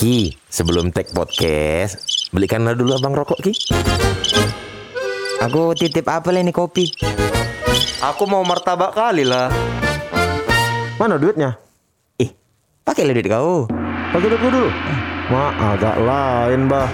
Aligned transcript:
Ki, 0.00 0.32
sebelum 0.48 0.96
take 0.96 1.12
podcast, 1.12 2.00
belikanlah 2.32 2.72
dulu 2.72 2.96
abang 2.96 3.12
rokok 3.12 3.36
Ki. 3.44 3.52
Aku 5.44 5.76
titip 5.76 6.08
apa 6.08 6.32
ini 6.32 6.48
kopi? 6.56 6.88
Aku 8.00 8.24
mau 8.24 8.40
martabak 8.40 8.96
kali 8.96 9.28
lah. 9.28 9.52
Mana 10.96 11.20
duitnya? 11.20 11.52
Ih, 12.16 12.32
pakai 12.80 13.12
duit 13.12 13.28
kau. 13.28 13.68
Pakai 14.16 14.24
duit 14.32 14.40
dulu. 14.40 14.72
Ma, 15.28 15.76
agak 15.76 15.96
lain, 16.00 16.64
Bah. 16.64 16.88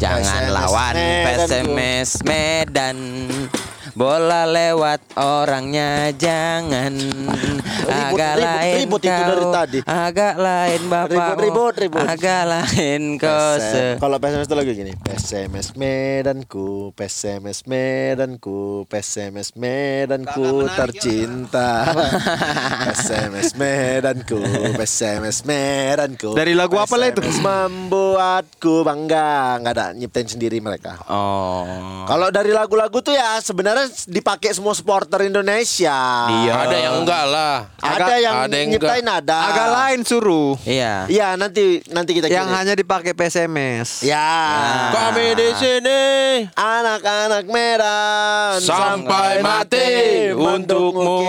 Jangan 0.00 0.42
lawan 0.56 0.96
Medan, 0.96 1.24
PSMS 1.28 2.10
Medan. 2.24 2.96
Bola 3.92 4.48
lewat 4.48 5.20
orangnya 5.20 6.08
jangan. 6.16 6.96
Agak 7.92 8.40
ribut, 8.40 8.48
lain 8.48 8.76
ribut 8.80 9.00
itu 9.04 9.12
kau, 9.12 9.28
dari 9.28 9.44
tadi. 9.52 9.78
agak 9.84 10.34
lain 10.40 10.80
bapak. 10.88 11.12
Ribut, 11.12 11.36
ribut, 11.44 11.74
ribut. 11.76 12.04
agak 12.08 12.42
lain 12.48 13.02
kau. 13.20 13.52
Kalau 14.00 14.16
PSMS 14.16 14.48
itu 14.48 14.56
lagi 14.56 14.72
gini. 14.72 14.92
PSMS 14.96 15.68
Medanku 15.76 16.96
PSMS 16.96 17.68
Medanku 17.68 18.88
PSMS 18.88 19.48
Medanku 19.60 20.72
tercinta. 20.72 21.92
PSMS 22.88 23.52
Medanku 23.60 24.40
PSMS 24.80 25.44
Medanku. 25.44 26.32
Dari 26.32 26.56
lagu 26.56 26.80
apa 26.80 26.96
lah 26.96 27.12
itu? 27.12 27.20
PSMS 27.20 27.44
membuatku 27.44 28.88
bangga. 28.88 29.60
Nggak 29.60 29.74
ada 29.76 29.86
nyiptain 29.92 30.24
sendiri 30.32 30.64
mereka. 30.64 30.96
Oh. 31.12 32.08
Kalau 32.08 32.32
dari 32.32 32.56
lagu-lagu 32.56 33.04
tuh 33.04 33.12
ya 33.12 33.36
sebenarnya 33.44 33.81
dipakai 34.04 34.50
semua 34.50 34.72
supporter 34.72 35.24
Indonesia. 35.24 35.98
Iya. 36.28 36.52
Ada 36.62 36.76
yang 36.78 36.94
enggak 37.02 37.24
lah. 37.24 37.54
Ada 37.78 38.14
yang 38.16 38.34
ada 38.42 38.54
yang 38.54 38.68
nyiptain 38.70 39.06
ada. 39.06 39.38
Agak 39.48 39.68
lain 39.70 40.00
suruh. 40.02 40.54
iya 40.62 41.06
Iya 41.06 41.34
nanti 41.34 41.82
nanti 41.88 42.10
kita 42.12 42.26
Yang 42.26 42.46
kirim. 42.46 42.58
hanya 42.58 42.74
dipakai 42.74 43.12
PSMS. 43.12 44.02
Ya. 44.02 44.30
Kami 44.92 45.34
di 45.34 45.48
sini 45.54 46.00
Anak-anak 46.52 47.44
Medan 47.46 48.58
sampai 48.58 49.40
mati 49.40 49.88
untukmu 50.32 51.20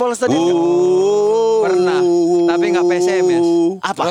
Nonton 0.02 0.10
bola 0.10 0.18
stadion? 0.18 0.42
nggak? 0.42 0.58
Pernah, 1.62 2.02
tapi 2.50 2.66
nggak 2.74 2.86
PSMS. 2.90 3.48
Apa? 3.86 4.04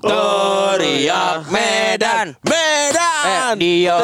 teriak 0.00 1.48
Medan 1.48 2.36
eh, 2.36 2.48
Medan 2.48 3.56
diam 3.56 4.00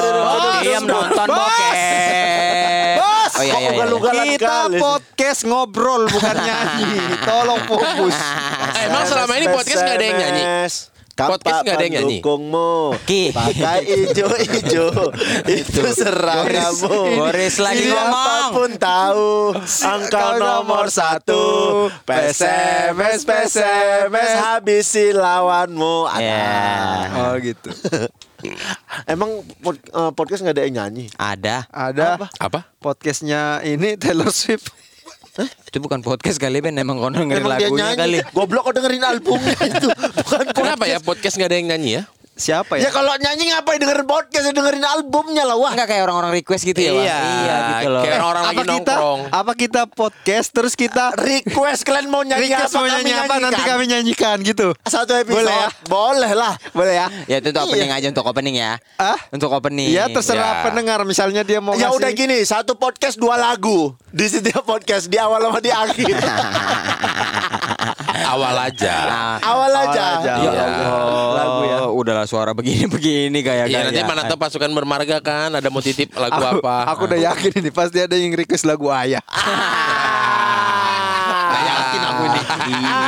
diam 0.65 0.85
nonton 0.89 1.29
bokep 1.29 2.97
Bos, 2.97 3.33
oh 3.37 3.45
iya 3.45 3.53
kok 3.53 3.61
iya, 3.61 3.73
iya. 3.77 4.25
Kita 4.25 4.57
kali? 4.69 4.81
podcast 4.81 5.41
ngobrol 5.45 6.09
bukan 6.09 6.37
nyanyi. 6.37 6.97
Tolong 7.29 7.61
fokus. 7.69 8.17
Eh, 8.17 8.89
emang 8.89 9.05
selama 9.05 9.33
ini 9.37 9.47
podcast 9.53 9.81
nggak 9.85 9.97
ada 10.01 10.05
yang 10.05 10.19
nyanyi 10.21 10.45
Podcast 11.17 11.65
nggak 11.65 11.73
ada 11.73 11.85
yang 11.85 11.95
nyanyi? 11.97 12.19
Dukungmu 12.21 12.93
Ki. 13.09 13.33
Pakai 13.33 13.81
ijo-ijo 13.89 14.87
Itu 15.57 15.83
seragamu 15.89 17.17
Boris 17.17 17.57
lagi 17.57 17.89
ngomong. 17.89 18.13
Siapa 18.13 18.53
pun 18.53 18.71
tahu 18.77 19.33
Engkau 19.57 20.31
nomor 20.37 20.93
satu 20.93 21.43
PSMS 22.05 23.25
PSMS 23.25 24.31
Habisi 24.37 25.17
lawanmu 25.17 26.05
Ada. 26.05 26.21
Ya. 26.21 27.09
Oh 27.17 27.35
gitu. 27.41 27.73
Emang 29.13 29.41
pod- 29.59 29.81
eh, 29.81 30.11
podcast 30.13 30.45
nggak 30.45 30.55
ada 30.55 30.65
yang 30.69 30.77
nyanyi? 30.77 31.09
ada 31.17 31.65
Ada 31.73 32.21
apa 32.37 32.69
podcastnya 32.79 33.65
ini 33.65 33.97
Taylor 33.97 34.29
Swift. 34.29 34.71
Itu 35.45 35.79
bukan 35.83 36.01
podcast 36.01 36.41
kali 36.41 36.65
Ben. 36.65 36.73
Emang 36.81 36.97
kau 36.97 37.13
dengerin 37.13 37.45
lagunya 37.45 37.93
kali. 37.93 38.19
Nyanyi 38.25 38.33
Goblok 38.33 38.63
kau 38.71 38.73
dengerin 38.73 39.03
albumnya 39.05 39.57
itu. 39.61 39.89
Bukan 40.25 40.47
Kenapa 40.57 40.85
ya 40.89 40.97
podcast. 40.97 41.05
podcast 41.05 41.35
nggak 41.37 41.49
ada 41.53 41.57
yang 41.61 41.69
nyanyi 41.75 41.91
ya? 42.01 42.03
Siapa 42.37 42.77
Ya 42.77 42.87
ya? 42.87 42.91
kalau 42.93 43.17
nyanyi 43.17 43.49
ngapain 43.49 43.81
dengerin 43.81 44.05
podcast 44.05 44.45
ya 44.45 44.53
dengerin 44.53 44.85
albumnya 44.85 45.43
lah 45.43 45.57
wah. 45.57 45.73
Enggak 45.73 45.89
kayak 45.89 46.05
orang-orang 46.05 46.33
request 46.35 46.63
gitu 46.63 46.77
ya 46.79 46.93
Bang? 46.93 47.01
Iya, 47.03 47.17
iya 47.17 47.57
gitu 47.73 47.89
loh 47.89 48.03
kayak 48.05 48.21
orang 48.21 48.43
lagi 48.43 48.53
apa 48.53 48.63
kita 48.63 48.93
nongkrong. 48.93 49.21
apa 49.33 49.53
kita 49.55 49.83
podcast 49.89 50.49
terus 50.51 50.73
kita 50.73 51.05
Request 51.17 51.81
kalian 51.83 52.07
mau 52.07 52.21
nyanyi 52.21 52.45
request 52.47 52.69
apa 52.69 52.77
mau 52.77 52.85
kami 52.85 52.93
nyanyi 52.93 53.13
apa 53.15 53.35
nanti 53.35 53.41
nyanyikan? 53.57 53.67
kami 53.67 53.85
nyanyikan 53.89 54.37
gitu. 54.43 54.67
Satu 54.85 55.13
episode 55.15 55.43
Boleh 55.43 55.57
ya? 55.57 55.69
Boleh 55.87 56.33
lah 56.35 56.53
Boleh 56.71 56.95
ya? 56.95 57.07
Ya 57.27 57.37
itu 57.39 57.49
untuk 57.49 57.65
opening 57.65 57.91
aja 57.91 58.07
untuk 58.07 58.25
opening 58.27 58.55
ya. 58.55 58.73
Ah? 58.97 59.17
Untuk 59.29 59.49
opening. 59.51 59.89
Iya 59.89 60.05
terserah 60.07 60.53
Ya. 60.53 60.63
pendengar 60.63 61.01
misalnya 61.03 61.41
dia 61.41 61.59
mau 61.59 61.73
Ya 61.73 61.89
ngasih- 61.89 61.97
udah 61.97 62.11
gini 62.13 62.37
Satu 62.43 62.77
podcast 62.77 63.17
dua 63.17 63.35
lagu 63.35 63.97
Di 64.09 64.29
setiap 64.29 64.61
podcast 64.63 65.09
Di 65.09 65.17
awal 65.17 65.41
sama 65.43 65.59
di 65.59 65.73
akhir 65.73 66.17
Awal 68.33 68.57
aja. 68.65 68.95
Nah, 69.05 69.37
Awal 69.41 69.73
aja 69.79 70.03
aja. 70.19 70.33
ya 70.35 70.51
Iya. 70.51 70.63
Allah. 70.83 71.31
Lagu 71.33 71.63
ya. 71.65 71.79
Udahlah 71.89 72.25
suara 72.25 72.51
begini-begini 72.53 73.39
kayak 73.41 73.67
Iya 73.67 73.79
nanti 73.85 73.97
kayak- 73.97 74.09
mana 74.09 74.23
tahu 74.25 74.39
pasukan 74.39 74.71
bermarga 74.71 75.19
kan 75.21 75.51
ada 75.51 75.69
mau 75.69 75.79
titip 75.79 76.11
lagu 76.13 76.37
Aku, 76.37 76.59
apa. 76.59 76.77
aku 76.89 77.07
udah 77.07 77.21
yakin 77.25 77.53
ini 77.57 77.71
pasti 77.71 77.99
ada 77.99 78.15
yang 78.15 78.33
request 78.33 78.65
lagu 78.65 78.89
ayah. 78.89 79.23
Nggak 81.47 81.63
yakin 81.65 82.01
aku 82.05 82.23
ini. 82.25 82.41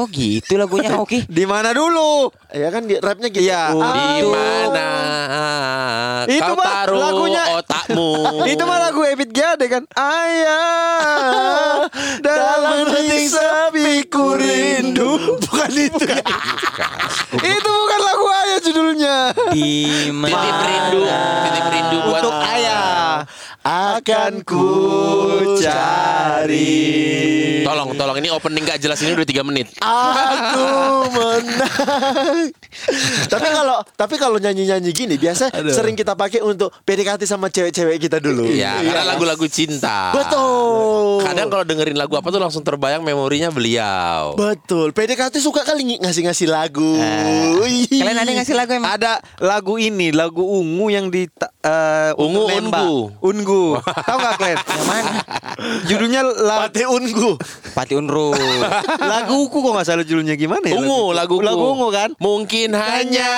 Kok 0.00 0.08
gitu 0.16 0.56
lagunya 0.56 0.96
Oki? 1.04 1.28
Di 1.28 1.44
mana 1.44 1.76
dulu? 1.76 2.32
Ya 2.48 2.72
kan 2.72 2.88
di 2.88 2.96
rapnya 2.96 3.28
gitu 3.28 3.44
Iya. 3.44 3.76
Oh. 3.76 3.84
Di 3.84 4.24
mana 4.24 4.88
Itu, 6.24 6.52
taruh 6.56 6.96
lagunya. 6.96 7.60
otakmu? 7.60 8.12
Itu 8.52 8.64
mah 8.64 8.80
lagu 8.88 9.04
Ebit 9.04 9.28
Gade 9.28 9.68
kan? 9.68 9.84
Ayah 9.92 11.84
dalam 12.24 12.88
hati 12.88 13.28
sepi 13.28 14.08
ku 14.08 14.40
rindu. 14.40 15.36
Bukan 15.36 15.68
itu 15.76 16.04
ya 16.08 16.24
Itu 17.36 17.68
bukan 17.68 18.00
lagu 18.00 18.24
ayah 18.32 18.58
judulnya. 18.64 19.16
Di 19.52 19.68
mana? 20.08 20.32
Titip 20.32 20.60
rindu, 20.64 21.00
titip 21.44 21.66
rindu 21.68 21.96
buat 22.08 22.22
Untuk 22.24 22.34
ayah 22.40 23.20
Akan 23.60 24.40
ku 24.40 24.64
cari 25.60 26.72
Tolong, 27.60 27.92
tolong 27.92 28.16
ini 28.18 28.32
opening 28.32 28.64
gak 28.64 28.80
jelas 28.80 28.98
ini 29.04 29.12
udah 29.12 29.22
3 29.22 29.46
menit. 29.46 29.68
Aku 29.78 30.66
menang. 31.14 32.50
tapi 33.28 33.46
kalau 33.46 33.78
tapi 33.94 34.14
kalau 34.16 34.38
nyanyi-nyanyi 34.40 34.90
gini 34.90 35.14
biasa 35.14 35.52
sering 35.68 35.94
kita 35.94 36.16
pakai 36.16 36.40
untuk 36.40 36.72
PDKT 36.82 37.28
sama 37.28 37.46
cewek-cewek 37.46 38.00
kita 38.00 38.18
dulu. 38.18 38.48
Iya, 38.48 38.80
karena 38.80 39.14
lagu-lagu 39.14 39.44
cinta. 39.46 40.10
Betul. 40.16 41.20
Kadang 41.22 41.52
kalau 41.52 41.62
dengerin 41.62 42.00
lagu 42.00 42.16
apa 42.16 42.26
tuh 42.26 42.40
langsung 42.40 42.64
terbayang 42.64 43.04
memorinya 43.04 43.52
beliau. 43.52 44.34
Betul. 44.34 44.90
PDKT 44.90 45.38
suka 45.38 45.62
kali 45.62 45.84
ng- 45.84 46.00
ngasih-ngasih 46.00 46.48
lagu. 46.48 46.96
Wih. 47.60 47.86
Kalian 47.92 48.18
ada 48.18 48.32
ngasih 48.34 48.54
lagu 48.56 48.72
emang? 48.72 48.90
Ada 48.90 49.20
lagu 49.38 49.76
ini, 49.76 50.10
lagu 50.10 50.42
ungu 50.42 50.90
yang 50.90 51.12
di 51.12 51.28
eh, 51.60 52.10
Ungu, 52.16 52.48
ungu. 53.20 53.49
Ungu. 53.50 53.82
Tahu 53.82 54.16
nggak 54.22 54.34
kalian? 54.38 54.58
Yang 54.62 54.86
mana? 54.86 55.10
Judulnya 55.84 56.22
lagu 56.22 56.70
Pate 56.70 56.86
ungu. 56.86 57.30
Pati 57.74 57.94
Unru. 57.98 58.30
lagu 59.02 59.34
ungu 59.46 59.58
kok 59.58 59.72
nggak 59.74 59.86
salah 59.86 60.04
judulnya 60.06 60.38
gimana 60.38 60.62
ya? 60.70 60.78
Ungu, 60.78 61.10
lagu 61.10 61.34
ungu. 61.42 61.46
Lagu 61.50 61.64
ungu 61.74 61.88
kan? 61.90 62.14
Mungkin 62.22 62.70
hanya 62.78 63.32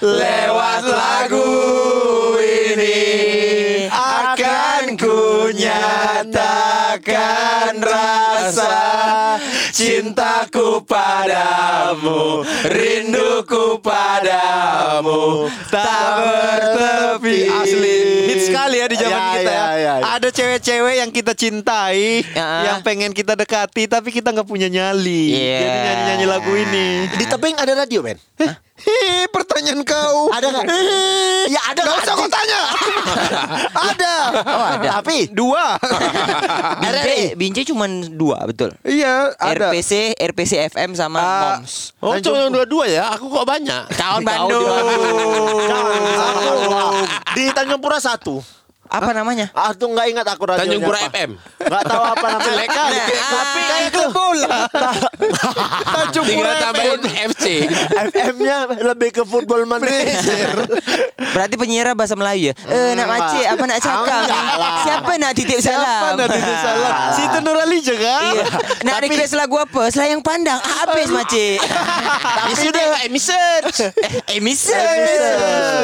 lewat 0.00 0.82
lagu 0.88 1.44
ini 2.40 3.04
akan 3.92 4.96
ku 4.96 5.52
nyatakan 5.52 7.04
rasa 7.84 8.23
cintaku 9.74 10.86
padamu, 10.86 12.46
rinduku 12.64 13.82
padamu. 13.82 15.50
tak 15.66 16.06
bertepi 16.16 17.50
asli 17.50 17.98
hits 18.30 18.46
sekali 18.46 18.76
ya 18.78 18.86
di 18.86 18.96
zaman 18.96 19.18
Ya, 19.18 19.26
kita 19.34 19.50
ya, 19.50 19.58
ya, 19.58 19.74
ya, 19.74 19.94
ya. 19.98 20.04
ada 20.14 20.28
cewek-cewek 20.30 20.94
yang 20.96 21.10
kita 21.10 21.32
cintai 21.34 22.22
Ya. 22.30 22.48
yang 22.64 22.78
pengen 22.80 23.10
kita 23.10 23.34
dekati 23.34 23.86
tapi 23.86 24.08
kita 24.10 24.30
nggak 24.30 24.46
punya 24.46 24.66
nyali 24.66 25.34
Iya. 25.34 25.58
jadi 25.58 25.78
nyanyi-nyanyi 25.80 26.26
lagu 26.28 26.52
ini 26.52 26.86
Di 27.12 27.24
tebing 27.26 27.56
ada 27.56 27.72
radio, 27.76 28.00
Ben? 28.00 28.18
Hei, 28.84 29.24
pertanyaan 29.26 29.80
kau 29.80 30.28
Ada 30.28 30.46
nggak? 30.46 30.64
ya 31.46 31.60
ada. 31.66 31.80
Gak 31.82 31.96
usah 32.00 32.14
kau 32.14 32.28
tanya 32.28 32.60
Ada 33.90 34.14
Oh 34.44 34.64
ada. 34.70 34.88
Tapi 35.00 35.28
Dua 35.28 35.80
Binjai, 36.82 37.32
Binjai 37.34 37.64
cuma 37.64 37.86
dua 38.08 38.44
betul. 38.44 38.76
Iya 38.82 39.32
ada 39.34 39.72
RPC, 39.72 40.14
RPC 40.14 40.52
FM 40.70 40.92
sama 40.92 41.18
Ah. 41.18 41.56
Moms. 41.56 41.96
Oh, 41.98 42.12
cuma 42.18 42.48
dua-dua 42.48 42.84
ya? 42.86 43.04
Aku 43.10 43.28
kok 43.28 43.44
banyak. 43.44 43.82
Di 43.88 44.04
Bandung. 44.22 44.64
Satu. 46.14 46.52
di 47.32 47.44
Tanjung 47.50 47.80
Pura 47.80 47.98
satu. 47.98 48.36
Apa 48.94 49.10
namanya? 49.10 49.46
Ah 49.50 49.74
tuh 49.74 49.90
nggak 49.90 50.06
ingat 50.14 50.26
aku 50.30 50.46
radionya 50.46 50.62
Tanjung 50.70 50.82
Pura 50.86 50.98
apa. 51.02 51.10
FM. 51.10 51.30
Nggak 51.58 51.82
tahu 51.82 52.02
apa 52.06 52.26
namanya. 52.30 52.46
Jelek. 52.46 52.68
Nah, 52.70 53.08
Tapi 53.34 53.58
ah, 53.58 53.66
kayak 53.66 53.88
klub 53.90 54.10
bola. 54.14 54.58
Tanjung 55.82 56.26
Tinggal 56.30 56.46
Pura 56.46 56.52
tambahin 56.62 57.00
FM. 57.02 57.30
FC. 57.34 57.46
FM-nya 58.14 58.56
lebih 58.86 59.10
ke 59.10 59.22
football 59.26 59.62
manager. 59.66 60.48
Berarti 61.34 61.54
penyiar 61.58 61.90
bahasa 61.98 62.14
Melayu 62.14 62.50
ya? 62.50 62.54
Eh, 62.70 62.90
nak 62.94 63.06
macik, 63.10 63.44
apa 63.50 63.64
nak 63.66 63.78
cakap? 63.82 64.22
Enggak 64.22 64.22
lah. 64.30 64.74
Siapa 64.86 65.12
nak 65.18 65.32
titip 65.34 65.58
salam? 65.58 66.02
Mana 66.14 66.24
tidak 66.30 66.56
salah. 66.62 66.94
Si 67.18 67.22
itu 67.26 67.38
Nurali 67.42 67.78
juga. 67.82 68.14
Iya. 68.30 68.44
Nak 68.86 68.96
request 69.02 69.34
lagu 69.34 69.56
apa? 69.58 69.82
Selayang 69.90 70.22
pandang. 70.22 70.60
Ah, 70.62 70.86
Habis 70.86 71.10
macik. 71.10 71.58
Tapi 72.38 72.52
sudah 72.54 72.84
emission. 73.08 73.60
Eh, 73.82 74.38
emission. 74.38 74.98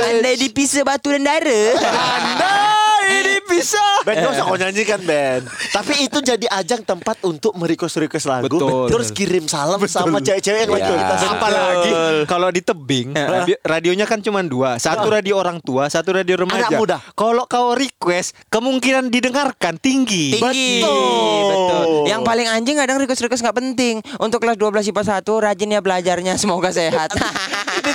Andai 0.07 0.39
dipisah 0.39 0.87
batu 0.87 1.11
dan 1.11 1.27
dara. 1.27 1.63
Anda 1.81 2.55
ini 3.03 3.37
bisa. 3.47 3.83
Ben 4.03 4.17
gak 4.19 4.33
usah 4.33 4.45
kau 4.45 4.57
nyanyikan 4.57 5.01
Ben 5.03 5.45
Tapi 5.71 6.03
itu 6.03 6.19
jadi 6.19 6.47
ajang 6.51 6.81
tempat 6.81 7.21
untuk 7.23 7.53
merequest-request 7.55 8.27
lagu 8.27 8.49
Betul. 8.51 8.89
Terus 8.89 9.09
kirim 9.11 9.45
salam 9.45 9.77
sama 9.85 10.19
cewek-cewek 10.19 10.61
yang 10.61 10.73
lagi 10.73 10.83
Iya. 10.83 10.99
kita 10.99 11.15
Apalagi 11.31 11.91
kalau 12.25 12.49
di 12.49 12.61
tebing, 12.61 13.13
radio- 13.13 13.61
radionya 13.63 14.05
kan 14.05 14.19
cuma 14.19 14.41
dua. 14.41 14.77
Satu 14.77 15.07
radio 15.07 15.37
orang 15.37 15.61
tua, 15.61 15.87
satu 15.87 16.13
radio 16.13 16.37
remaja. 16.39 16.67
Anak 16.67 16.77
muda. 16.77 16.97
Kalau 17.13 17.45
kau 17.45 17.73
request, 17.73 18.33
kemungkinan 18.49 19.09
didengarkan 19.09 19.77
tinggi. 19.77 20.33
Tinggi 20.33 20.81
Betul. 20.81 21.49
Betul 21.51 21.89
Yang 22.07 22.23
paling 22.25 22.47
anjing 22.47 22.77
kadang 22.77 22.99
request-request 22.99 23.43
gak 23.43 23.55
penting 23.55 24.01
Untuk 24.17 24.41
kelas 24.41 24.57
12 24.57 24.91
IPA 24.91 25.03
1 25.19 25.45
Rajin 25.45 25.71
ya 25.71 25.81
belajarnya 25.81 26.35
Semoga 26.35 26.71
sehat 26.71 27.13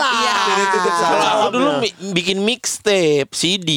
Salam 0.00 0.16
Iya. 0.16 0.34
Salam 0.90 1.28
aku 1.30 1.46
dulu 1.52 1.70
mi- 1.78 1.96
bikin 2.10 2.40
mixtape 2.40 3.28
CD. 3.30 3.70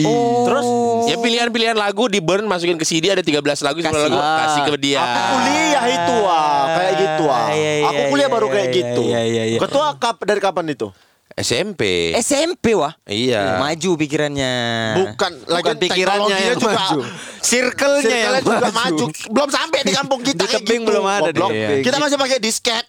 Oh. 0.00 0.44
Terus 0.44 0.66
ya 1.04 1.16
pilihan-pilihan 1.16 1.74
lagu 1.74 2.06
di 2.06 2.18
burn 2.18 2.44
masukin 2.44 2.74
ke 2.74 2.84
CD 2.84 3.08
ada 3.08 3.20
13 3.20 3.36
lagu 3.60 3.78
9 3.78 3.84
Kasih. 3.84 4.02
lagu 4.06 4.18
kasih 4.18 4.60
ke 4.64 4.74
dia. 4.78 5.00
Aku 5.00 5.20
kuliah 5.34 5.84
itu 5.84 6.16
ah 6.24 6.64
Kayak 6.68 6.92
gitu 6.96 7.24
ah 7.26 7.46
Iya, 7.48 7.72
iya, 7.72 7.86
Aku 7.86 8.00
kuliah 8.08 8.22
iya, 8.22 8.32
baru 8.32 8.46
iya, 8.46 8.52
kayak 8.52 8.66
iya, 8.66 8.76
gitu 8.76 9.02
iya, 9.04 9.20
iya, 9.22 9.42
iya. 9.48 9.58
Ketua 9.58 9.86
kap 9.96 10.16
dari 10.22 10.38
kapan 10.38 10.66
itu? 10.68 10.88
SMP. 11.34 11.82
SMP 12.16 12.72
wah 12.72 12.96
Iya. 13.04 13.58
Maju 13.58 13.90
pikirannya 13.98 14.52
Bukan 14.96 15.32
lagi 15.44 15.62
Bukan 15.62 15.76
pikirannya 15.78 16.36
yang 16.38 16.56
juga 16.56 16.78
maju. 16.80 16.98
Circle-nya 17.38 18.08
yang 18.16 18.32
Circle-nya 18.32 18.40
juga 18.40 18.70
maju. 18.72 19.04
maju 19.04 19.04
Belum 19.28 19.50
sampai 19.50 19.78
di 19.80 19.92
kampung 19.92 20.20
kita 20.22 20.38
Di 20.38 20.48
kayak 20.48 20.62
tebing 20.62 20.80
gitu. 20.80 20.88
belum 20.88 21.04
ada. 21.04 21.28
Iya. 21.46 21.68
Kita 21.82 21.96
masih 21.98 22.16
pakai 22.16 22.38
disket 22.38 22.84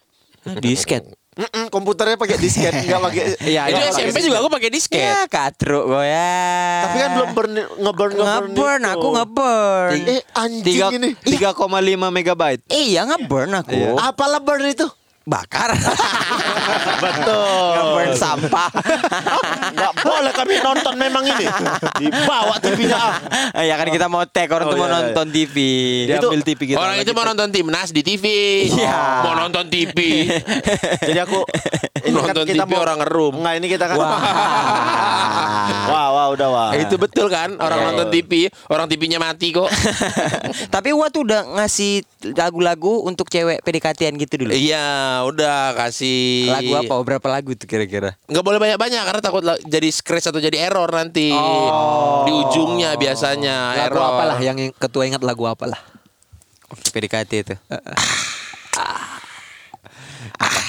Disket 0.58 1.04
Mm-mm, 1.38 1.70
Komputernya 1.70 2.16
pakai 2.16 2.36
disket 2.36 2.74
Enggak 2.82 3.00
pakai 3.00 3.24
Iya, 3.40 3.62
Itu 3.68 3.78
iya. 3.78 3.92
SMP 3.92 4.18
juga 4.20 4.42
aku 4.42 4.50
pakai 4.50 4.70
disket. 4.70 4.98
Ya 5.00 5.24
katruk 5.26 5.86
gue 5.88 6.04
ya 6.04 6.42
Tapi 6.84 6.98
kan 6.98 7.10
belum 7.14 7.30
burn, 7.32 7.52
ngeburn 7.78 8.12
ngeburn 8.12 8.50
Ngeburn 8.50 8.82
aku 8.88 9.08
ngeburn 9.14 9.92
Eh 10.04 10.22
anjing 10.34 10.66
Tiga- 10.66 10.90
ini 10.92 11.10
3,5 11.16 11.54
megabyte. 12.10 12.62
Iya 12.68 13.06
ngeburn 13.06 13.52
aku 13.56 13.72
Iya. 13.72 13.92
Apalah 14.04 14.40
burn 14.40 14.66
itu? 14.66 14.90
Bakar 15.28 15.76
Betul 17.04 17.76
Ngeburn 17.76 18.12
sampah 18.16 18.72
Nggak 19.76 19.94
boleh 20.00 20.32
kami 20.32 20.56
nonton 20.64 20.94
memang 20.96 21.24
ini 21.28 21.46
Dibawa 22.00 22.56
TV-nya 22.64 22.96
ah. 23.52 23.64
Ya 23.68 23.76
kan 23.76 23.92
kita 23.92 24.08
mau 24.08 24.24
tag 24.24 24.48
orang 24.48 24.68
Oh, 24.68 24.72
tuh 24.72 24.80
mau 24.80 24.88
iya, 24.88 24.96
iya. 24.96 25.04
nonton 25.04 25.26
TV 25.30 25.56
Diambil 26.08 26.42
TV 26.44 26.60
kita. 26.72 26.78
Orang 26.80 26.96
itu 26.96 27.12
mau 27.12 27.26
nonton 27.28 27.50
timnas 27.52 27.90
di 27.92 28.02
TV. 28.04 28.26
Iya. 28.72 29.28
Mau 29.28 29.34
nonton 29.36 29.66
TV. 29.68 29.98
Jadi 31.04 31.20
aku 31.20 31.44
Nonton 32.08 32.46
TV 32.48 32.72
orang 32.72 33.04
ngerum. 33.04 33.34
Enggak 33.44 33.54
ini 33.60 33.68
kita 33.68 33.86
kan 33.92 33.96
Wah. 34.00 34.20
Wah 35.88 36.08
wah 36.14 36.28
udah 36.32 36.48
wah 36.48 36.70
itu 36.76 36.96
betul 36.96 37.28
kan? 37.28 37.56
Orang 37.58 37.80
Iya, 37.80 37.86
nonton 37.92 38.08
iya. 38.10 38.14
TV, 38.20 38.32
orang 38.72 38.88
TV-nya 38.88 39.20
mati 39.20 39.52
kok. 39.52 39.68
Tapi 40.76 40.90
Wah 40.96 41.12
tuh 41.12 41.28
udah 41.28 41.42
ngasih 41.60 42.02
lagu-lagu 42.34 43.06
untuk 43.06 43.30
cewek 43.30 43.62
PDKT-an 43.62 44.18
gitu 44.18 44.42
dulu 44.42 44.52
Iya, 44.52 45.17
udah 45.24 45.74
kasih 45.74 46.52
Lagu 46.52 46.74
apa? 46.76 46.94
Oh, 46.94 47.02
Berapa 47.02 47.28
lagu 47.28 47.54
tuh 47.54 47.66
kira-kira? 47.66 48.14
Nggak 48.26 48.44
boleh 48.44 48.60
banyak-banyak 48.60 49.02
karena 49.02 49.22
takut 49.22 49.42
jadi 49.64 49.90
scratch 49.90 50.30
atau 50.30 50.38
jadi 50.38 50.68
error 50.68 50.92
nanti 50.92 51.34
di 52.24 52.32
ujungnya 52.36 52.94
biasanya 52.94 53.74
Lagu 53.80 53.98
error. 53.98 54.06
apalah 54.12 54.38
yang 54.38 54.58
ketua 54.74 55.06
ingat 55.06 55.24
lagu 55.24 55.46
apalah? 55.46 55.80
PDKT 56.68 57.32
itu 57.42 57.56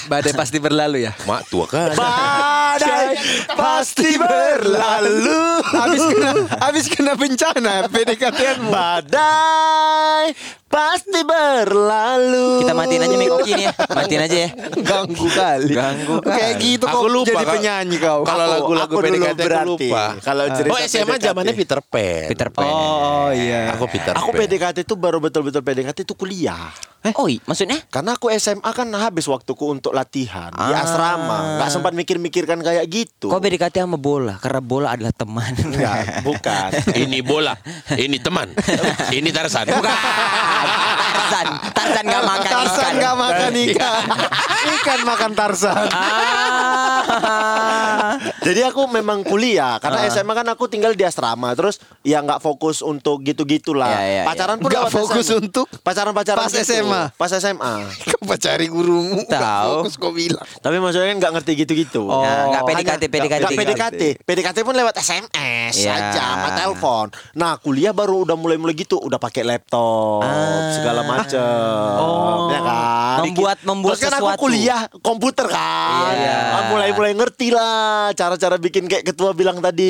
Badai 0.08 0.32
pasti 0.32 0.56
berlalu 0.56 1.04
ya. 1.04 1.12
Mak 1.28 1.52
tua 1.52 1.68
kan. 1.68 1.92
Badai 1.92 3.12
pasti 3.52 4.16
berlalu 4.16 5.60
Habis 5.60 6.00
kena 6.08 6.30
habis 6.56 6.86
kena 6.88 7.12
bencana 7.12 7.74
PDKT-anmu. 7.92 8.72
Badai 8.72 10.32
pasti 10.68 11.20
berlalu 11.22 12.60
Kita 12.60 12.72
matiin 12.72 13.00
aja 13.00 13.16
mic 13.16 13.30
Oki 13.30 13.52
nih 13.52 13.64
ya 13.64 13.72
Matiin 13.88 14.20
aja 14.20 14.36
ya 14.38 14.50
Ganggu 14.78 15.26
kali. 15.26 15.72
Ganggu 15.72 16.14
Kayak 16.20 16.54
kali. 16.54 16.64
gitu 16.68 16.84
kok 16.84 16.92
Aku 16.94 17.06
lupa, 17.06 17.30
jadi 17.34 17.46
penyanyi 17.50 17.96
kau. 17.98 18.20
Kalau 18.22 18.44
Aku- 18.44 18.52
lagu-lagu 18.54 18.92
aku 18.92 19.02
PDKT 19.02 19.26
aku 19.32 19.42
berarti. 19.42 19.88
lupa. 19.88 20.04
Kalau 20.20 20.44
cerita 20.50 20.70
Oh 20.70 20.78
SMA 20.78 21.04
PDKT. 21.10 21.24
zamannya 21.24 21.54
Peter 21.54 21.80
Pan. 21.82 22.26
Peter 22.28 22.48
Pan 22.48 22.66
Oh 22.66 23.28
iya. 23.30 23.72
Aku 23.72 23.84
Peter 23.86 24.12
Aku 24.14 24.30
Pan. 24.30 24.38
PDKT 24.38 24.78
itu 24.82 24.94
baru 24.94 25.18
betul-betul 25.18 25.60
PDKT 25.60 25.98
itu 26.02 26.14
kuliah 26.14 26.68
Oh 27.10 27.24
iya 27.24 27.38
maksudnya? 27.44 27.78
Karena 27.86 28.12
aku 28.12 28.28
SMA 28.32 28.68
kan 28.68 28.84
habis 28.92 29.24
waktuku 29.24 29.70
untuk 29.70 29.92
latihan 29.92 30.50
Di 30.50 30.72
Ah. 30.74 30.82
asrama 30.82 31.38
Gak 31.56 31.70
sempat 31.70 31.92
mikir-mikirkan 31.92 32.58
kayak 32.58 32.84
gitu 32.86 33.28
Kok 33.28 33.38
PDKT 33.38 33.80
sama 33.80 33.96
bola? 33.96 34.36
Karena 34.36 34.60
bola 34.60 34.88
adalah 34.92 35.12
teman 35.12 35.54
Enggak, 35.56 36.20
bukan 36.20 36.70
Ini 36.92 37.18
bola, 37.22 37.54
ini 37.94 38.18
teman, 38.18 38.50
ini 39.10 39.30
Tarsan. 39.30 39.70
Bukan 39.78 39.94
Tarzan 40.64 41.46
Tarzan 41.76 42.04
gak 42.08 42.24
makan 42.24 42.50
Tarsan 42.50 42.78
ikan 42.78 42.94
nggak 42.98 43.16
makan 43.16 43.52
ikan. 43.68 44.02
ikan 44.80 45.00
makan 45.04 45.30
Tarsan. 45.36 45.86
Ah. 45.92 46.98
Jadi 48.40 48.60
aku 48.62 48.86
memang 48.86 49.20
kuliah 49.20 49.76
Karena 49.76 50.06
SMA 50.06 50.30
kan 50.32 50.46
aku 50.46 50.66
tinggal 50.66 50.92
di 50.92 51.02
asrama 51.02 51.52
Terus 51.52 51.76
ya 52.00 52.18
nggak 52.18 52.38
fokus 52.38 52.80
untuk 52.80 53.20
gitu-gitulah 53.20 53.90
Ya, 53.90 54.02
ya, 54.04 54.22
Pacaran 54.24 54.56
pun 54.56 54.68
Nggak 54.68 54.82
lewat 54.84 54.94
fokus 54.94 55.26
SMA. 55.26 55.38
untuk 55.40 55.66
Pacaran-pacaran 55.78 56.38
pas 56.38 56.48
gitu. 56.48 56.62
SMA. 56.64 57.02
Pas 57.12 57.30
SMA 57.32 57.74
Kau 58.08 58.36
cari 58.36 58.66
gurumu. 58.66 59.24
Tahu. 59.24 59.72
Fokus 59.80 59.94
kau 59.96 60.12
bilang. 60.12 60.44
Tapi 60.54 60.76
maksudnya 60.76 61.08
kan 61.08 61.18
nggak 61.18 61.32
ngerti 61.34 61.52
gitu-gitu 61.58 62.02
Oh. 62.04 62.20
Nah, 62.20 62.46
nggak 62.48 62.62
Hanya- 62.62 62.78
PDKT, 62.94 63.02
PDKT. 63.08 63.40
nggak 63.40 63.52
PDKT 63.56 64.02
PDKT 64.22 64.58
pun 64.62 64.74
lewat 64.74 64.94
SMS 64.96 65.74
Ya. 65.76 65.96
aja 65.96 66.22
sama 66.36 66.48
telepon 66.54 67.06
Nah 67.34 67.56
kuliah 67.56 67.90
baru 67.90 68.22
udah 68.22 68.34
mulai-mulai 68.34 68.74
gitu 68.74 68.96
Udah 68.96 69.16
pakai 69.16 69.42
laptop 69.42 70.22
Ah. 70.22 70.70
Segala 70.72 71.02
macem 71.02 71.42
Oh. 71.96 72.48
Ya 72.48 72.60
kan 72.60 73.18
Membuat- 73.24 73.62
membuat 73.62 73.94
Terus 73.94 74.04
kan 74.04 74.12
sesuatu. 74.14 74.30
aku 74.30 74.44
kuliah 74.44 74.80
komputer 74.98 75.46
kan 75.46 76.14
Iya. 76.14 76.36
Ah, 76.52 76.62
Mulai-mulai 76.68 77.12
ngerti 77.14 77.48
lah 77.50 78.12
Cara-cara 78.28 78.60
bikin 78.60 78.84
kayak 78.84 79.08
ketua 79.08 79.32
bilang 79.32 79.56
tadi 79.56 79.88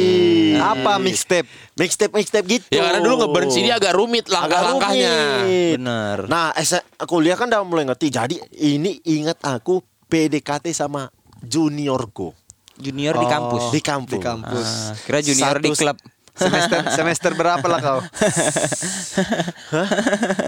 Apa 0.54 0.94
mixtape? 0.96 1.50
Mixtape 1.74 2.14
mixtape 2.14 2.46
gitu. 2.46 2.70
Ya 2.70 2.86
karena 2.86 3.02
dulu 3.02 3.26
ngeburn 3.26 3.50
CD 3.50 3.66
agak 3.68 3.90
rumit 3.92 4.30
langkah-langkahnya. 4.30 5.42
rumit. 5.42 5.74
Bener. 5.74 6.18
Nah, 6.26 6.54
S- 6.54 6.78
kuliah 7.02 7.34
kan 7.34 7.50
udah 7.50 7.66
mulai 7.66 7.82
ngerti. 7.82 8.06
Jadi 8.08 8.38
ini 8.62 9.02
ingat 9.04 9.42
aku 9.42 9.82
PDKT 10.06 10.70
sama 10.70 11.10
juniorku 11.40 12.30
Junior 12.76 13.18
di 13.18 13.26
kampus 13.26 13.74
di 13.74 13.82
kampus. 13.82 14.14
Di 14.14 14.22
kampus. 14.22 14.68
Ah, 14.70 14.94
Kira 15.02 15.18
junior 15.18 15.58
di 15.58 15.66
Satu- 15.68 15.82
klub 15.82 15.98
Semester 16.38 16.78
semester 16.94 17.30
berapa 17.34 17.64
lah 17.64 17.80
kau? 17.80 18.00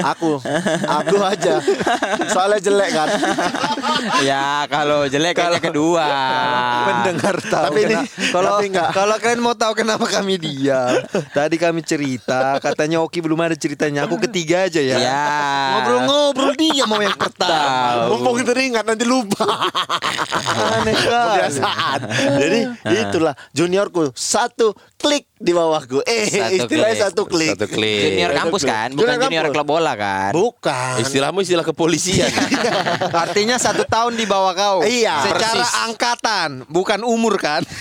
Aku, 0.06 0.30
aku 0.80 1.16
aja. 1.20 1.58
Soalnya 2.30 2.60
jelek 2.60 2.90
kan. 2.90 3.08
Ya 4.22 4.64
kalau 4.66 5.04
jelek 5.04 5.34
kayaknya 5.34 5.60
kedua 5.60 6.06
Pendengar 6.86 7.36
tahu. 7.42 7.64
Tapi 7.66 7.80
ini- 7.84 8.08
kalau 8.30 8.50
tapi 8.52 8.66
enggak. 8.70 8.88
kalau 8.92 9.16
kalian 9.16 9.40
mau 9.40 9.54
tahu 9.54 9.72
kenapa 9.74 10.06
kami 10.06 10.36
diam, 10.36 11.02
tadi 11.30 11.56
kami 11.56 11.80
cerita, 11.80 12.56
katanya 12.58 13.00
Oki 13.00 13.20
belum 13.20 13.38
ada 13.40 13.56
ceritanya. 13.56 14.06
Aku 14.06 14.16
ketiga 14.20 14.66
aja 14.66 14.80
ya. 14.80 14.96
Ya 14.96 15.24
Ngobrol-ngobrol 15.74 16.52
dia 16.54 16.84
mau 16.84 17.00
yang 17.00 17.16
pertama. 17.16 18.08
Mumpung 18.08 18.40
teringat 18.42 18.84
nanti 18.84 19.04
lupa. 19.04 19.44
Aneh 20.78 20.94
kali. 20.94 21.28
Kebiasaan. 21.30 21.98
Jadi 22.38 22.60
itulah 22.96 23.34
juniorku 23.50 24.12
satu 24.12 24.72
klik 25.00 25.24
di 25.34 25.50
bawahku. 25.50 26.04
Eh, 26.04 26.28
Satu 26.28 26.52
istilahnya 26.54 26.92
klik. 26.92 27.04
satu 27.08 27.22
klik. 27.24 27.50
Satu 27.56 27.66
klik. 27.66 28.00
Junior 28.12 28.30
kampus 28.36 28.62
kan 28.62 28.88
Bukan 28.92 29.16
Junior 29.16 29.24
junior 29.26 29.46
klub 29.48 29.66
bola 29.66 29.96
kan 29.96 30.30
Bukan. 30.30 31.00
Istilahmu 31.00 31.40
istilah 31.40 31.64
kepolisian. 31.64 32.28
Artinya 33.24 33.56
satu 33.56 33.82
tahun 33.82 34.14
di 34.14 34.28
bawah 34.28 34.52
kau. 34.52 34.76
Iya. 34.84 35.24
Secara 35.24 35.64
Persis. 35.64 35.84
angkatan, 35.88 36.50
bukan 36.68 37.00
umur 37.02 37.40
kan? 37.40 37.64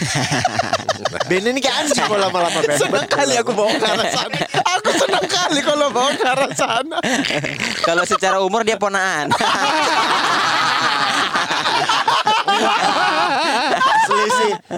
Ben 1.29 1.41
ini 1.41 1.61
kayak 1.61 1.85
anjing 1.85 2.01
kalau 2.01 2.17
lama-lama 2.17 2.59
Ben. 2.59 2.77
senang 2.77 3.05
kali 3.05 3.33
aku 3.37 3.51
bawa 3.53 3.69
ke 3.71 3.85
arah 3.85 4.07
sana. 4.09 4.39
Aku 4.77 4.89
senang 4.93 5.25
kali 5.25 5.59
kalau 5.61 5.87
bawa 5.89 6.11
ke 6.11 6.25
arah 6.25 6.51
sana. 6.53 6.97
Kalau 7.87 8.03
secara 8.05 8.37
umur 8.41 8.61
dia 8.61 8.77
ponaan 8.77 9.29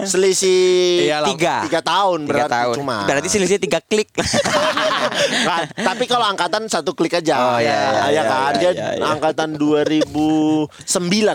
selisih 0.02 1.04
Iyalah. 1.04 1.28
Tiga. 1.28 1.56
tiga 1.62 1.80
tahun 1.80 2.18
Tiga 2.22 2.30
berarti 2.42 2.52
tahun. 2.54 2.74
cuma. 2.76 2.96
Berarti 3.04 3.28
selisih 3.28 3.58
tiga 3.58 3.80
klik. 3.80 4.08
Nah, 5.42 5.58
tapi 5.68 6.06
kalau 6.06 6.24
angkatan 6.24 6.64
satu 6.66 6.94
klik 6.94 7.12
aja. 7.12 7.34
Oh, 7.34 7.58
iya, 7.58 7.68
iya, 7.68 7.80
Ah, 7.98 8.08
iya, 8.08 8.22
kan. 8.24 8.52
iya, 8.54 8.60
Dia 8.62 8.70
iya, 8.70 8.88
iya. 8.96 9.04
angkatan 9.08 9.50
2009 9.54 10.70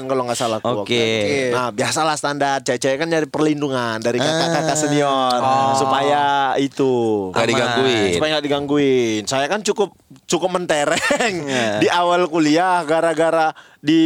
kalau 0.04 0.24
nggak 0.24 0.38
salah. 0.38 0.60
Oke. 0.64 0.96
itu. 0.96 1.54
Nah, 1.54 1.70
biasalah 1.70 2.16
standar 2.16 2.64
cewek-cewek 2.64 2.98
kan 2.98 3.08
nyari 3.08 3.28
perlindungan 3.28 4.00
dari 4.00 4.18
kakak-kakak 4.18 4.70
Ah. 4.70 4.80
senior 4.80 5.38
Oh. 5.38 5.76
supaya 5.76 6.24
itu 6.58 6.94
Gak 7.32 7.46
digangguin. 7.46 8.12
supaya 8.16 8.30
nggak 8.34 8.46
digangguin. 8.46 9.22
Saya 9.26 9.46
kan 9.46 9.62
cukup 9.62 9.94
cukup 10.28 10.54
mentereng 10.54 11.00
Iya. 11.48 11.80
di 11.82 11.88
awal 11.88 12.28
kuliah 12.28 12.84
gara-gara 12.84 13.56
di 13.80 14.02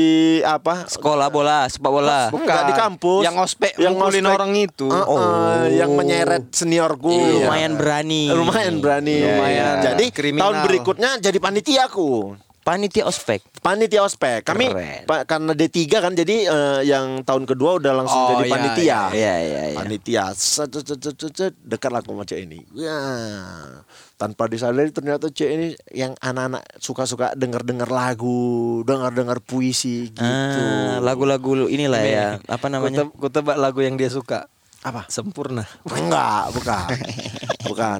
apa? 0.45 0.85
Sekolah 0.85 1.27
bola, 1.27 1.65
sepak 1.65 1.89
bola. 1.89 2.29
Bukan 2.29 2.61
di 2.69 2.73
kampus. 2.77 3.23
Yang 3.25 3.37
ospek 3.41 3.73
mukulin 3.75 4.23
ospek. 4.23 4.35
orang 4.37 4.51
itu. 4.53 4.87
Uh, 4.87 5.01
uh, 5.01 5.61
yang 5.67 5.91
menyeret 5.91 6.53
seniorku. 6.53 7.09
Iya. 7.09 7.49
Lumayan 7.49 7.73
berani. 7.75 8.29
Lumayan 8.29 8.75
berani. 8.77 9.17
Lumayan. 9.19 9.75
Jadi 9.81 10.05
Kriminal. 10.13 10.41
tahun 10.45 10.55
berikutnya 10.63 11.09
jadi 11.17 11.37
panitiaku. 11.41 12.37
Panitia 12.61 13.09
ospek. 13.09 13.41
Panitia 13.57 14.05
ospek. 14.05 14.45
Kami 14.45 14.69
pa- 15.09 15.25
karena 15.25 15.57
D3 15.57 15.77
kan 15.97 16.13
jadi 16.13 16.45
eh, 16.45 16.79
yang 16.85 17.25
tahun 17.25 17.49
kedua 17.49 17.81
udah 17.81 17.89
langsung 17.97 18.21
Oh, 18.21 18.37
jadi 18.37 18.45
iya, 18.45 18.53
panitia. 18.53 18.99
Iya, 19.09 19.35
iya, 19.41 19.61
iya. 19.73 19.77
Panitia. 19.81 20.23
Set, 20.37 20.69
set. 20.69 21.57
dekat 21.57 21.89
lah 21.89 22.05
aku 22.05 22.13
cewek 22.21 22.45
ini. 22.45 22.61
Ya. 22.77 23.01
Tanpa 24.21 24.45
disadari 24.45 24.93
ternyata 24.93 25.33
cewek 25.33 25.53
ini 25.57 25.67
yang 25.97 26.13
anak-anak 26.21 26.61
suka-suka 26.77 27.33
denger-denger 27.33 27.89
lagu, 27.89 28.85
denger-denger 28.85 29.41
puisi 29.41 30.13
gitu. 30.13 30.21
Ah, 30.21 31.01
lagu-lagu 31.01 31.65
inilah 31.65 32.05
ya. 32.05 32.27
Apa 32.45 32.69
namanya? 32.69 33.09
Ku 33.09 33.33
tebak 33.33 33.57
lagu 33.57 33.81
yang 33.81 33.97
dia 33.97 34.13
suka. 34.13 34.45
Apa? 34.81 35.05
Sempurna. 35.13 35.61
Enggak, 35.85 36.57
bukan. 36.57 36.89
Bukan. 37.69 37.99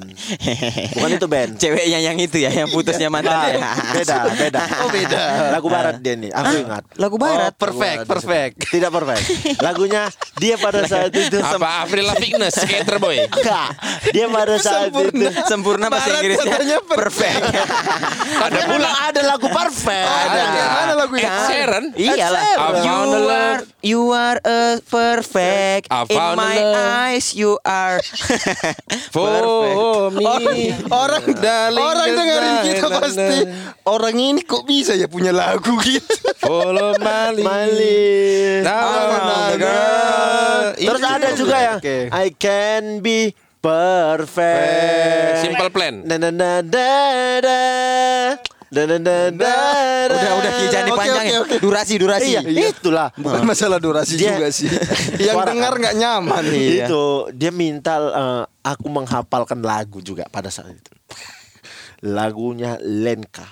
Bukan 0.98 1.10
itu 1.14 1.26
band. 1.30 1.54
Ceweknya 1.54 1.98
yang 2.02 2.18
itu 2.18 2.42
ya, 2.42 2.50
yang 2.50 2.66
putusnya 2.74 3.06
mantan. 3.06 3.54
Enggak, 3.54 3.76
beda, 3.94 4.18
beda. 4.34 4.60
Oh, 4.82 4.90
beda. 4.90 5.20
Lagu 5.54 5.66
barat 5.70 6.02
dia 6.02 6.18
nih, 6.18 6.34
aku 6.34 6.52
ingat. 6.58 6.82
Lagu 6.98 7.16
barat. 7.22 7.54
Oh, 7.54 7.60
perfect, 7.62 8.10
perfect. 8.10 8.54
Tidak 8.66 8.90
perfect. 8.90 9.22
Lagunya 9.62 10.10
dia 10.42 10.58
pada 10.58 10.82
saat 10.82 11.14
itu 11.14 11.38
Apa 11.38 11.86
Avril 11.86 12.02
Lavigne 12.02 12.50
skater 12.50 12.98
boy? 12.98 13.30
Enggak. 13.30 13.68
Dia 14.10 14.26
pada 14.26 14.54
saat 14.58 14.90
itu 14.90 15.26
Sempurna 15.46 15.86
bahasa 15.86 16.10
Barat 16.10 16.26
Inggrisnya 16.26 16.82
perfect. 16.82 17.42
Ada 18.42 18.60
pula 18.66 18.90
ada 19.06 19.20
lagu 19.22 19.46
perfect. 19.46 20.10
Ada. 20.10 20.42
Mana 20.50 20.92
lagu 20.98 21.14
Ed 21.14 21.30
Sheeran. 21.46 21.84
Iyalah. 21.94 22.42
I 22.42 22.54
found 22.58 22.82
You 22.82 22.98
the 23.06 23.20
love. 23.22 23.38
are 23.38 23.62
you 23.86 24.00
are 24.10 24.38
a 24.42 24.60
perfect. 24.90 25.86
I 25.86 26.02
In 26.10 26.16
found 26.18 26.36
my. 26.42 26.71
Eyes 26.74 27.36
you 27.36 27.60
are 27.64 28.00
For 29.14 30.10
me. 30.12 30.72
Orang 30.88 31.24
Darling, 31.36 31.84
orang 31.84 32.08
dengerin 32.16 32.56
kita 32.64 32.86
pasti 32.88 33.36
orang 33.84 34.16
ini 34.16 34.40
kok 34.42 34.64
bisa 34.64 34.96
ya 34.96 35.06
punya 35.06 35.32
lagu 35.32 35.76
gitu. 35.84 36.12
Follow 36.40 36.96
Mali. 36.98 37.44
Mali. 37.44 38.08
Terus 40.76 41.02
ada 41.02 41.28
juga 41.36 41.56
yang 41.60 41.78
Oke. 41.78 42.08
I 42.10 42.26
can 42.34 43.00
be 43.04 43.32
perfect. 43.62 45.46
Simple 45.46 45.70
Plan. 45.70 46.02
Na 46.04 46.16
na 46.18 46.30
na 46.34 46.60
da 46.60 47.40
da. 47.40 47.60
Da 48.72 48.88
da 48.88 48.96
da 48.96 49.16
da. 49.28 49.36
da. 49.36 50.16
Udah 50.16 50.32
udah 50.40 50.52
Ki, 50.56 50.64
jangan 50.72 50.86
dipanjangin. 50.88 51.32
oke, 51.36 51.44
oke. 51.44 51.56
Durasi 51.60 51.94
durasi. 52.00 52.30
Iya, 52.40 52.72
itulah. 52.72 53.08
Bukan 53.20 53.44
masalah 53.52 53.76
durasi 53.76 54.16
Dia- 54.16 54.32
juga 54.32 54.48
sih. 54.48 54.72
Yang 55.28 55.36
Suara 55.36 55.48
dengar 55.52 55.72
nggak 55.76 55.94
nyaman 56.00 56.42
nih. 56.48 56.64
Iya. 56.72 56.86
Itu 56.88 57.02
dia 57.36 57.52
minta 57.52 58.00
eh, 58.00 58.44
aku 58.64 58.88
menghafalkan 58.88 59.60
lagu 59.60 60.00
juga 60.00 60.24
pada 60.32 60.48
saat 60.48 60.72
itu. 60.72 60.88
Lagunya 62.00 62.80
Lenka. 62.80 63.44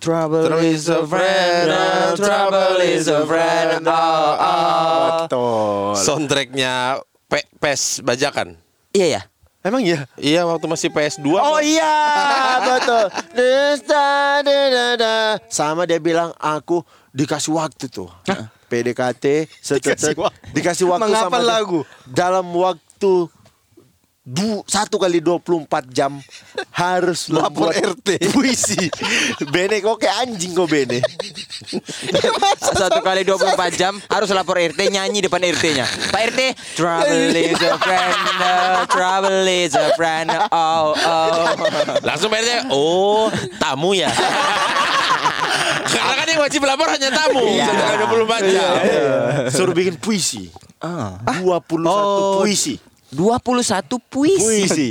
Trouble 0.00 0.48
is 0.64 0.88
a 0.88 1.04
friend, 1.04 1.68
oh, 1.68 2.16
trouble 2.16 2.80
is 2.80 3.04
a 3.04 3.20
friend. 3.28 3.84
Oh, 3.84 3.92
oh. 3.92 5.28
Betul. 5.28 5.92
Soundtracknya 6.00 7.04
P- 7.28 7.44
PES 7.60 8.00
bajakan. 8.00 8.56
Iya 8.96 9.20
ya. 9.20 9.22
Emang 9.60 9.84
iya? 9.84 10.08
Iya 10.16 10.48
waktu 10.48 10.64
masih 10.64 10.88
PS2 10.88 11.36
Oh 11.36 11.60
apa? 11.60 11.60
iya, 11.60 11.94
betul. 12.68 13.04
Sama 15.52 15.84
dia 15.84 16.00
bilang 16.00 16.32
aku 16.40 16.80
dikasih 17.12 17.52
waktu 17.52 17.92
tuh. 17.92 18.08
PDKT 18.70 19.50
set, 19.60 19.82
set, 19.82 19.98
set. 19.98 20.14
Dikasih 20.14 20.16
waktu. 20.16 20.38
dikasih 20.54 20.86
waktu 20.88 21.12
sama 21.12 21.38
lagu. 21.42 21.82
dalam 22.06 22.46
waktu 22.54 23.12
du, 24.30 24.62
satu 24.62 24.94
kali 24.94 25.18
24 25.18 25.66
jam 25.90 26.22
harus 26.70 27.26
Lapor 27.26 27.74
RT. 27.74 28.30
puisi. 28.30 28.78
Bene 29.50 29.82
kok 29.82 29.98
kayak 29.98 30.22
anjing 30.22 30.54
kok 30.54 30.70
Bene. 30.70 31.02
Satu 32.62 33.02
kali 33.02 33.26
24 33.26 33.58
jam 33.74 33.98
harus 34.06 34.30
lapor 34.30 34.54
RT 34.56 34.78
nyanyi 34.86 35.26
depan 35.26 35.42
RT-nya. 35.42 35.86
Pak 36.14 36.22
RT, 36.30 36.40
trouble 36.78 37.34
is 37.34 37.58
a 37.58 37.74
friend, 37.76 38.14
oh, 38.38 38.82
trouble 38.86 39.46
is 39.46 39.74
a 39.74 39.86
friend. 39.98 40.30
Oh, 40.50 40.94
oh. 40.94 41.50
Langsung 42.00 42.30
PRT, 42.30 42.70
oh 42.70 43.26
tamu 43.58 43.98
ya. 43.98 44.14
Karena 45.90 46.14
kan 46.14 46.26
yang 46.28 46.40
wajib 46.40 46.62
lapor 46.62 46.86
hanya 46.86 47.10
tamu. 47.10 47.42
Iya. 47.44 47.66
Sudah 47.66 48.06
24 48.06 48.54
jam. 48.54 48.70
Suruh 49.50 49.74
bikin 49.74 49.98
puisi. 49.98 50.48
Ah. 50.78 51.18
21 51.42 51.82
Oh. 51.84 52.40
puisi. 52.40 52.78
21 53.10 53.58
puisi. 54.02 54.38
puisi 54.38 54.88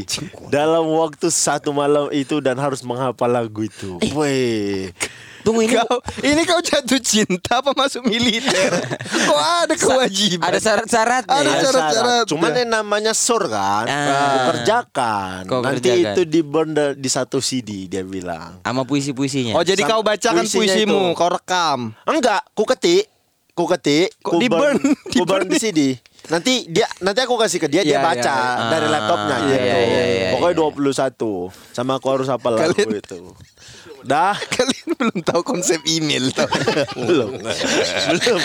dalam 0.48 0.84
waktu 0.94 1.28
satu 1.28 1.72
malam 1.72 2.12
itu 2.12 2.38
dan 2.38 2.56
harus 2.56 2.80
menghafal 2.82 3.28
lagu 3.28 3.64
itu. 3.64 3.96
Wih. 4.12 4.92
Tunggu 5.40 5.64
ini 5.64 5.72
Kau, 5.72 5.98
ini 6.20 6.42
kau 6.44 6.60
jatuh 6.60 7.00
cinta 7.00 7.64
apa 7.64 7.72
masuk 7.72 8.04
militer? 8.04 8.76
Kok 9.30 9.40
ada 9.64 9.72
kewajiban? 9.74 10.44
ada 10.44 10.60
syarat-syaratnya. 10.60 11.32
Ada 11.32 11.48
ya? 11.48 11.60
syarat-syarat. 11.64 12.24
Cuman 12.28 12.52
yang 12.54 12.70
namanya 12.70 13.16
sur 13.16 13.48
kan, 13.48 13.88
Ah. 13.88 14.52
kerjakan. 14.52 15.48
Kau 15.48 15.64
Nanti 15.64 15.80
kerjakan. 15.88 16.12
itu 16.12 16.22
di 16.28 16.42
burn 16.44 16.70
de- 16.72 16.92
di 16.94 17.08
satu 17.08 17.40
CD 17.40 17.88
dia 17.88 18.04
bilang. 18.04 18.60
Sama 18.60 18.84
puisi-puisinya. 18.84 19.56
Oh 19.56 19.64
jadi 19.64 19.80
Sam- 19.80 19.90
kau 19.90 20.02
bacakan 20.04 20.44
puisimu, 20.44 21.02
itu. 21.06 21.16
kau 21.16 21.32
rekam. 21.32 21.80
Enggak, 22.04 22.44
ku 22.52 22.68
ketik, 22.68 23.08
ku 23.54 23.64
ketik, 23.66 24.12
ku 24.20 24.38
di 24.38 24.52
burn, 24.52 24.76
burn? 24.76 25.08
Di 25.08 25.20
burn 25.24 25.46
di 25.46 25.56
CD. 25.56 25.80
Nanti 26.28 26.68
dia 26.68 26.86
nanti 27.00 27.20
aku 27.20 27.34
kasih 27.36 27.58
ke 27.58 27.68
dia 27.68 27.82
dia 27.82 27.96
Iya, 27.96 28.04
baca 28.04 28.36
iya, 28.36 28.52
iya. 28.54 28.68
dari 28.68 28.86
Ah, 28.86 28.92
laptopnya 28.92 29.38
iya, 29.38 29.48
gitu. 29.48 29.64
iya, 29.64 29.78
iya, 29.80 30.04
iya, 30.06 30.28
Pokoknya 30.30 30.54
iya. 30.54 31.08
21 31.10 31.74
sama 31.74 31.92
aku 31.96 32.08
harus 32.12 32.28
hafal 32.28 32.54
lagu 32.54 32.76
Kalian- 32.76 33.00
itu. 33.00 33.20
Dah, 34.02 34.36
Kalian 34.54 34.88
belum 34.94 35.18
tahu 35.22 35.42
konsep 35.44 35.80
email 35.86 36.30
tau? 36.30 36.46
belum. 37.08 37.40
belum. 37.40 38.40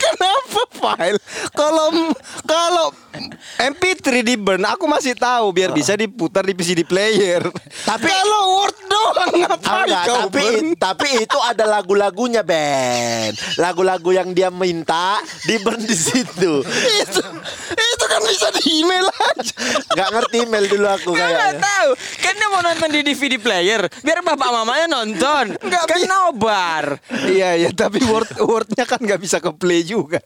Kenapa 0.00 0.39
file? 0.80 1.18
Kalau 1.52 1.86
kalau 2.48 2.86
MP3 3.60 4.22
di 4.24 4.34
burn 4.38 4.62
aku 4.64 4.86
masih 4.88 5.12
tahu 5.18 5.52
biar 5.52 5.74
bisa 5.74 5.92
diputar 5.98 6.46
di 6.46 6.56
PC 6.56 6.78
di 6.78 6.86
player. 6.86 7.44
Tapi 7.84 8.06
kalau 8.08 8.42
Word 8.62 8.78
doang 8.86 9.32
ngapain 9.44 9.84
Enggak, 9.86 10.04
kau 10.06 10.16
tapi 10.26 10.40
burn? 10.40 10.66
tapi 10.78 11.08
itu 11.26 11.38
ada 11.42 11.64
lagu-lagunya 11.68 12.42
Ben. 12.46 13.34
Lagu-lagu 13.58 14.10
yang 14.14 14.32
dia 14.32 14.48
minta 14.48 15.20
di 15.44 15.58
burn 15.60 15.82
di 15.82 15.96
situ. 15.96 16.62
itu 17.02 17.22
itu 17.74 18.04
kan 18.06 18.20
bisa 18.24 18.48
di 18.56 18.62
email 18.80 19.06
aja. 19.10 19.54
Gak 19.92 20.08
ngerti 20.14 20.36
email 20.46 20.64
dulu 20.70 20.86
aku 20.88 21.10
kayaknya. 21.12 21.58
tahu. 21.60 21.90
Kan 22.22 22.34
dia 22.38 22.48
mau 22.48 22.62
nonton 22.62 22.88
di 22.94 23.00
DVD 23.04 23.34
player. 23.36 23.80
Biar 24.00 24.22
bapak 24.22 24.50
mamanya 24.54 24.86
nonton. 24.86 25.58
Nggak 25.58 25.84
kan 25.84 26.00
nobar. 26.06 26.84
Iya 27.26 27.58
iya 27.58 27.70
tapi 27.74 28.00
Word 28.06 28.38
Wordnya 28.40 28.86
kan 28.86 29.02
nggak 29.02 29.20
bisa 29.20 29.42
ke 29.42 29.50
play 29.52 29.82
juga 29.82 30.22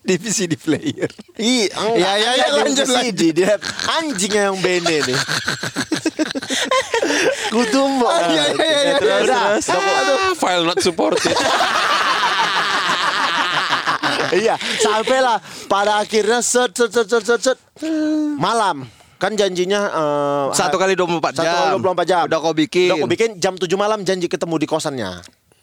di, 0.00 0.56
player. 0.56 1.10
Iya. 1.36 1.68
Ya, 1.96 2.12
ya, 2.16 2.30
ya, 2.40 2.46
lanjut, 2.56 2.86
CD, 2.88 3.32
dia 3.36 3.60
anjing 4.00 4.32
yang 4.32 4.56
bene 4.58 5.04
nih. 5.04 5.18
Kutumbo. 7.54 8.08
Iya, 8.08 8.26
iya, 8.26 8.44
iya, 8.54 8.56
iya, 8.56 8.94
Terus, 8.98 9.28
iya. 9.28 9.40
terus. 9.60 9.66
Ah, 9.70 10.32
file 10.38 10.64
not 10.66 10.78
supported. 10.80 11.36
Iya, 14.30 14.54
sampailah 14.78 15.42
pada 15.66 16.06
akhirnya 16.06 16.38
set 16.38 16.70
set 16.78 16.94
set 16.94 17.10
set 17.10 17.24
set, 17.26 17.40
set. 17.42 17.58
malam. 18.38 18.86
Kan 19.18 19.34
janjinya 19.34 19.90
eh, 19.90 20.46
Satu 20.54 20.78
kali 20.78 20.94
24 20.94 21.34
satu 21.34 21.42
jam. 21.42 21.74
kali 21.74 21.82
24 21.82 22.06
jam. 22.06 22.24
Udah 22.30 22.38
kau 22.38 22.54
bikin. 22.54 22.94
Udah 22.94 22.96
kau 23.02 23.10
bikin 23.10 23.30
jam 23.42 23.58
7 23.58 23.66
malam 23.74 24.06
janji 24.06 24.30
ketemu 24.30 24.54
di 24.62 24.66
kosannya. 24.70 25.18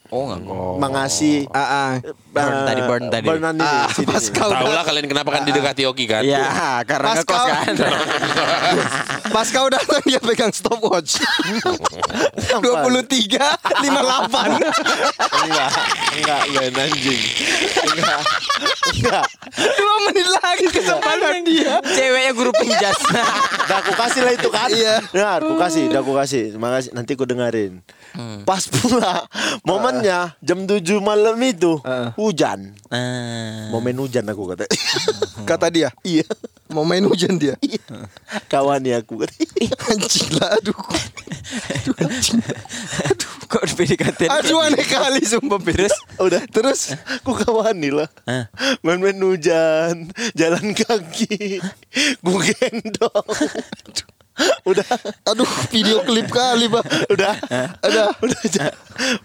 Oh 0.10 0.24
enggak. 0.26 0.40
Mengasih 0.78 1.44
Ah, 1.50 1.60
ah. 1.60 1.92
Burn 2.30 2.54
tadi, 2.64 2.82
burn 2.82 3.04
tadi. 3.10 3.26
burnan 3.26 3.54
ini, 3.54 3.66
Ah, 3.66 3.90
sini, 3.90 4.08
pas 4.08 4.22
sini. 4.22 4.32
kau 4.32 4.48
Tahu 4.48 4.70
lah 4.70 4.84
kalian 4.84 5.06
kenapa 5.06 5.30
kan 5.30 5.42
didekati 5.44 5.84
Oki 5.84 6.06
kan? 6.06 6.22
Ya, 6.22 6.80
karena 6.82 7.18
kau- 7.22 7.44
kan. 7.44 7.74
Pas 9.28 9.48
kau 9.50 9.68
datang 9.68 10.00
dia 10.02 10.20
pegang 10.20 10.50
stopwatch. 10.50 11.20
23 12.58 13.42
58. 13.84 13.84
Enggak, 15.44 15.70
enggak 16.16 16.42
Ben 16.48 16.76
anjing. 16.78 17.22
Enggak. 17.84 18.22
Enggak. 18.90 19.26
Dua 19.58 19.96
menit 20.06 20.28
lagi 20.32 20.66
kesempatan 20.70 21.36
dia. 21.44 21.74
Ceweknya 21.84 22.32
guru 22.32 22.52
penjas. 22.54 22.98
Dah 23.66 23.78
aku 23.78 23.92
kasih 23.94 24.22
lah 24.24 24.34
itu 24.34 24.48
kan. 24.48 24.70
Iya. 24.70 24.96
Dengar, 25.10 25.40
aku 25.42 25.56
kasih, 25.58 25.84
dah 25.90 26.00
aku 26.00 26.14
kasih. 26.14 26.44
Terima 26.54 26.70
kasih. 26.72 26.90
Nanti 26.94 27.12
aku 27.12 27.26
dengerin. 27.26 27.82
Pas 28.44 28.64
pula 28.66 29.26
momennya 29.62 30.34
jam 30.42 30.66
7 30.66 30.82
malam 31.00 31.38
itu 31.44 31.78
hujan. 32.18 32.74
Ah. 32.90 33.70
Momen 33.70 33.98
hujan 34.02 34.26
aku 34.26 34.54
kata. 34.54 34.66
Kata 35.50 35.72
dia. 35.72 35.94
iya. 36.04 36.28
Mau 36.68 36.84
main 36.84 37.00
hujan 37.08 37.40
dia. 37.40 37.56
Kawan 38.52 38.84
ya 38.84 39.00
aku 39.00 39.24
kata. 39.24 39.32
Anjing 39.88 40.30
lah 40.36 40.60
aduh. 40.60 40.76
Aduh 41.80 41.96
anjing. 42.04 42.44
Kok 43.48 43.64
di 43.64 43.74
PDKT? 43.80 44.28
Aduh 44.28 44.60
aneh 44.60 44.84
kali 44.84 45.24
sumpah 45.24 45.56
Terus 45.64 45.96
Udah 46.20 46.44
terus 46.52 46.92
Ku 47.24 47.32
kawan 47.32 47.80
nih 47.80 47.96
lah? 47.96 48.12
Main-main 48.84 49.16
hujan 49.16 50.12
Jalan 50.36 50.76
kaki 50.76 51.64
Gu 52.20 52.34
gendong 52.44 53.24
Udah. 54.68 54.86
Aduh 55.26 55.50
video 55.74 56.06
klip 56.06 56.30
kali, 56.30 56.70
Pak. 56.70 56.86
Udah. 57.10 57.34
Udah 57.82 58.06
Udah. 58.22 58.70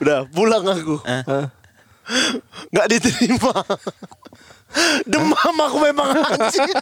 Udah 0.00 0.19
Pulang 0.33 0.64
aku. 0.64 0.97
Nggak 2.73 2.87
diterima. 2.88 3.52
Demam 5.04 5.57
aku 5.69 5.76
memang 5.85 6.09
anjing. 6.16 6.73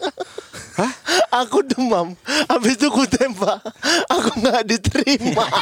Aku 1.34 1.58
demam. 1.66 2.14
Habis 2.46 2.78
itu 2.78 2.86
ku 2.88 3.02
tembak. 3.06 3.58
Aku 4.06 4.30
nggak 4.38 4.62
diterima. 4.66 5.46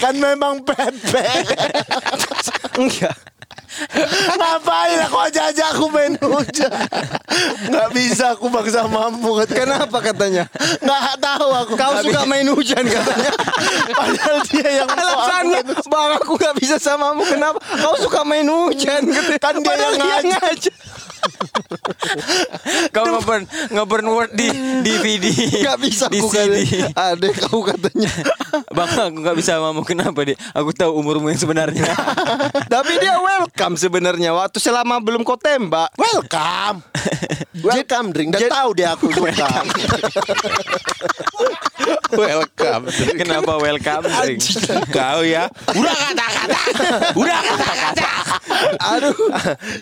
Kan 0.00 0.16
memang 0.16 0.64
pepek 0.64 1.44
Enggak. 2.80 3.35
Ngapain 4.36 4.98
aku 5.04 5.16
aja-aja 5.20 5.64
aku 5.72 5.92
main 5.92 6.16
hujan 6.16 6.72
Nggak 7.68 7.88
bisa 7.92 8.32
aku 8.32 8.48
bangsa 8.48 8.88
mampu 8.88 9.36
Kenapa 9.46 10.00
katanya? 10.00 10.48
Nggak 10.80 11.16
tahu 11.20 11.48
aku 11.52 11.72
Kau 11.76 11.92
Nggak 11.92 12.04
suka 12.08 12.20
bisa. 12.24 12.30
main 12.30 12.46
hujan 12.48 12.84
katanya. 12.84 13.30
Padahal 13.92 14.38
dia 14.48 14.68
yang 14.82 14.88
Alasannya. 14.96 15.60
Bang 15.86 16.10
aku 16.16 16.32
gak 16.36 16.54
bisa 16.56 16.76
samamu 16.80 17.22
Kenapa 17.28 17.60
Kau 17.60 17.94
suka 18.00 18.24
main 18.24 18.48
hujan 18.48 19.02
katanya. 19.04 19.38
Kan 19.38 19.54
dia 19.60 19.68
Padahal 19.68 19.94
yang 19.94 20.24
ngajak. 20.32 20.74
Kau 22.94 23.04
ngeburn 23.04 23.42
ngeburn 23.72 24.06
word 24.10 24.30
di 24.34 24.48
DVD. 24.82 25.26
Gak 25.62 25.78
bisa 25.82 26.06
di 26.10 26.20
aku 26.22 26.28
CD. 26.30 26.64
katanya. 26.64 26.86
Adek 26.96 27.34
kau 27.46 27.60
katanya 27.62 28.10
Bang, 28.72 28.88
aku 28.88 29.16
nggak 29.20 29.36
bisa 29.36 29.60
ngomong 29.60 29.84
kenapa 29.84 30.24
deh. 30.24 30.36
Aku 30.56 30.72
tahu 30.72 30.96
umurmu 30.96 31.28
yang 31.28 31.40
sebenarnya. 31.40 31.92
Tapi 32.74 32.92
dia 32.98 33.16
welcome 33.20 33.76
sebenarnya 33.76 34.30
Waktu 34.34 34.58
selama 34.60 34.98
belum 35.00 35.22
kau 35.22 35.38
tembak 35.38 35.92
Welcome 35.96 36.82
Welcome 37.66 38.08
drink 38.12 38.36
Dan 38.36 38.48
tahu 38.50 38.70
dia 38.76 38.92
aku 38.96 39.08
suka 39.16 39.32
Welcome. 42.08 42.82
kenapa 43.14 43.52
welcome? 43.56 44.04
Sing? 44.22 44.38
Kau 44.88 45.20
ya. 45.20 45.50
Udah 45.68 45.94
kata-kata. 45.96 46.60
Udah 47.12 47.38
kata-kata. 47.40 48.10
Aduh 48.88 49.16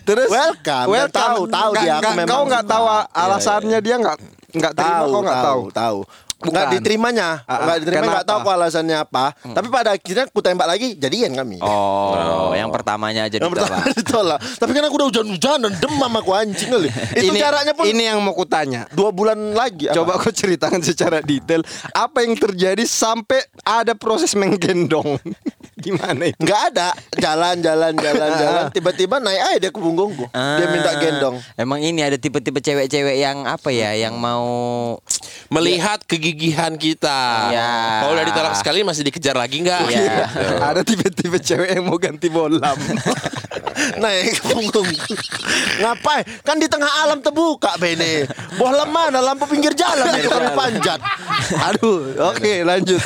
Terus 0.03 0.29
Welcome. 0.29 0.89
Dan 0.91 1.09
tahu, 1.11 1.41
tahu 1.47 1.71
Nggak- 1.73 1.85
dia, 1.85 1.95
aku 1.95 2.03
nggak- 2.03 2.17
memang 2.17 2.31
Kau 2.31 2.43
gak 2.45 2.63
suka. 2.63 2.73
tahu 2.73 2.85
Iya, 2.87 3.05
alasannya 3.15 3.79
dia 3.81 3.97
gak 3.99 4.19
Gak 4.55 4.73
terima 4.73 4.95
Tahu 4.95 5.11
kau 5.11 5.21
gak 5.21 5.41
tahu 5.43 5.61
Tahu 5.71 5.99
Bukan. 6.41 6.53
Nggak 6.53 6.67
diterimanya. 6.79 7.29
Ah. 7.47 7.65
Nggak 7.65 7.77
diterima 7.85 8.05
Nggak 8.11 8.27
tahu 8.27 8.39
aku 8.45 8.51
alasannya 8.53 8.97
apa. 9.01 9.25
Tapi 9.39 9.69
pada 9.71 9.91
akhirnya 9.95 10.25
aku 10.29 10.41
tembak 10.43 10.69
lagi 10.69 10.99
Jadian 10.99 11.33
kami. 11.33 11.59
Oh, 11.63 12.53
yang 12.53 12.69
pertamanya 12.69 13.27
aja 13.27 13.39
Yang 13.41 13.53
pertama 13.55 13.77
ditolak. 13.99 14.39
Tapi 14.61 14.71
kan 14.75 14.83
aku 14.87 14.95
udah 15.01 15.09
hujan-hujanan 15.11 15.73
Demam 15.79 16.13
aku 16.21 16.31
anjing 16.35 16.71
kali 16.71 16.89
Itu 17.17 17.33
ini, 17.33 17.39
caranya 17.41 17.73
pun 17.73 17.85
Ini 17.87 18.03
yang 18.15 18.19
mau 18.21 18.35
kutanya 18.37 18.87
Dua 18.93 19.11
bulan 19.15 19.57
lagi 19.57 19.89
apa? 19.89 19.97
Coba 19.97 20.21
kau 20.21 20.33
ceritakan 20.35 20.81
secara 20.85 21.25
detail. 21.25 21.65
Apa 21.95 22.27
yang 22.27 22.37
terjadi 22.37 22.85
sampai 22.85 23.41
ada 23.65 23.97
proses 23.97 24.37
menggendong 24.37 25.17
Gimana 25.75 26.31
itu? 26.31 26.39
Nggak 26.39 26.61
ada 26.75 26.89
Jalan 27.19 27.57
jalan 27.61 27.93
jalan 27.99 28.31
jalan 28.43 28.65
Tiba-tiba 28.71 29.19
naik 29.19 29.43
aja 29.43 29.59
dia 29.59 29.71
ke 29.75 29.81
punggungku 29.81 30.31
Dia 30.31 30.67
minta 30.71 30.91
Ah, 30.95 31.01
gendong 31.03 31.37
Emang 31.59 31.81
ini 31.83 32.01
ada 32.03 32.15
tipe-tipe 32.15 32.63
cewek-cewek 32.63 33.17
yang 33.19 33.47
apa 33.47 33.75
ya, 33.75 33.95
yang 33.99 34.15
mau 34.15 34.45
Melihat 35.53 36.01
kegigihan 36.09 36.75
kita. 36.75 37.53
Iya. 37.53 37.73
Kalau 38.03 38.13
udah 38.17 38.27
ditolak 38.27 38.55
sekali 38.59 38.81
masih 38.83 39.07
dikejar 39.07 39.37
lagi 39.37 39.61
nggak? 39.61 39.81
Iya. 39.87 40.01
Gitu. 40.01 40.55
Ada 40.59 40.81
tipe-tipe 40.83 41.39
cewek 41.39 41.71
yang 41.79 41.85
mau 41.85 41.99
ganti 42.01 42.27
bolam 42.33 42.75
Naik 43.99 44.39
ke 44.39 44.43
punggungku 44.49 45.15
Ngapain? 45.83 46.23
Kan 46.47 46.57
di 46.63 46.69
tengah 46.71 46.91
alam 47.05 47.19
terbuka 47.21 47.75
Bene. 47.79 48.29
Bola 48.55 48.87
mana 48.87 49.19
Lampu 49.19 49.51
pinggir 49.51 49.75
jalan 49.75 50.15
Itu 50.19 50.31
kami 50.31 50.51
panjat. 50.55 51.01
Aduh 51.73 52.15
oke 52.33 52.53
lanjut. 52.65 53.01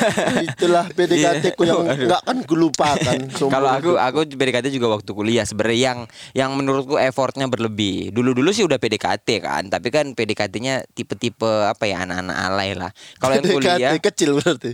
Itulah 0.45 0.85
PDKT 0.93 1.57
ku 1.57 1.65
yang 1.65 1.83
nggak 1.83 2.21
akan 2.23 2.37
kulupakan 2.45 3.17
seumur 3.33 3.51
Kalau 3.51 3.69
aku 3.69 3.91
aku 3.97 4.19
PDKT 4.29 4.71
juga 4.71 4.95
waktu 4.95 5.11
kuliah 5.11 5.43
sebenarnya 5.43 5.79
yang 5.79 5.99
yang 6.33 6.51
menurutku 6.55 6.95
effortnya 6.95 7.49
berlebih. 7.49 8.13
Dulu-dulu 8.13 8.53
sih 8.53 8.63
udah 8.63 8.77
PDKT 8.77 9.27
kan, 9.43 9.67
tapi 9.67 9.89
kan 9.89 10.13
PDKT-nya 10.13 10.85
tipe-tipe 10.93 11.47
apa 11.65 11.83
ya 11.89 12.05
anak-anak 12.05 12.37
alay 12.37 12.71
lah. 12.77 12.91
Kalau 13.17 13.33
yang 13.35 13.43
PDKT 13.43 13.55
kuliah 13.57 13.99
kecil 13.99 14.31
berarti. 14.39 14.71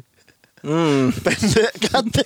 Hmm, 0.65 1.13
Pendek 1.25 1.71
KT 1.77 2.17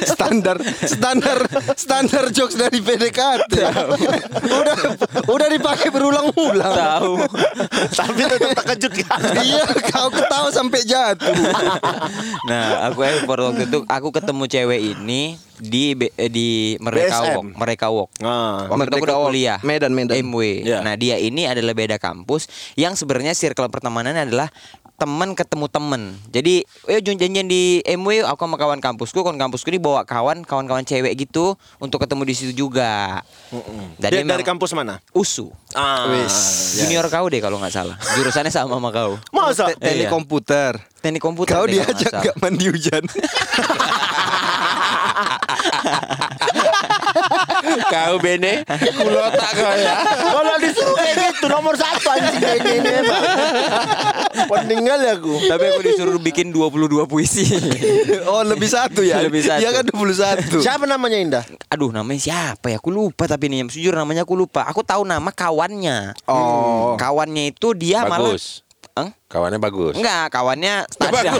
Standar 0.00 0.56
Standar 0.82 1.38
Standar 1.74 2.24
jokes 2.30 2.54
dari 2.54 2.78
PDKT 2.78 3.52
Udah 4.42 4.76
Udah 5.26 5.48
dipakai 5.48 5.88
berulang-ulang 5.88 6.72
tahu. 6.72 7.12
Tapi 7.88 8.20
tetap 8.20 8.50
terkejut 8.56 8.92
kan 9.00 9.20
Iya 9.36 9.62
kau 9.88 10.08
ketawa 10.08 10.48
sampai 10.50 10.80
jatuh 10.82 11.34
Nah, 12.42 12.88
aku 12.88 13.00
effort 13.04 13.40
waktu 13.44 13.62
itu 13.64 13.78
aku 13.84 14.08
ketemu 14.10 14.44
cewek 14.46 14.80
ini 14.92 15.22
di 15.56 15.92
B- 15.92 16.14
eh, 16.14 16.26
di 16.26 16.48
Mereka 16.76 17.20
BSM. 17.20 17.34
Walk, 17.36 17.46
Mereka 17.54 17.86
Walk. 17.88 18.10
Nah, 18.18 18.64
Waktu 18.64 18.64
itu 18.64 18.64
aku 18.64 18.76
Merdeka 18.80 19.04
udah 19.04 19.16
kuliah 19.22 19.58
Medan, 19.60 19.92
Medan. 19.92 20.16
MW. 20.18 20.40
Iya. 20.64 20.80
Nah 20.80 20.96
dia 20.96 21.16
ini 21.16 21.44
adalah 21.44 21.72
beda 21.72 21.96
kampus 21.96 22.48
yang 22.74 22.96
sebenarnya 22.96 23.32
circle 23.32 23.68
pertemanannya 23.68 24.24
adalah 24.24 24.48
teman 25.00 25.32
ketemu 25.32 25.64
temen. 25.66 26.00
Jadi, 26.28 26.62
eh 26.84 27.00
janjian 27.00 27.44
di 27.44 27.80
MW 27.82 28.22
aku 28.22 28.44
sama 28.44 28.54
kawan 28.54 28.78
kampusku, 28.78 29.18
kawan 29.20 29.34
kampusku 29.34 29.66
ini 29.68 29.80
bawa 29.80 30.04
kawan 30.04 30.44
kawan-kawan 30.44 30.84
cewek 30.84 31.16
gitu 31.16 31.56
untuk 31.80 31.98
ketemu 31.98 32.22
di 32.22 32.32
situ 32.36 32.52
juga. 32.54 33.18
Dia 33.96 33.96
dari 33.96 34.20
memang 34.20 34.44
kampus 34.44 34.70
mana? 34.70 35.00
USU. 35.10 35.48
Ah, 35.72 36.04
Junior 36.76 37.06
kau 37.08 37.24
deh 37.26 37.38
kalau 37.38 37.56
nggak 37.56 37.72
salah. 37.72 37.96
Jurusannya 38.12 38.50
sama 38.50 38.76
sama 38.76 38.88
kau. 38.90 39.16
Masa? 39.32 39.72
Te- 39.72 39.78
Teknik 39.80 40.04
Iya. 40.04 40.10
komputer 40.12 40.72
Teknik 41.00 41.18
komputer. 41.18 41.56
Kau 41.56 41.64
diajak 41.64 42.12
nggak 42.12 42.22
gak 42.26 42.34
mandi 42.36 42.66
hujan 42.68 43.02
Kau 47.90 48.22
bene, 48.22 48.62
kulotak 48.94 49.50
kau 49.58 49.74
ya. 49.74 49.94
Kalau 50.06 50.56
disuruh 50.62 50.94
kayak 50.94 51.16
gitu 51.34 51.46
nomor 51.50 51.74
satu 51.74 52.06
anjing 52.14 52.38
kayak 52.38 52.60
gini. 52.62 52.90
Peninggal 54.46 54.98
ya 55.02 55.12
aku. 55.18 55.34
Tapi 55.50 55.64
aku 55.74 55.80
disuruh 55.82 56.18
bikin 56.22 56.54
22 56.54 57.10
puisi. 57.10 57.50
Oh 58.30 58.46
lebih 58.46 58.70
satu 58.70 59.02
ya 59.02 59.18
Lebih 59.26 59.42
satu. 59.42 59.58
Dia 59.58 59.70
kan 59.74 59.84
21 59.90 60.62
Siapa 60.62 60.84
namanya 60.86 61.18
Indah? 61.18 61.44
Aduh 61.66 61.90
namanya 61.90 62.20
siapa 62.22 62.70
ya? 62.70 62.78
Aku 62.78 62.94
lupa 62.94 63.26
tapi 63.26 63.50
nih 63.50 63.66
jujur 63.66 63.94
namanya 63.94 64.22
aku 64.22 64.38
lupa. 64.38 64.62
Aku 64.70 64.86
tahu 64.86 65.02
nama 65.02 65.34
kawannya. 65.34 66.14
Oh. 66.30 66.94
Kawannya 66.94 67.50
itu 67.50 67.74
dia 67.74 68.06
malah 68.06 68.38
Eng? 69.00 69.10
Kawannya 69.26 69.56
bagus. 69.56 69.94
Enggak, 69.96 70.28
kawannya 70.28 70.84
standar. 70.86 71.34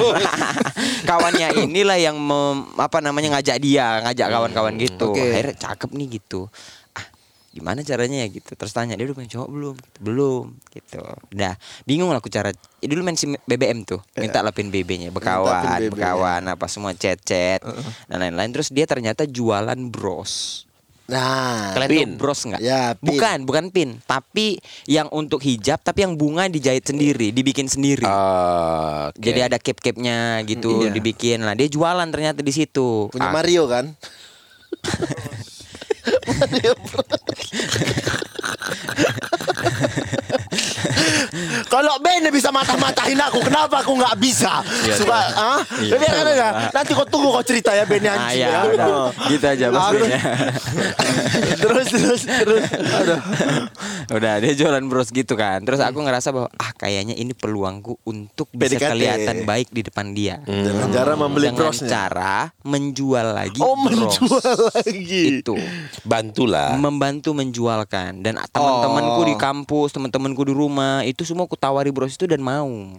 Kawannya 1.10 1.48
inilah 1.60 1.98
yang 1.98 2.16
mem- 2.16 2.72
apa 2.74 2.98
namanya 2.98 3.36
ngajak 3.36 3.58
dia, 3.58 4.00
ngajak 4.00 4.26
kawan-kawan 4.28 4.74
gitu. 4.76 5.10
Oke. 5.10 5.26
Akhirnya 5.30 5.56
cakep 5.58 5.90
nih 5.92 6.06
gitu. 6.16 6.46
Ah, 6.92 7.06
gimana 7.50 7.82
caranya 7.82 8.22
ya 8.22 8.28
gitu. 8.30 8.54
Terus 8.54 8.70
tanya 8.70 8.94
dia 8.94 9.04
udah 9.04 9.16
punya 9.16 9.30
cowok 9.30 9.48
belum? 9.48 9.74
Gitu, 9.76 9.98
belum 10.00 10.44
gitu. 10.70 11.00
Udah, 11.30 11.54
bingung 11.82 12.08
lah 12.08 12.18
aku 12.18 12.30
cara. 12.30 12.54
Ya, 12.78 12.86
dulu 12.86 13.02
main 13.02 13.18
sim 13.18 13.34
BBM 13.42 13.84
tuh, 13.84 14.00
minta 14.14 14.40
lah 14.40 14.54
pin 14.54 14.70
BB-nya, 14.70 15.10
bekawan, 15.10 15.50
Minta 15.60 15.76
BB-nya. 15.76 15.90
bekawan 15.90 16.42
apa 16.48 16.66
semua 16.66 16.94
chat-chat 16.94 17.60
dan 18.06 18.16
lain-lain. 18.18 18.50
Terus 18.50 18.70
dia 18.70 18.86
ternyata 18.86 19.26
jualan 19.26 19.76
bros. 19.90 20.64
Nah, 21.10 21.74
Kalian 21.74 21.90
pin. 21.90 22.06
tahu 22.06 22.18
bros 22.22 22.40
nggak? 22.46 22.60
Ya, 22.62 22.94
pin. 22.94 23.06
Bukan, 23.10 23.38
bukan 23.42 23.64
pin, 23.68 23.88
tapi 24.04 24.46
yang 24.86 25.10
untuk 25.10 25.42
hijab, 25.42 25.82
tapi 25.82 26.02
yang 26.02 26.14
bunga 26.14 26.46
dijahit 26.46 26.86
sendiri, 26.86 27.30
dibikin 27.30 27.66
sendiri. 27.66 28.06
Ah, 28.06 29.10
oke. 29.10 29.18
Jadi 29.18 29.38
ada 29.42 29.58
cap-capnya 29.58 30.38
gitu 30.46 30.86
Iya. 30.86 30.94
dibikin 30.94 31.38
lah. 31.42 31.52
Dia 31.52 31.66
jualan 31.66 32.06
ternyata 32.08 32.40
di 32.40 32.50
situ. 32.50 33.10
punya 33.10 33.26
Ah, 33.26 33.34
Mario 33.34 33.66
kan? 33.66 33.90
Mario 36.30 36.72
Bros. 36.78 37.10
Kalau 41.70 41.94
Ben 42.00 42.26
bisa 42.28 42.50
matah-matahin 42.50 43.14
aku, 43.16 43.38
kenapa 43.40 43.78
aku 43.78 43.94
nggak 43.94 44.18
bisa? 44.18 44.58
Suka, 44.90 45.14
ah? 45.32 45.58
Iya. 45.78 45.94
Jadi 45.94 46.04
kan 46.04 46.26
ya, 46.28 46.48
nanti 46.68 46.90
kau 46.90 47.06
tunggu 47.06 47.30
kau 47.30 47.40
cerita 47.40 47.70
ya 47.70 47.86
Ben 47.86 48.02
Ah, 48.02 48.18
anjing 48.26 48.42
ya, 48.42 48.50
ya. 48.50 48.60
udah. 48.68 48.86
Oh. 48.90 49.08
Gitu 49.24 49.44
aja 49.46 49.64
Mas 49.68 49.78
Aku- 49.80 49.94
Ben 49.96 50.10
ya. 50.10 50.20
terus 51.62 51.86
terus 51.88 52.22
terus. 52.24 52.62
Aduh. 52.74 53.20
Udah 54.10 54.34
dia 54.36 54.52
jualan 54.52 54.82
bros 54.84 55.08
gitu 55.08 55.34
kan. 55.34 55.62
Terus 55.62 55.78
aku 55.78 56.02
ngerasa 56.02 56.28
bahwa 56.30 56.50
ah 56.52 56.72
kayaknya 56.74 57.14
ini 57.14 57.30
peluangku 57.30 58.02
untuk 58.02 58.50
bisa 58.50 58.74
PDKT. 58.74 58.90
kelihatan 58.90 59.36
baik 59.44 59.68
di 59.70 59.82
depan 59.82 60.06
dia. 60.10 60.42
Dengan 60.42 60.90
cara 60.90 61.14
membeli 61.14 61.46
Dengan 61.46 61.58
brosnya. 61.62 61.86
cara 61.88 62.34
menjual 62.62 63.26
lagi 63.30 63.60
Oh 63.60 63.78
bros. 63.78 63.94
menjual 64.18 64.42
lagi. 64.74 65.22
Itu 65.38 65.54
Bantulah. 66.02 66.74
membantu 66.74 67.30
menjualkan 67.32 68.20
dan 68.20 68.42
teman-temanku 68.44 69.20
Oh. 69.20 69.24
di 69.24 69.36
kampus, 69.36 69.88
teman-temanku 69.92 70.42
di 70.42 70.50
rumah 70.50 71.02
itu 71.02 71.22
semua 71.22 71.44
aku 71.44 71.59
tawari 71.60 71.92
bros 71.92 72.16
itu 72.16 72.24
dan 72.24 72.40
mau. 72.40 72.96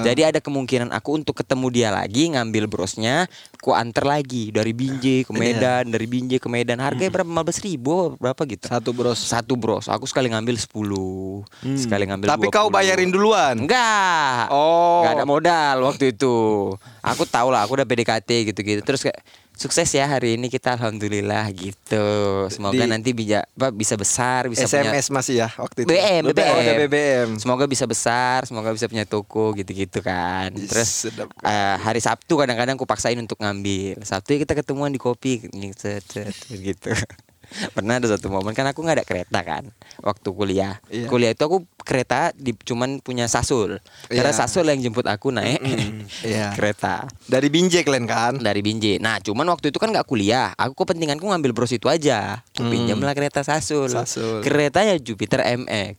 Jadi 0.00 0.24
ada 0.24 0.40
kemungkinan 0.40 0.88
aku 0.96 1.20
untuk 1.20 1.36
ketemu 1.36 1.66
dia 1.68 1.88
lagi 1.92 2.32
ngambil 2.32 2.64
brosnya, 2.64 3.28
ku 3.60 3.76
antar 3.76 4.08
lagi 4.08 4.48
dari 4.48 4.72
Binjai 4.72 5.28
ke 5.28 5.32
Medan, 5.36 5.92
dari 5.92 6.08
Binjai 6.08 6.40
ke 6.40 6.48
Medan. 6.48 6.80
Harganya 6.80 7.12
berapa? 7.12 7.28
15 7.28 7.68
ribu 7.68 8.16
berapa 8.16 8.40
gitu? 8.48 8.66
Satu 8.66 8.90
bros. 8.96 9.20
Satu 9.20 9.54
bros. 9.60 9.86
Aku 9.92 10.08
sekali 10.08 10.32
ngambil 10.32 10.56
10 10.56 11.76
Sekali 11.76 12.08
ngambil 12.08 12.26
Tapi 12.32 12.48
kau 12.48 12.72
20. 12.72 12.76
bayarin 12.80 13.10
duluan. 13.12 13.54
Enggak. 13.60 14.48
Oh. 14.48 15.04
Enggak 15.04 15.14
ada 15.20 15.26
modal 15.28 15.76
waktu 15.84 16.16
itu. 16.16 16.72
Aku 17.04 17.28
tahu 17.28 17.52
lah, 17.52 17.68
aku 17.68 17.76
udah 17.76 17.86
PDKT 17.86 18.52
gitu-gitu. 18.52 18.80
Terus 18.80 19.04
kayak 19.04 19.20
sukses 19.58 19.90
ya 19.90 20.06
hari 20.06 20.38
ini 20.38 20.46
kita 20.46 20.78
alhamdulillah 20.78 21.50
gitu. 21.50 22.06
Semoga 22.46 22.78
Di- 22.78 22.86
nanti 22.86 23.10
bisa 23.10 23.42
apa, 23.42 23.74
bisa 23.74 23.98
besar, 23.98 24.46
bisa 24.46 24.64
punya 24.64 24.94
SMS 24.94 25.10
masih 25.10 25.34
ya 25.42 25.48
waktu 25.58 25.82
itu. 25.82 25.88
BBM, 25.90 26.22
Oh, 26.30 26.32
BBM. 26.86 27.28
Semoga 27.36 27.66
bisa 27.66 27.84
besar, 27.84 28.46
semoga 28.46 28.70
bisa 28.70 28.86
punya 28.86 29.02
toko 29.02 29.50
gitu-gitu 29.52 29.98
kan. 29.98 30.54
Ih, 30.54 30.70
Terus 30.70 31.10
sedap. 31.10 31.28
eh, 31.42 31.76
hari 31.76 31.98
Sabtu 31.98 32.38
kadang-kadang 32.38 32.78
aku 32.78 32.86
paksain 32.86 33.18
untuk 33.18 33.36
ngambil. 33.36 33.98
Sabtu 34.06 34.38
ya 34.38 34.46
kita 34.46 34.54
ketemuan 34.54 34.94
di 34.94 35.02
kopi 35.02 35.42
cet, 35.74 36.06
cet, 36.06 36.38
gitu. 36.48 36.94
Pernah 37.48 37.96
ada 37.96 38.06
satu 38.06 38.28
momen 38.28 38.52
kan 38.52 38.64
aku 38.64 38.80
nggak 38.80 38.96
ada 38.96 39.02
kereta 39.02 39.38
kan 39.40 39.64
waktu 39.98 40.28
kuliah. 40.28 40.76
Iya. 40.86 41.06
Kuliah 41.06 41.30
itu 41.32 41.40
aku 41.40 41.64
kereta 41.80 42.28
di 42.32 42.52
cuman 42.54 42.98
punya 42.98 43.24
Sasul. 43.24 43.76
Karena 44.06 44.28
Iya. 44.28 44.36
Sasul 44.36 44.64
yang 44.66 44.78
jemput 44.80 45.04
aku 45.04 45.28
naik 45.28 45.58
Iya. 46.22 46.52
kereta 46.52 47.06
Dari 47.24 47.48
Binjai 47.48 47.80
kalian 47.82 48.04
kan? 48.04 48.32
dari 48.38 48.60
Binjai. 48.60 48.96
Nah, 48.98 49.16
cuman 49.18 49.44
waktu 49.48 49.68
itu 49.68 49.76
kan 49.76 49.88
nggak 49.88 50.04
kuliah. 50.04 50.52
Aku 50.54 50.72
kepentinganku 50.76 51.24
ngambil 51.24 51.50
bros 51.52 51.70
itu 51.70 51.86
aja. 51.86 52.40
Aku 52.52 52.66
pinjamlah 52.66 53.12
kereta 53.12 53.40
Sasul. 53.40 53.88
Sasul. 53.88 54.40
Keretanya 54.40 54.96
Jupiter 54.96 55.40
MX. 55.40 55.96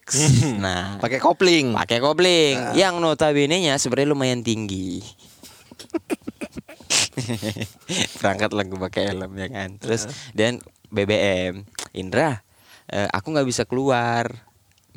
nah, 0.58 0.98
Pakai 0.98 1.18
kopling. 1.18 1.74
pakai 1.74 1.98
kopling 1.98 2.74
yang 2.74 2.98
notabene-nya 2.98 3.76
sebenarnya 3.76 4.10
lumayan 4.10 4.40
tinggi. 4.40 5.02
Berangkat 8.20 8.50
lagu 8.52 8.76
pakai 8.78 9.10
helm 9.10 9.32
ya 9.34 9.48
kan. 9.48 9.70
Terus 9.78 10.08
dan 10.32 10.60
BBM, 10.89 11.65
Indra, 11.93 12.41
eh, 12.89 13.08
aku 13.13 13.34
nggak 13.34 13.47
bisa 13.47 13.63
keluar. 13.65 14.45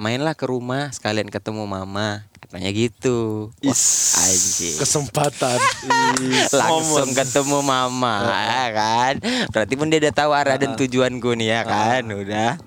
Mainlah 0.00 0.32
ke 0.32 0.48
rumah 0.48 0.88
sekalian 0.90 1.28
ketemu 1.28 1.68
mama. 1.68 2.24
Katanya 2.52 2.68
gitu. 2.76 3.48
Wah, 3.64 3.72
Is. 3.72 4.12
anjing. 4.12 4.76
Kesempatan. 4.76 5.56
langsung 6.60 7.10
ketemu 7.16 7.58
mama 7.64 8.22
ya 8.28 8.66
kan 8.72 9.14
berarti 9.50 9.74
pun 9.74 9.88
dia 9.88 9.98
udah 10.02 10.14
tahu 10.14 10.30
arah 10.32 10.56
dan 10.60 10.74
tujuanku 10.76 11.34
nih 11.38 11.48
ya 11.48 11.60
kan 11.64 12.02
udah 12.06 12.60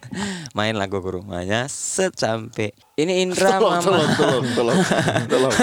main 0.56 0.76
lagu 0.76 1.00
ke 1.00 1.10
rumahnya 1.10 1.68
set 1.70 2.16
sampai 2.18 2.72
ini 2.96 3.28
Indra 3.28 3.60
Tolong, 3.60 3.84
mama 3.84 3.84
tolong, 3.84 4.12
tolong, 4.16 4.46
tolong, 4.56 4.80
tolong. 5.28 5.54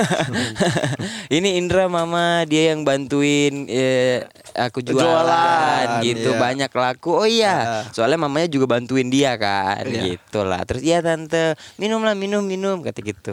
ini 1.36 1.56
Indra 1.56 1.88
mama 1.88 2.44
dia 2.44 2.76
yang 2.76 2.84
bantuin 2.84 3.64
eh, 3.72 4.28
aku 4.52 4.84
jualan, 4.84 5.00
Jualan, 5.00 5.88
gitu 6.04 6.36
iya. 6.36 6.40
banyak 6.40 6.72
laku 6.72 7.10
oh 7.24 7.28
iya 7.28 7.88
soalnya 7.96 8.20
mamanya 8.20 8.52
juga 8.52 8.68
bantuin 8.68 9.08
dia 9.08 9.36
kan 9.40 9.84
Iya. 9.88 10.16
gitu 10.16 10.44
lah 10.44 10.60
terus 10.68 10.84
iya 10.84 11.00
tante 11.00 11.56
minumlah 11.80 12.12
minum 12.12 12.44
minum 12.44 12.84
kata 12.84 13.00
gitu 13.00 13.32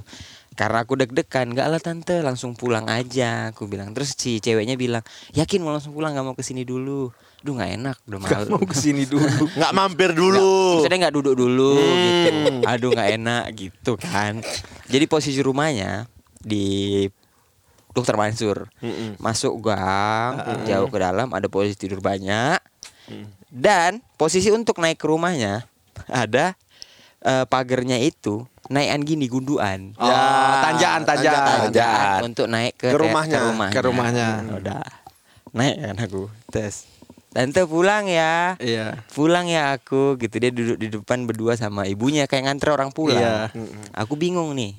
karena 0.59 0.83
aku 0.83 0.99
deg-degan 0.99 1.55
Gak 1.55 1.67
lah 1.71 1.79
tante 1.79 2.19
langsung 2.19 2.51
pulang 2.51 2.83
aja 2.91 3.55
Aku 3.55 3.71
bilang 3.71 3.95
Terus 3.95 4.11
si 4.19 4.43
ceweknya 4.43 4.75
bilang 4.75 4.99
Yakin 5.31 5.63
mau 5.63 5.71
langsung 5.71 5.95
pulang 5.95 6.11
Gak 6.11 6.25
mau 6.27 6.35
ke 6.35 6.43
sini 6.43 6.67
dulu 6.67 7.07
Duh 7.39 7.55
gak 7.55 7.79
enak 7.79 7.95
Udah 8.03 8.19
malu 8.19 8.59
Mau 8.59 8.67
ke 8.67 8.75
sini 8.75 9.07
dulu. 9.07 9.23
Nggak 9.59 9.71
mampir 9.71 10.11
dulu. 10.11 10.83
Maksudnya 10.83 11.07
nggak 11.07 11.15
duduk 11.15 11.35
dulu 11.39 11.79
gitu. 11.79 12.31
Aduh 12.67 12.89
nggak 12.91 13.09
enak 13.15 13.43
gitu 13.55 13.95
kan. 13.95 14.43
Jadi 14.91 15.05
posisi 15.07 15.39
rumahnya 15.39 16.11
di 16.35 17.07
Dokter 17.95 18.19
Mansur. 18.19 18.67
Masuk 19.23 19.63
gang, 19.63 20.43
jauh 20.67 20.89
ke 20.91 20.99
dalam 20.99 21.31
ada 21.31 21.47
posisi 21.47 21.79
tidur 21.79 22.03
banyak. 22.03 22.59
Dan 23.47 24.03
posisi 24.19 24.51
untuk 24.51 24.77
naik 24.83 24.99
ke 24.99 25.07
rumahnya 25.07 25.63
ada 26.11 26.59
eh, 27.23 27.45
pagernya 27.47 28.03
itu 28.03 28.43
naikan 28.69 29.01
gini 29.01 29.25
gunduan. 29.25 29.97
Oh, 29.97 30.05
tanjakan, 30.61 31.01
tanjakan. 31.03 31.57
Tanjakan 31.67 32.19
untuk 32.23 32.45
naik 32.45 32.73
ke, 32.73 32.87
Ke 32.87 32.97
rumahnya. 32.97 33.33
ke 33.33 33.41
rumahnya. 33.43 33.73
Ke 33.73 33.81
rumahnya. 33.83 34.27
Udah. 34.55 34.85
Naik 35.51 35.75
kan 35.83 35.97
aku. 35.99 36.21
Tes. 36.47 36.85
Tante 37.29 37.61
pulang 37.63 38.05
ya 38.05 38.57
Iya. 38.57 39.05
pulang 39.11 39.45
ya 39.45 39.77
aku 39.77 40.17
gitu 40.17 40.33
dia 40.35 40.49
duduk 40.49 40.77
di 40.77 40.89
depan 40.89 41.29
berdua 41.29 41.53
sama 41.53 41.85
ibunya 41.85 42.25
kayak 42.25 42.49
nganter 42.49 42.73
orang 42.73 42.89
pulang 42.89 43.21
Iya. 43.21 43.53
aku 43.93 44.17
bingung 44.17 44.57
nih 44.57 44.73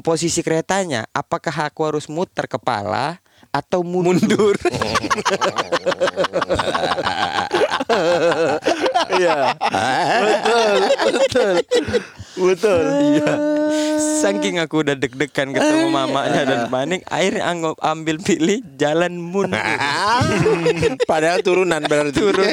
posisi 0.00 0.40
keretanya 0.40 1.04
apakah 1.12 1.52
aku 1.68 1.84
harus 1.84 2.08
muter 2.08 2.48
kepala 2.48 3.20
atau 3.50 3.84
mundur, 3.84 4.56
Iya. 9.10 9.38
Betul, 10.22 10.74
betul. 11.12 11.54
Betul. 12.40 12.82
Iya. 13.14 13.32
saking 14.20 14.56
aku 14.58 14.82
udah 14.82 14.92
deg-degan 14.94 15.48
ketemu 15.50 15.88
mamanya 15.88 16.44
dan 16.44 16.60
panik 16.66 17.00
akhirnya 17.06 17.44
anggap 17.46 17.76
ambil 17.78 18.16
pilih 18.18 18.60
jalan 18.74 19.16
mundur 19.16 19.56
Padahal 21.10 21.40
turunan 21.40 21.80
berarti. 21.82 22.16
turun 22.18 22.44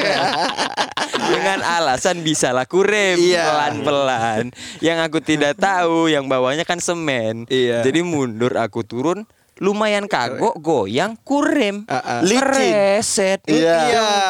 dengan 1.28 1.60
alasan 1.60 2.22
bisa 2.22 2.50
lah 2.50 2.64
kurem 2.64 3.20
Iya. 3.20 3.44
pelan-pelan 3.44 4.48
yang 4.80 4.96
aku 4.98 5.20
tidak 5.20 5.56
tahu 5.56 6.08
yang 6.08 6.24
bawahnya 6.24 6.64
kan 6.64 6.78
semen 6.78 7.44
Iya. 7.46 7.84
jadi 7.84 8.00
mundur 8.00 8.56
aku 8.56 8.80
turun 8.80 9.28
lumayan 9.58 10.04
kagok 10.04 10.54
goyang 10.56 11.18
kurem 11.18 11.82
ah. 11.84 12.20
Licin. 12.20 12.46
reset 12.72 13.40
Iya. 13.44 13.78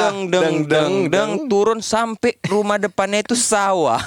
deng 0.00 0.26
deng 0.26 0.28
deng 0.30 0.56
deng 0.64 0.94
deng 1.08 1.30
turun 1.46 1.78
sampai 1.78 2.40
rumah 2.44 2.76
depannya 2.76 3.20
itu 3.20 3.32
sawah 3.32 4.00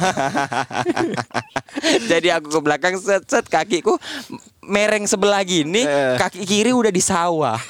jadi 2.09 2.37
aku 2.37 2.49
ke 2.49 2.59
belakang 2.59 2.95
set 2.97 3.23
set 3.23 3.45
kakiku 3.45 3.97
mereng 4.61 5.05
sebelah 5.05 5.41
gini 5.41 5.83
Eh. 5.83 6.17
kaki 6.17 6.41
kiri 6.41 6.71
udah 6.71 6.89
di 6.89 7.01
sawah 7.01 7.57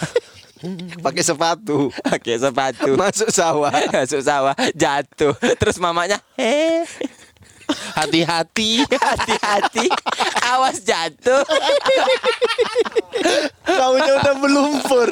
Pakai 1.01 1.25
sepatu. 1.25 1.89
pakai 2.05 2.37
sepatu 2.37 2.93
Masuk 2.93 3.33
sawah. 3.33 3.73
masuk 3.95 4.21
sawah 4.21 4.53
jatuh 4.71 5.33
terus 5.57 5.75
mamanya 5.75 6.21
eh 6.35 6.85
Hati-hati. 7.95 8.85
hati-hati 8.89 9.85
awas 10.47 10.83
jatuh 10.83 11.43
Kaunya 13.65 14.13
udah 14.19 14.35
melumpur. 14.39 15.09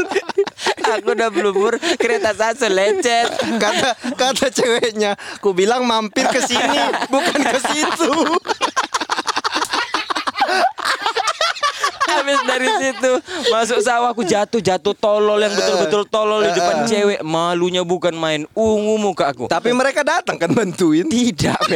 aku 0.90 1.14
udah 1.14 1.30
belumur 1.30 1.78
kereta 2.02 2.34
satu 2.34 2.66
lecet 2.66 3.30
Kata 3.62 3.94
kata 4.18 4.48
ceweknya, 4.50 5.14
ku 5.40 5.54
bilang 5.54 5.86
mampir 5.86 6.26
ke 6.34 6.42
sini, 6.42 6.80
bukan 7.08 7.40
ke 7.40 7.60
situ. 7.72 8.12
Habis 12.10 12.40
dari 12.46 12.70
situ 12.82 13.12
masuk 13.54 13.80
sawah 13.86 14.10
aku 14.12 14.26
jatuh 14.26 14.62
jatuh 14.62 14.96
tolol 14.98 15.38
yang 15.38 15.54
betul-betul 15.54 16.04
tolol 16.10 16.42
di 16.44 16.52
depan 16.54 16.86
cewek. 16.90 17.20
Malunya 17.22 17.86
bukan 17.86 18.14
main 18.18 18.50
ungu 18.58 18.96
muka 18.98 19.30
aku. 19.30 19.46
Tapi 19.48 19.70
mereka 19.72 20.02
datang 20.02 20.42
kan 20.42 20.50
bantuin. 20.52 21.06
tidak. 21.08 21.60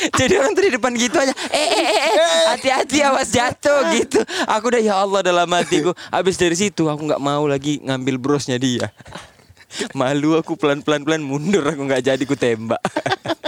Jadi 0.00 0.32
orang 0.40 0.56
tuh 0.56 0.64
di 0.64 0.72
depan 0.72 0.96
gitu 0.96 1.12
aja 1.20 1.28
Eh 1.52 1.60
eh 1.60 1.84
eh 1.92 2.00
eh, 2.16 2.44
Hati-hati 2.56 3.04
awas 3.04 3.28
jatuh 3.28 3.92
gitu. 3.92 4.24
Aku 4.48 4.72
udah 4.72 4.80
ya 4.80 4.96
Allah 4.96 5.20
dalam 5.20 5.48
hatiku. 5.52 5.92
Habis 6.08 6.40
dari 6.40 6.56
situ 6.56 6.88
aku 6.88 7.04
nggak 7.04 7.20
mau 7.20 7.44
lagi 7.44 7.84
ngambil 7.84 8.16
brosnya 8.16 8.56
dia. 8.56 8.88
Malu 9.98 10.34
aku 10.34 10.58
pelan-pelan 10.58 11.06
pelan 11.06 11.22
mundur 11.22 11.62
Aku 11.62 11.86
nggak 11.86 12.02
jadi 12.02 12.22
ku 12.26 12.34
tembak 12.34 12.82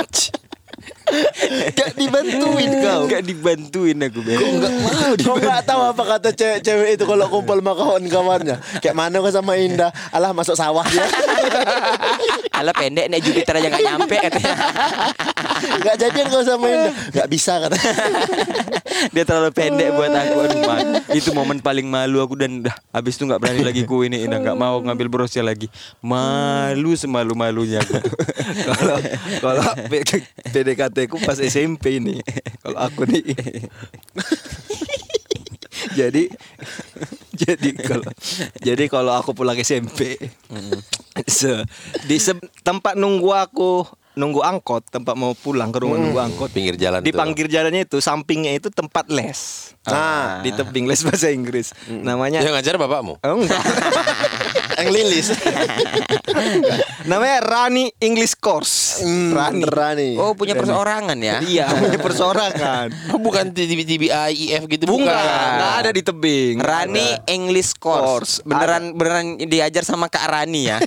Gak 1.72 1.92
dibantuin 1.96 2.70
kau. 2.80 3.00
Gak 3.08 3.22
dibantuin 3.24 3.96
aku 4.00 4.20
Ben. 4.24 4.38
Gak 4.38 4.72
mau 4.82 5.12
Kau 5.18 5.36
nggak 5.38 5.62
tahu 5.66 5.80
apa 5.92 6.02
kata 6.16 6.28
cewek-cewek 6.32 6.90
itu 6.96 7.04
kalau 7.04 7.26
kumpul 7.28 7.58
sama 7.60 7.72
kawan-kawannya. 7.76 8.56
Kayak 8.80 8.96
mana 8.96 9.16
kau 9.20 9.32
sama 9.32 9.52
Indah? 9.58 9.90
Alah 10.10 10.30
masuk 10.32 10.56
sawah 10.56 10.84
dia. 10.88 11.04
Alah 12.58 12.74
pendek 12.76 13.08
nek 13.08 13.20
Jupiter 13.24 13.58
aja 13.58 13.68
gak 13.68 13.84
nyampe 13.84 14.16
katanya. 14.16 14.54
Gak 15.82 15.96
jadian 16.00 16.26
kau 16.30 16.44
sama 16.44 16.66
Indah. 16.68 16.94
Gak 17.12 17.28
bisa 17.28 17.52
kata. 17.60 17.76
Dia 19.10 19.24
terlalu 19.26 19.50
pendek 19.50 19.88
buat 19.98 20.14
aku 20.14 20.38
Aduh, 20.46 21.16
Itu 21.16 21.34
momen 21.34 21.58
paling 21.58 21.88
malu 21.90 22.22
aku 22.22 22.38
dan 22.38 22.62
dah 22.62 22.76
habis 22.94 23.18
itu 23.18 23.26
nggak 23.26 23.40
berani 23.42 23.62
lagi 23.66 23.82
ku 23.82 24.06
ini 24.06 24.22
nggak 24.22 24.54
mau 24.54 24.78
ngambil 24.78 25.08
brosnya 25.10 25.42
lagi. 25.42 25.66
Malu 26.04 26.94
semalu-malunya 26.94 27.82
aku. 27.82 27.98
Kalau 28.72 28.96
kalau 29.40 29.64
PDKT 30.50 30.96
ku 31.10 31.16
pas 31.22 31.38
SMP 31.42 31.98
ini. 31.98 32.18
Kalau 32.62 32.78
aku 32.78 33.02
nih. 33.04 33.22
jadi 35.92 36.24
jadi 37.34 37.70
kalau 37.74 38.06
jadi 38.56 38.84
kalau 38.86 39.12
aku 39.12 39.34
pulang 39.34 39.58
SMP 39.58 40.16
se, 41.26 41.66
di 42.06 42.16
se- 42.16 42.38
tempat 42.62 42.94
nunggu 42.94 43.28
aku 43.28 43.84
nunggu 44.14 44.40
angkot 44.40 44.86
tempat 44.86 45.16
mau 45.16 45.32
pulang 45.32 45.68
ke 45.68 45.80
rumah 45.80 45.96
nunggu 45.96 46.20
angkot 46.22 46.52
Pinggir 46.52 46.76
jalan 46.76 47.00
di 47.00 47.10
pinggir 47.10 47.48
jalannya 47.48 47.84
itu 47.84 47.98
sampingnya 47.98 48.52
itu 48.54 48.68
tempat 48.68 49.08
les 49.08 49.72
Nah. 49.82 50.38
di 50.40 50.54
tebing 50.54 50.86
les 50.86 51.02
bahasa 51.02 51.28
Inggris 51.28 51.74
namanya 51.90 52.38
Yang 52.38 52.54
ngajar 52.54 52.74
bapakmu. 52.78 53.18
Oh, 53.18 53.34
enggak. 53.34 53.58
Yang 54.78 54.88
lilis. 54.90 55.26
namanya 57.10 57.38
Rani 57.42 57.90
English 57.98 58.38
Course 58.38 59.02
Rani 59.04 59.66
Rani. 59.66 60.10
Oh 60.16 60.32
punya 60.32 60.54
perseorangan 60.54 61.18
ya? 61.18 61.42
iya 61.42 61.66
punya 61.82 61.98
persorangan 61.98 62.88
Oh, 63.12 63.20
bukan 63.20 63.52
TBI, 63.52 64.32
IF 64.32 64.64
gitu 64.66 64.88
Bukan, 64.88 65.04
bukan. 65.04 65.50
nggak 65.58 65.74
ada 65.84 65.90
di 65.92 66.02
tebing. 66.02 66.56
Rani 66.62 67.08
English 67.28 67.76
Course. 67.76 68.02
Course. 68.02 68.32
Beneran 68.42 68.96
beneran 68.96 69.26
diajar 69.38 69.84
sama 69.84 70.08
Kak 70.08 70.24
Rani 70.28 70.62
ya. 70.66 70.78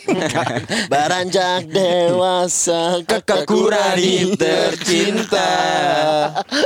Beranjak 0.91 1.69
dewasa 1.69 3.05
Kakakku 3.05 3.69
Rani 3.69 4.33
tercinta. 4.35 5.51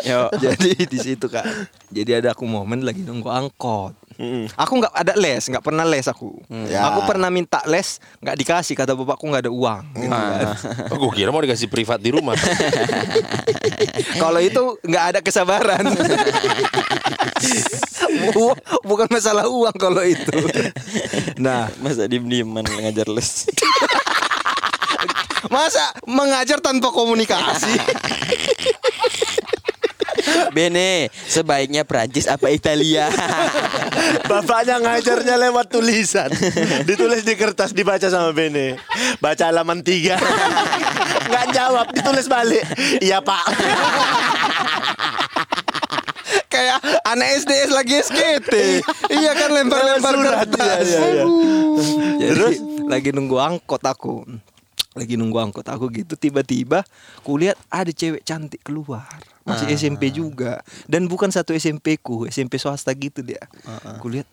Yo. 0.08 0.32
Jadi 0.40 0.88
di 0.88 0.98
situ 0.98 1.28
kak. 1.28 1.44
Jadi 1.90 2.12
ada 2.16 2.32
aku 2.32 2.46
momen 2.48 2.86
lagi 2.86 3.04
nunggu 3.04 3.28
angkot. 3.28 3.99
Aku 4.54 4.74
nggak 4.78 4.92
ada 4.92 5.14
les, 5.16 5.40
nggak 5.42 5.62
pernah 5.62 5.84
les 5.84 6.04
aku. 6.04 6.36
Ya. 6.68 6.84
Aku 6.86 7.08
pernah 7.08 7.28
minta 7.28 7.64
les, 7.64 7.98
nggak 8.20 8.36
dikasih 8.36 8.76
kata 8.76 8.92
bapakku 8.92 9.24
nggak 9.26 9.48
ada 9.48 9.54
uang. 9.54 9.80
gitu 9.96 10.12
kan. 10.12 10.56
Oh, 10.92 10.98
gue 11.00 11.12
kira 11.16 11.30
mau 11.30 11.40
dikasih 11.40 11.66
privat 11.66 11.98
di 11.98 12.12
rumah. 12.12 12.36
Kalau 14.22 14.38
itu 14.38 14.60
nggak 14.82 15.06
ada 15.08 15.20
kesabaran. 15.20 15.88
Bu- 18.30 18.58
Bukan 18.82 19.08
masalah 19.08 19.46
uang 19.46 19.76
kalau 19.76 20.04
itu. 20.04 20.34
Nah, 21.40 21.72
Masa 21.80 22.04
diem-dieman 22.04 22.68
ngajar 22.68 23.08
les. 23.08 23.48
masa 25.48 25.80
mengajar 26.04 26.60
tanpa 26.60 26.92
komunikasi? 26.92 27.80
Bene, 30.52 31.08
sebaiknya 31.26 31.84
Prancis 31.84 32.26
apa 32.26 32.50
Italia? 32.50 33.08
Bapaknya 34.26 34.80
ngajarnya 34.80 35.36
lewat 35.50 35.70
tulisan 35.70 36.30
Ditulis 36.88 37.22
di 37.22 37.36
kertas 37.36 37.76
dibaca 37.76 38.08
sama 38.08 38.32
Bene 38.32 38.80
Baca 39.20 39.50
halaman 39.50 39.82
tiga 39.82 40.16
Nggak 41.28 41.46
jawab 41.52 41.88
ditulis 41.92 42.26
balik 42.26 42.64
Iya 43.00 43.20
pak 43.20 43.44
Kayak 46.50 46.82
anak 47.06 47.30
SDS 47.40 47.70
lagi 47.70 47.94
SKT. 48.02 48.54
iya 49.14 49.32
kan 49.38 49.50
lempar-lempar 49.54 50.14
Surat, 50.18 50.50
kertas. 50.50 50.82
iya, 50.82 51.00
iya, 51.00 51.24
iya. 51.24 51.26
Jadi 52.34 52.58
lagi 52.90 53.10
nunggu 53.14 53.38
angkot 53.38 53.86
aku. 53.86 54.26
Lagi 55.00 55.16
nunggu 55.16 55.40
angkot 55.40 55.64
aku 55.64 55.88
gitu 55.96 56.20
tiba-tiba 56.20 56.84
kulihat 57.24 57.56
ada 57.72 57.88
cewek 57.88 58.28
cantik 58.28 58.60
keluar. 58.68 59.08
Masih 59.48 59.72
SMP 59.72 60.12
juga 60.12 60.60
dan 60.92 61.08
bukan 61.08 61.32
satu 61.32 61.56
SMP 61.56 61.96
ku, 61.96 62.28
SMP 62.28 62.60
swasta 62.60 62.92
gitu 62.92 63.24
dia. 63.24 63.40
Kulihat 64.04 64.28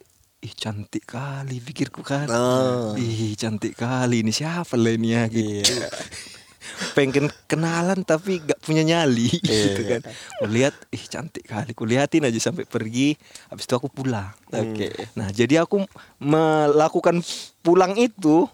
ih 0.44 0.52
cantik 0.52 1.08
kali 1.08 1.62
pikirku 1.62 2.04
kan. 2.04 2.28
Oh. 2.28 2.92
Ih 2.98 3.32
cantik 3.38 3.78
kali 3.78 4.20
ini 4.20 4.30
siapa 4.34 4.76
lah 4.76 4.92
ini 4.92 5.08
ya 5.14 5.22
gitu. 5.30 5.72
Pengen 6.98 7.30
kenalan 7.46 8.02
tapi 8.02 8.42
gak 8.42 8.58
punya 8.60 8.82
nyali 8.84 9.30
gitu 9.42 9.82
kan. 9.86 10.02
Kulihat 10.42 10.74
ih 10.92 11.04
cantik 11.08 11.44
kali. 11.48 11.72
Kulihatin 11.72 12.28
aja 12.28 12.38
sampai 12.38 12.68
pergi. 12.68 13.16
Habis 13.48 13.64
itu 13.64 13.74
aku 13.78 13.88
pulang. 13.88 14.34
Oke. 14.52 14.92
Nah, 15.16 15.32
jadi 15.32 15.64
aku 15.64 15.86
melakukan 16.20 17.22
pulang 17.64 17.96
itu 17.96 18.44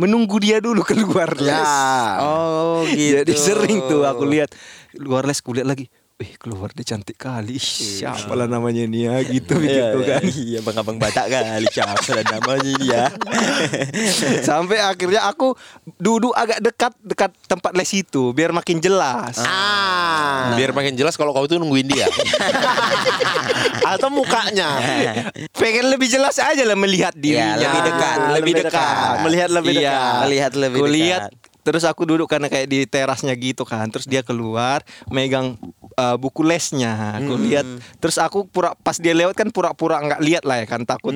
menunggu 0.00 0.40
dia 0.40 0.64
dulu 0.64 0.80
keluar 0.80 1.36
les. 1.36 1.52
Ya. 1.52 2.16
Oh 2.24 2.88
gitu. 2.88 3.20
Jadi 3.20 3.32
sering 3.36 3.84
tuh 3.84 4.08
aku 4.08 4.24
lihat 4.24 4.56
luar 4.96 5.28
les 5.28 5.44
kulihat 5.44 5.68
lagi. 5.68 5.92
Wih 6.20 6.36
keluar 6.36 6.68
dia 6.68 6.84
cantik 6.84 7.16
kali 7.16 7.56
Ih, 7.56 7.64
Siapa 7.96 8.36
lah 8.36 8.44
namanya 8.44 8.84
ini 8.84 9.08
ya 9.08 9.24
Gitu 9.24 9.56
begitu 9.56 10.04
kan 10.04 10.20
Iya, 10.20 10.60
bang-abang 10.60 11.00
Batak 11.00 11.32
kali 11.32 11.64
siapa 11.66 11.96
lah 12.12 12.24
namanya 12.28 12.68
ini 12.68 12.86
ya. 12.86 13.04
Sampai 14.44 14.76
akhirnya 14.78 15.24
aku 15.24 15.56
duduk 15.96 16.36
agak 16.36 16.60
dekat 16.60 16.92
Dekat 17.00 17.32
tempat 17.48 17.72
les 17.72 17.88
itu 17.94 18.30
Biar 18.30 18.52
makin 18.52 18.78
jelas 18.78 19.40
Ah. 19.40 20.52
Biar 20.52 20.70
makin 20.70 20.92
jelas 20.92 21.16
kalau 21.16 21.32
kau 21.32 21.44
itu 21.44 21.56
nungguin 21.56 21.88
dia. 21.88 22.04
Atau 23.92 24.12
mukanya 24.12 24.76
Pengen 25.52 25.88
lebih 25.88 26.04
jelas 26.06 26.36
aja 26.36 26.60
lah 26.62 26.76
melihat 26.76 27.16
dirinya 27.16 27.56
lebih 27.56 27.80
dekat, 27.82 28.18
lebih 28.30 28.52
dekat. 28.60 29.14
Melihat 29.24 29.48
lebih 29.48 29.72
Iya. 29.72 29.80
dekat. 29.80 30.20
Melihat 30.20 30.52
lebih 30.54 30.80
Kulihat 30.80 31.22
dekat. 31.28 31.49
Terus 31.60 31.84
aku 31.84 32.08
duduk 32.08 32.26
karena 32.26 32.48
kayak 32.48 32.66
di 32.66 32.88
terasnya 32.88 33.36
gitu 33.36 33.68
kan 33.68 33.84
Terus 33.92 34.08
dia 34.08 34.24
keluar 34.24 34.80
Megang 35.08 35.60
uh, 35.94 36.16
buku 36.16 36.40
lesnya 36.40 37.20
Aku 37.20 37.36
lihat 37.36 37.68
Terus 38.00 38.16
aku 38.16 38.48
pura 38.48 38.72
pas 38.80 38.96
dia 38.96 39.12
lewat 39.12 39.36
kan 39.36 39.48
pura-pura 39.52 40.00
nggak 40.00 40.20
lihat 40.24 40.42
lah 40.48 40.60
ya 40.60 40.66
kan 40.66 40.82
Takut 40.84 41.12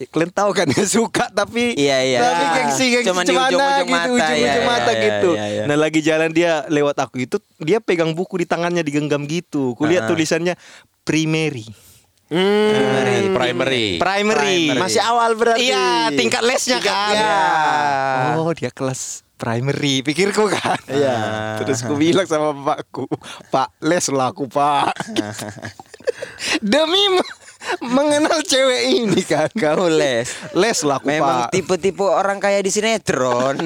Eh, 0.00 0.08
Kalian 0.10 0.32
tahu 0.34 0.50
kan 0.50 0.66
dia 0.66 0.82
suka 0.88 1.30
tapi 1.30 1.76
Iya, 1.78 1.98
iya. 2.02 2.18
Tapi 2.18 2.44
gengsi 2.58 2.84
gengsi 2.90 3.08
Cuman 3.12 3.22
di 3.22 3.30
cemana 3.30 3.48
ujung-ujung 3.52 3.86
gitu 3.86 3.92
mata, 3.92 4.08
Ujung-ujung 4.08 4.40
iya, 4.40 4.54
iya, 4.56 4.66
mata 4.66 4.92
iya, 4.92 5.02
gitu 5.04 5.30
iya, 5.32 5.46
iya. 5.46 5.62
Nah 5.68 5.76
lagi 5.78 6.00
jalan 6.02 6.30
dia 6.32 6.52
lewat 6.66 6.96
aku 6.98 7.22
itu 7.22 7.36
Dia 7.62 7.78
pegang 7.78 8.10
buku 8.10 8.42
di 8.42 8.46
tangannya 8.48 8.82
digenggam 8.82 9.22
gitu 9.28 9.76
Kulihat 9.76 10.10
tulisannya 10.10 10.58
Primary 11.04 11.68
Primary. 12.32 13.28
Primary. 13.28 13.86
Primary. 14.00 14.60
Masih 14.72 15.04
awal 15.04 15.36
berarti 15.36 15.68
Iya, 15.68 16.08
tingkat 16.16 16.40
lesnya 16.40 16.80
Tingkat- 16.80 16.96
kan. 16.96 17.12
iya. 17.12 17.36
Oh, 18.40 18.48
dia 18.56 18.72
kelas 18.72 19.20
primary, 19.42 20.06
pikirku 20.06 20.46
kan. 20.46 20.78
Iya. 20.86 21.18
Terus 21.58 21.82
ku 21.82 21.98
bilang 21.98 22.30
sama 22.30 22.54
bapakku, 22.54 23.10
Pak, 23.50 23.82
les 23.82 24.06
lah 24.06 24.30
aku, 24.30 24.46
Pak. 24.46 24.94
Demi 26.62 27.02
me- 27.10 27.34
mengenal 27.82 28.42
cewek 28.42 28.82
ini 28.86 29.22
kan. 29.22 29.50
Kau 29.50 29.86
les. 29.86 30.30
Les 30.54 30.78
lah 30.82 31.02
aku, 31.02 31.10
Memang 31.10 31.46
Pak. 31.46 31.50
tipe-tipe 31.50 32.02
orang 32.02 32.38
kaya 32.38 32.62
di 32.62 32.70
sinetron. 32.70 33.58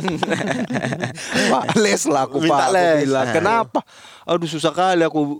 Pak, 1.52 1.64
les 1.76 2.02
lah 2.08 2.24
aku, 2.24 2.40
Minta 2.40 2.56
Pak. 2.56 2.68
Aku 2.68 2.76
les. 2.76 2.96
bilang, 3.04 3.28
kenapa? 3.32 3.80
Aduh 4.26 4.50
susah 4.50 4.74
kali 4.74 5.06
aku 5.06 5.38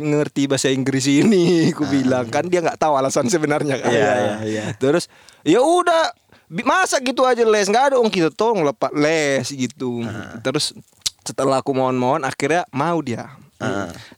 ngerti 0.00 0.48
bahasa 0.48 0.72
Inggris 0.72 1.04
ini. 1.04 1.44
Aku 1.76 1.84
bilang 1.84 2.24
kan 2.32 2.48
dia 2.48 2.64
nggak 2.64 2.80
tahu 2.80 2.96
alasan 2.96 3.28
sebenarnya 3.28 3.76
kan. 3.76 3.92
Iya, 3.92 4.12
iya, 4.16 4.34
iya. 4.48 4.64
Terus 4.80 5.12
ya 5.44 5.60
udah 5.60 6.08
masa 6.62 7.02
gitu 7.02 7.26
aja 7.26 7.42
les 7.42 7.66
nggak 7.66 7.84
ada 7.90 7.96
om 7.98 8.06
kita 8.06 8.30
tolong 8.30 8.62
lah 8.62 8.70
Pak 8.70 8.94
les 8.94 9.50
gitu. 9.50 10.06
Terus 10.46 10.70
setelah 11.26 11.58
aku 11.58 11.74
mohon-mohon 11.74 12.22
akhirnya 12.22 12.62
mau 12.70 13.02
dia. 13.02 13.34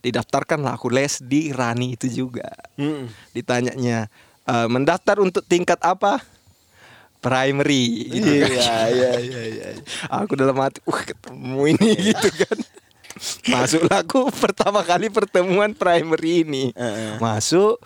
Didaftarkan 0.02 0.60
lah 0.60 0.74
aku 0.76 0.90
les 0.90 1.22
di 1.22 1.54
Rani 1.54 1.94
itu 1.94 2.10
juga. 2.10 2.50
Mm. 2.76 3.06
Ditanyanya 3.30 4.10
"Eh, 4.44 4.68
mendaftar 4.68 5.22
untuk 5.22 5.46
tingkat 5.46 5.78
apa? 5.80 6.18
Primary 7.22 8.10
gitu 8.10 8.28
kan. 8.42 8.50
Iya, 8.52 8.78
iya, 8.90 9.12
iya, 9.18 9.42
iya. 9.46 9.66
Aku 10.12 10.38
dalam 10.38 10.54
hati, 10.62 10.78
wah 10.86 11.02
ketemu 11.02 11.74
ini 11.74 11.90
gitu 12.12 12.28
kan. 12.42 12.58
Masuklah 13.48 14.04
aku 14.04 14.28
pertama 14.30 14.84
kali 14.84 15.08
pertemuan 15.10 15.72
primary 15.74 16.44
ini. 16.46 16.70
Masuk, 17.18 17.80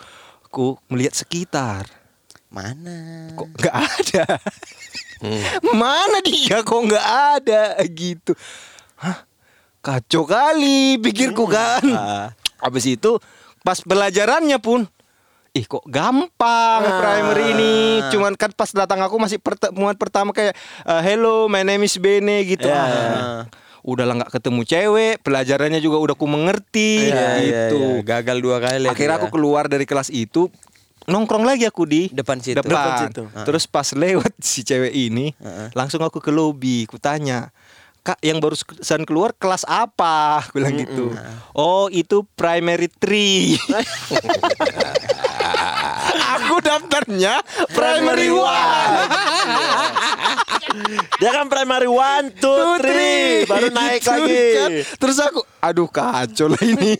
aku 0.45 0.77
melihat 0.91 1.15
sekitar. 1.17 2.00
Mana? 2.51 3.31
Kok 3.33 3.49
nggak 3.55 3.75
ada? 3.75 4.25
Mana 5.73 6.19
dia? 6.21 6.61
Kok 6.61 6.83
nggak 6.85 7.07
ada? 7.37 7.63
Gitu. 7.85 8.35
Hah? 8.97 9.23
Kacau 9.81 10.27
kali 10.27 10.99
pikirku 10.99 11.47
kan. 11.47 11.81
Habis 12.59 12.91
itu 12.91 13.17
pas 13.61 13.79
pelajarannya 13.79 14.59
pun 14.59 14.85
Ih 15.51 15.67
kok 15.67 15.83
gampang 15.83 16.79
primary 17.03 17.51
ini 17.51 17.75
Cuman 18.07 18.39
kan 18.39 18.55
pas 18.55 18.71
datang 18.71 19.03
aku 19.03 19.19
masih 19.19 19.37
pertemuan 19.37 19.99
pertama 19.99 20.31
kayak 20.31 20.55
uh, 20.87 21.03
Hello 21.03 21.45
my 21.45 21.61
name 21.61 21.83
is 21.83 21.99
Bene 21.99 22.47
gitu 22.47 22.65
Ya, 22.65 22.79
Ah. 22.79 22.87
ya. 22.87 22.99
udahlah 23.81 24.15
nggak 24.15 24.31
ketemu 24.31 24.61
cewek, 24.63 25.15
pelajarannya 25.21 25.81
juga 25.81 25.97
udah 25.99 26.13
ku 26.13 26.29
mengerti 26.29 27.09
gitu. 27.41 28.05
Gagal 28.05 28.39
dua 28.39 28.61
kali. 28.61 28.87
Akhirnya 28.87 29.17
aku 29.17 29.33
keluar 29.33 29.67
dari 29.67 29.83
kelas 29.83 30.13
itu 30.13 30.53
nongkrong 31.11 31.43
lagi 31.43 31.67
aku 31.67 31.85
di 31.85 32.07
Depan 32.09 32.39
situ. 32.39 32.63
Depan. 32.63 32.71
Depan 32.71 32.93
situ. 33.11 33.23
Terus 33.45 33.67
pas 33.67 33.91
lewat 33.91 34.33
si 34.39 34.63
cewek 34.63 34.95
ini, 34.95 35.35
langsung 35.75 36.01
aku 36.01 36.23
ke 36.23 36.31
lobi, 36.31 36.87
ku 36.87 36.97
tanya, 36.97 37.51
Kak, 38.01 38.17
yang 38.21 38.41
barusan 38.41 39.05
keluar 39.05 39.37
kelas 39.37 39.69
apa? 39.69 40.41
Aku 40.41 40.57
bilang 40.57 40.73
gitu. 40.75 41.13
Oh, 41.53 41.87
itu 41.87 42.25
primary 42.33 42.89
three. 42.89 43.61
aku 46.33 46.55
daftarnya 46.61 47.45
primary 47.71 48.33
one. 48.33 48.95
Dia 51.19 51.31
kan 51.35 51.47
primary 51.51 51.91
one, 51.91 52.33
two, 52.33 52.63
three, 52.81 53.45
baru 53.45 53.69
naik 53.69 54.01
Gitu 54.01 54.09
lagi. 54.09 54.45
kan. 54.55 54.71
Terus 54.97 55.17
aku, 55.19 55.41
aduh 55.61 55.89
kacau 55.91 56.47
lah 56.49 56.63
ini. 56.63 56.97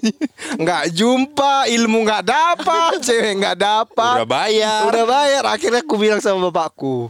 Nggak 0.59 0.93
jumpa, 0.93 1.65
ilmu 1.71 1.99
nggak 2.03 2.25
dapat, 2.27 3.01
cewek 3.01 3.41
nggak 3.41 3.57
dapat. 3.57 4.15
Udah 4.21 4.29
bayar. 4.29 4.85
Udah 4.85 5.05
bayar. 5.07 5.43
Akhirnya 5.49 5.81
aku 5.81 5.97
bilang 5.97 6.21
sama 6.21 6.51
bapakku, 6.51 7.09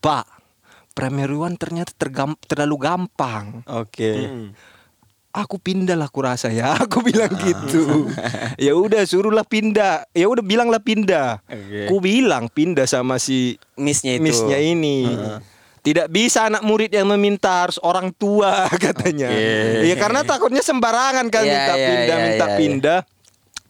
Pak, 0.00 0.24
one 1.08 1.56
ternyata 1.56 1.92
tergam 1.96 2.36
terlalu 2.44 2.76
gampang. 2.84 3.64
Oke. 3.64 4.28
Aku 5.30 5.62
pindah 5.62 5.94
lah 5.94 6.10
aku 6.10 6.26
rasa 6.26 6.50
ya. 6.50 6.74
Aku 6.84 7.06
bilang 7.06 7.30
gitu. 7.38 8.10
ya 8.66 8.74
udah 8.74 9.06
suruhlah 9.06 9.46
pindah. 9.46 10.10
Ya 10.10 10.26
udah 10.26 10.42
bilanglah 10.42 10.82
pindah. 10.82 11.38
Oke. 11.46 11.86
Ku 11.86 12.02
bilang 12.02 12.50
pindah 12.50 12.84
sama 12.90 13.22
si 13.22 13.54
Missnya 13.78 14.18
itu. 14.18 14.26
Missnya 14.26 14.58
ini. 14.58 15.06
Tidak 15.80 16.12
bisa 16.12 16.50
anak 16.50 16.60
murid 16.60 16.92
yang 16.92 17.08
meminta 17.08 17.64
harus 17.64 17.80
orang 17.80 18.12
tua 18.12 18.68
katanya. 18.84 19.32
Ya 19.80 19.96
karena 19.96 20.20
takutnya 20.26 20.60
sembarangan 20.60 21.32
kan 21.32 21.40
Iya, 21.40 21.52
minta 21.56 21.72
iya, 21.72 21.86
pindah, 21.88 22.16
iya, 22.18 22.26
minta 22.26 22.46
iya, 22.46 22.52
iya. 22.52 22.58
pindah. 22.60 23.00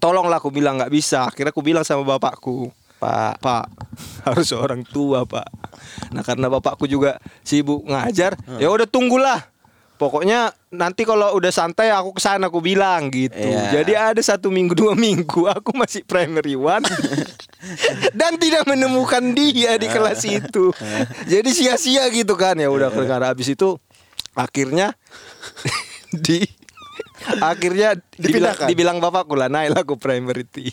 Tolonglah 0.00 0.40
aku 0.40 0.50
bilang 0.50 0.80
nggak 0.80 0.90
bisa. 0.90 1.28
Akhirnya 1.28 1.52
aku 1.52 1.62
bilang 1.62 1.84
sama 1.84 2.02
bapakku, 2.02 2.72
Pak, 3.00 3.40
Pak 3.40 3.66
harus 4.28 4.52
orang 4.52 4.84
tua 4.84 5.24
Pak. 5.24 5.48
Nah 6.12 6.20
karena 6.20 6.52
bapakku 6.52 6.84
juga 6.84 7.16
sibuk 7.40 7.88
ngajar, 7.88 8.36
ya 8.60 8.68
udah 8.68 8.84
tunggulah. 8.84 9.40
Pokoknya 10.00 10.48
nanti 10.72 11.04
kalau 11.04 11.36
udah 11.36 11.52
santai 11.52 11.92
aku 11.92 12.16
ke 12.16 12.24
sana 12.24 12.48
aku 12.48 12.64
bilang 12.64 13.12
gitu. 13.12 13.36
Iya. 13.36 13.80
Jadi 13.80 13.92
ada 13.92 14.22
satu 14.24 14.48
minggu 14.48 14.72
dua 14.72 14.96
minggu 14.96 15.44
aku 15.44 15.76
masih 15.76 16.08
primary 16.08 16.56
one 16.56 16.80
dan 18.18 18.40
tidak 18.40 18.64
menemukan 18.64 19.20
dia 19.36 19.76
di 19.76 19.84
kelas 19.92 20.24
itu. 20.24 20.72
Jadi 21.32 21.52
sia-sia 21.52 22.08
gitu 22.08 22.32
kan 22.32 22.56
ya 22.56 22.72
udah 22.72 22.88
karena 22.88 23.28
habis 23.28 23.52
itu 23.52 23.76
akhirnya 24.32 24.96
di 26.24 26.48
akhirnya 27.40 27.98
dibilang, 28.16 28.56
dibilang 28.68 28.96
bapakku 29.00 29.36
lah 29.36 29.48
naik 29.52 29.76
aku 29.76 29.96
primary 30.00 30.44
T. 30.44 30.72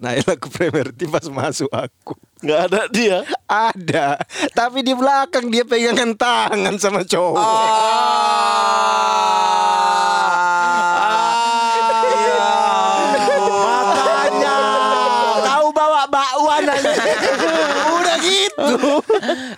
naik 0.00 0.24
aku 0.28 0.48
primary 0.48 0.92
T 0.92 1.08
pas 1.08 1.24
masuk 1.28 1.68
aku. 1.72 2.16
Nggak 2.44 2.60
ada 2.68 2.80
dia. 2.92 3.18
Ada, 3.48 4.20
tapi 4.52 4.84
di 4.84 4.92
belakang 4.92 5.48
dia 5.48 5.64
pegangan 5.64 6.12
tangan 6.18 6.76
sama 6.76 7.06
cowok. 7.06 7.38
Makanya 7.38 7.80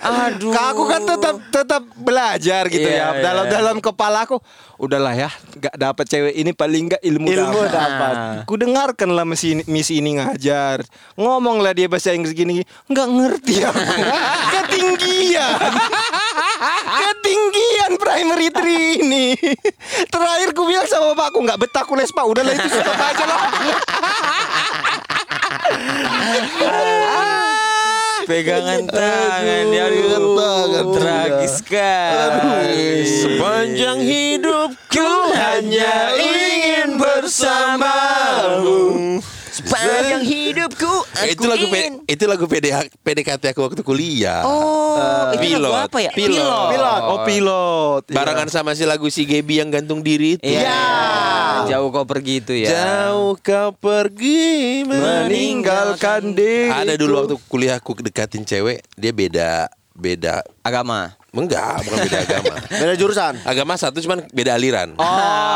Aduh. 0.09 0.51
Kak, 0.51 0.65
aku 0.73 0.83
kan 0.85 1.01
tetap 1.03 1.35
tetap 1.49 1.83
belajar 1.95 2.63
gitu 2.67 2.83
Iya, 2.83 3.11
ya. 3.11 3.21
Dalam 3.21 3.45
dalam 3.47 3.77
kepala 3.79 4.23
aku 4.23 4.37
udahlah 4.77 5.13
ya, 5.13 5.29
nggak 5.29 5.75
dapat 5.75 6.05
cewek 6.07 6.33
ini 6.33 6.51
paling 6.53 6.89
nggak 6.89 7.03
ilmu, 7.03 7.27
Ilmu 7.27 7.59
dapat. 7.63 7.69
dapat. 7.69 8.15
Ku 8.45 8.55
dengarkan 8.55 9.09
lah 9.11 9.23
misi 9.23 9.59
misi 9.65 9.99
ini 9.99 10.15
ngajar. 10.15 10.83
Ngomonglah 11.15 11.73
dia 11.73 11.87
bahasa 11.87 12.11
Inggris 12.11 12.33
gini, 12.33 12.63
nggak 12.87 13.07
ngerti 13.09 13.55
aku. 13.63 13.79
Ketinggian. 14.55 15.57
Ketinggian 16.89 17.91
primary 17.97 18.49
three 18.51 19.01
ini. 19.01 19.25
Terakhir 20.07 20.49
ku 20.53 20.65
bilang 20.65 20.87
sama 20.87 21.13
bapakku 21.13 21.41
nggak 21.41 21.59
betah 21.59 21.83
ku 21.83 21.93
les 21.93 22.09
pak. 22.09 22.25
Udahlah 22.25 22.53
itu 22.53 22.69
stop 22.69 22.95
aja 22.95 23.25
lah. 23.25 23.41
Pegangan 28.29 28.85
tangan 28.85 29.67
ya 29.73 29.89
aduh, 29.89 30.37
tangan. 30.37 30.87
tragis 30.93 31.53
sekali. 31.59 33.09
Sepanjang 33.09 33.99
hidupku 34.05 35.09
hanya 35.33 36.13
ingin 36.13 37.01
bersamamu. 37.01 38.79
Sepanjang 39.49 40.23
hidupku 40.23 40.93
aku 41.09 41.27
itu 41.27 41.45
lagu 41.49 41.67
P- 41.67 41.75
ingin. 41.75 41.93
itu 42.05 42.25
lagu 42.25 42.45
PD, 42.45 42.67
PDKT 43.01 43.43
aku 43.51 43.65
waktu 43.65 43.81
kuliah. 43.81 44.45
Oh, 44.45 45.33
itu 45.35 45.57
lagu 45.57 45.67
pilot. 45.67 45.89
apa 45.89 45.99
ya? 45.99 46.11
Pilot. 46.13 46.69
Pilot. 46.71 47.01
Oh 47.03 47.19
pilot. 47.25 48.03
Iya. 48.07 48.15
Barengan 48.15 48.47
sama 48.47 48.71
si 48.73 48.85
lagu 48.85 49.09
si 49.09 49.25
Gaby 49.25 49.59
yang 49.59 49.69
gantung 49.73 49.99
diri 49.99 50.37
itu. 50.37 50.47
Iya. 50.47 50.79
Jauh 51.67 51.89
kau 51.89 52.05
pergi 52.05 52.35
itu 52.39 52.55
ya. 52.55 52.69
Jauh 52.71 53.35
kau 53.37 53.71
pergi 53.73 54.85
meninggalkan 54.85 56.33
diri. 56.33 56.69
Ada 56.69 56.95
dulu 56.95 57.13
waktu 57.19 57.35
kuliah 57.45 57.75
aku 57.75 57.99
dekatin 57.99 58.43
cewek, 58.43 58.87
dia 58.95 59.11
beda 59.11 59.67
beda 59.93 60.47
Agama. 60.63 61.11
enggak, 61.29 61.83
bukan 61.83 61.99
beda 62.03 62.19
agama. 62.25 62.55
Beda 62.67 62.95
jurusan. 62.95 63.35
Agama 63.43 63.75
satu 63.75 63.99
cuman 63.99 64.27
beda 64.29 64.55
aliran. 64.55 64.95
Oh 64.95 65.07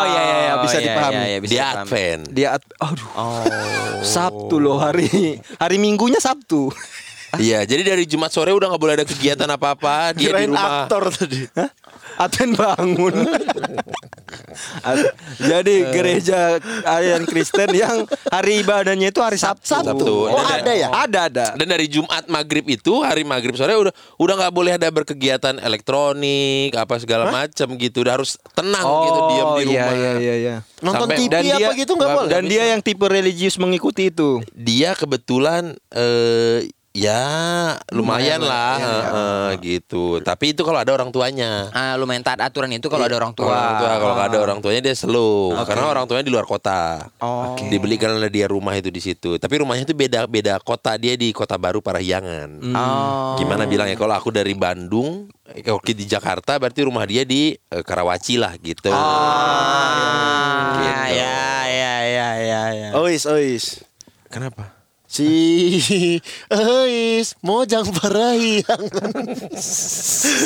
iya 0.05 0.21
iya 0.21 0.37
iya, 0.37 0.55
bisa 0.59 0.77
iya, 0.77 0.87
dipahami. 0.89 1.15
iya, 1.15 1.25
iya, 1.25 1.39
bisa 1.39 1.53
dia. 1.53 1.65
Advent. 1.73 2.23
Dia 2.29 2.49
at- 2.55 2.75
aduh. 2.77 3.09
Oh. 3.15 3.43
Sabtu 4.03 4.59
loh 4.59 4.79
hari 4.79 5.07
hari 5.57 5.77
Minggunya 5.77 6.19
Sabtu. 6.19 6.71
Iya, 7.33 7.65
jadi 7.65 7.81
dari 7.87 8.05
Jumat 8.05 8.29
sore 8.29 8.53
udah 8.53 8.69
nggak 8.69 8.77
boleh 8.79 8.95
ada 8.95 9.07
kegiatan 9.09 9.49
apa-apa. 9.49 10.13
Dia 10.13 10.21
di 10.21 10.23
Kirain 10.29 10.53
rumah. 10.53 10.85
aktor 10.85 11.09
tadi. 11.09 11.49
Advent 12.21 12.53
bangun. 12.53 13.15
Ad- 14.83 15.13
Jadi 15.53 15.75
gereja 15.91 16.59
yang 17.01 17.23
Kristen 17.25 17.71
yang 17.73 18.05
hari 18.29 18.63
ibadahnya 18.63 19.11
itu 19.11 19.21
hari 19.23 19.39
Sabtu. 19.39 19.67
Sabtu. 19.67 20.29
Oh, 20.29 20.39
Dan- 20.39 20.63
ada 20.63 20.73
ya? 20.73 20.89
Ada 20.93 21.21
ada. 21.29 21.47
Dan 21.57 21.67
dari 21.71 21.87
Jumat 21.89 22.27
maghrib 22.29 22.67
itu 22.69 23.03
hari 23.03 23.23
maghrib 23.23 23.55
sore 23.55 23.75
udah 23.75 23.93
udah 24.19 24.35
nggak 24.39 24.53
boleh 24.55 24.73
ada 24.77 24.89
berkegiatan 24.93 25.59
elektronik 25.63 26.73
apa 26.77 26.99
segala 27.01 27.31
macam 27.31 27.69
gitu. 27.77 28.05
Udah 28.05 28.21
harus 28.21 28.37
tenang 28.53 28.85
gitu 28.85 29.21
diam 29.33 29.49
di 29.57 29.63
iya, 29.63 29.67
rumah. 29.69 29.93
Iya 29.95 30.13
iya 30.19 30.35
iya. 30.37 30.57
Nonton 30.83 31.09
Sampai- 31.09 31.19
TV 31.31 31.47
apa 31.55 31.71
gitu 31.79 31.93
nggak 31.95 32.11
boleh? 32.11 32.31
Dan 32.31 32.43
dia 32.51 32.65
yang 32.75 32.81
tipe 32.83 33.07
religius 33.07 33.57
mengikuti 33.57 34.11
itu. 34.11 34.43
Dia 34.53 34.93
kebetulan 34.99 35.77
eh 35.95 36.67
ya 36.93 37.25
lumayan, 37.89 38.45
lah 38.45 38.77
eh, 38.79 39.51
gitu. 39.65 40.21
Tapi 40.21 40.53
itu 40.53 40.61
kalau 40.61 40.77
ada 40.77 40.93
orang 40.93 41.09
tuanya. 41.09 41.73
Ah, 41.73 41.97
lumayan 41.97 42.21
taat 42.21 42.45
aturan 42.45 42.69
itu 42.73 42.93
kalau 42.93 43.09
ada 43.09 43.17
orang 43.17 43.33
tua. 43.33 43.49
Orang 43.49 43.75
tua 43.81 43.89
kalau 43.97 44.15
nggak 44.17 44.29
ada 44.29 44.39
orang 44.45 44.59
tuanya 44.61 44.81
dia 44.85 44.95
slow 44.97 45.57
karena 45.65 45.89
orang 45.89 46.05
tuanya 46.05 46.25
di 46.29 46.33
luar 46.33 46.45
kota. 46.45 47.09
Oh. 47.25 47.57
Dibelikan 47.57 48.13
oleh 48.13 48.29
dia 48.29 48.45
rumah 48.45 48.77
itu 48.77 48.93
di 48.93 49.01
situ. 49.01 49.41
Tapi 49.41 49.55
rumahnya 49.65 49.89
itu 49.89 49.97
beda 49.97 50.29
beda 50.29 50.61
kota 50.61 51.01
dia 51.01 51.17
di 51.17 51.33
Kota 51.33 51.57
Baru 51.57 51.81
Parahyangan. 51.81 52.61
Oh. 52.61 53.41
Gimana 53.41 53.65
bilangnya 53.65 53.97
kalau 53.97 54.13
aku 54.13 54.29
dari 54.29 54.53
Bandung, 54.53 55.33
kalau 55.65 55.81
di 55.81 56.05
Jakarta 56.05 56.61
berarti 56.61 56.85
rumah 56.85 57.09
dia 57.09 57.25
di 57.25 57.57
eh, 57.57 57.83
Karawaci 57.83 58.37
lah 58.37 58.53
gitu. 58.61 58.93
Ah, 58.93 60.77
Gitu. 60.83 61.21
ya 61.21 61.51
ya 61.69 61.95
ya 62.05 62.31
ya 62.43 62.63
ya. 62.75 62.89
Ois, 62.99 63.25
ois. 63.25 63.81
Kenapa? 64.33 64.82
Si 65.13 66.17
Ois 66.49 67.37
Mojang 67.45 67.85
Parahyangan 67.93 68.81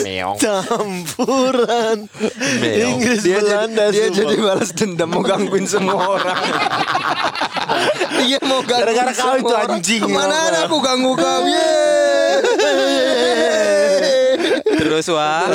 Meong. 0.03 0.39
Campuran 0.43 2.11
Meong. 2.59 2.99
Inggris 2.99 3.23
Dia 3.23 3.39
jadi, 3.39 3.47
Belanda 3.47 3.85
dia 3.95 4.11
semua. 4.11 4.19
jadi 4.19 4.35
balas 4.43 4.71
dendam 4.75 5.07
mau 5.07 5.23
gangguin 5.23 5.71
semua 5.71 6.19
orang. 6.19 6.39
dia 8.27 8.43
mau 8.43 8.59
gangguin 8.67 8.91
Gara-gara 8.91 9.13
kau 9.15 9.23
semua 9.23 9.39
itu 9.39 9.55
orang. 9.55 9.71
anjing. 9.79 10.03
Apa? 10.03 10.23
ada 10.27 10.59
aku 10.67 10.79
ganggu 10.83 11.13
kau? 11.15 11.41
Terus 14.83 15.07
wah. 15.15 15.47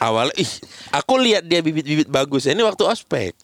Awal 0.00 0.30
ih, 0.38 0.48
aku 0.94 1.20
lihat 1.20 1.44
dia 1.44 1.60
bibit-bibit 1.60 2.08
bagus. 2.08 2.48
Ini 2.48 2.62
waktu 2.64 2.88
ospek. 2.88 3.36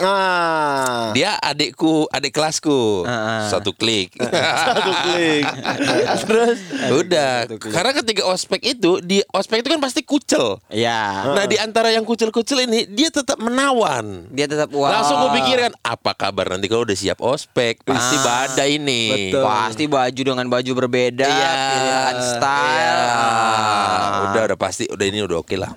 Ah 0.00 1.12
Dia 1.12 1.36
adikku, 1.36 2.08
adik 2.08 2.32
kelasku. 2.32 3.04
Ah, 3.04 3.12
ah. 3.12 3.42
Satu 3.46 3.70
klik. 3.70 4.16
Satu 4.64 4.90
klik 5.04 5.44
Terus 6.26 6.58
Udah. 6.90 7.44
Karena 7.48 7.92
ketika 7.92 8.22
ospek 8.24 8.60
itu, 8.66 8.98
di 9.00 9.20
ospek 9.28 9.60
itu 9.60 9.68
kan 9.68 9.80
pasti 9.80 10.00
kucel. 10.00 10.58
Ya. 10.68 11.30
Nah 11.30 11.44
di 11.44 11.56
antara 11.56 11.90
yang 11.90 12.02
kucel-kucel 12.02 12.64
ini 12.64 12.86
dia 12.86 13.08
tetap 13.08 13.36
menawan. 13.36 14.26
Dia 14.30 14.46
tetap 14.46 14.72
wah. 14.72 14.90
Langsung 14.90 15.20
gue 15.20 15.30
pikirkan 15.36 15.72
apa 15.80 16.12
kabar 16.12 16.50
nanti 16.50 16.66
kalau 16.66 16.82
udah 16.82 16.96
siap 16.96 17.20
ospek 17.20 17.82
pasti 17.82 18.16
Ah, 18.16 18.46
badai 18.46 18.76
ini. 18.76 19.02
betul. 19.30 19.42
Pasti 19.42 19.84
baju 19.84 20.20
dengan 20.24 20.46
baju 20.46 20.70
berbeda, 20.76 21.26
Iya. 21.26 21.52
pilihan 21.70 22.16
style. 22.22 23.00
Iya. 23.02 23.10
Ah. 23.10 24.24
Udah 24.30 24.42
udah 24.46 24.58
pasti 24.58 24.84
udah 24.86 25.04
ini 25.04 25.20
udah 25.20 25.38
oke 25.38 25.56
lah. 25.56 25.72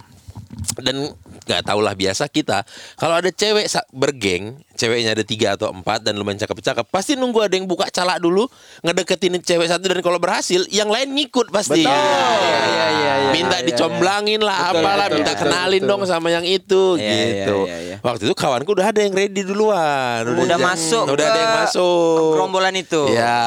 Dan 0.82 1.12
nggak 1.46 1.62
tau 1.68 1.80
lah 1.84 1.94
biasa 1.94 2.28
kita. 2.32 2.64
Kalau 2.96 3.20
ada 3.20 3.30
cewek 3.30 3.68
bergeng 3.92 4.60
ceweknya 4.84 5.12
ada 5.12 5.24
tiga 5.24 5.56
atau 5.56 5.72
empat 5.72 6.04
dan 6.04 6.14
lumayan 6.14 6.36
cakep-cakep 6.38 6.84
pasti 6.86 7.16
nunggu 7.16 7.40
ada 7.40 7.56
yang 7.56 7.64
buka 7.64 7.88
calak 7.88 8.20
dulu 8.20 8.52
ngedeketin 8.82 9.40
cewek 9.40 9.64
satu 9.66 9.88
dan 9.88 10.00
kalau 10.00 10.18
berhasil 10.18 10.60
yang 10.68 10.88
lain 10.88 11.08
ngikut 11.10 11.48
pasti 11.50 11.82
Betul. 11.82 11.96
Iya, 11.96 12.12
iya, 12.36 12.60
iya, 12.92 13.14
iya, 13.16 13.32
minta 13.32 13.58
iya, 13.58 13.66
dicomblangin 13.66 14.40
lah 14.40 14.60
Betul, 14.68 14.76
apalah 14.78 15.06
betul, 15.06 15.18
minta 15.18 15.32
betul, 15.32 15.42
kenalin 15.42 15.80
betul. 15.80 15.90
dong 15.90 16.02
sama 16.04 16.28
yang 16.30 16.44
itu 16.44 16.84
iya, 16.96 17.14
gitu 17.16 17.58
iya, 17.64 17.78
iya. 17.80 17.96
waktu 18.00 18.24
itu 18.26 18.36
kawanku 18.36 18.70
udah 18.70 18.86
ada 18.86 19.00
yang 19.00 19.14
ready 19.14 19.42
duluan 19.42 20.22
Udah 20.28 20.44
ja- 20.50 20.60
masuk 20.60 21.06
udah 21.08 21.24
ada 21.24 21.40
yang 21.40 21.56
masuk 21.64 22.32
gerombolan 22.36 22.76
itu. 22.76 23.02
ya 23.10 23.40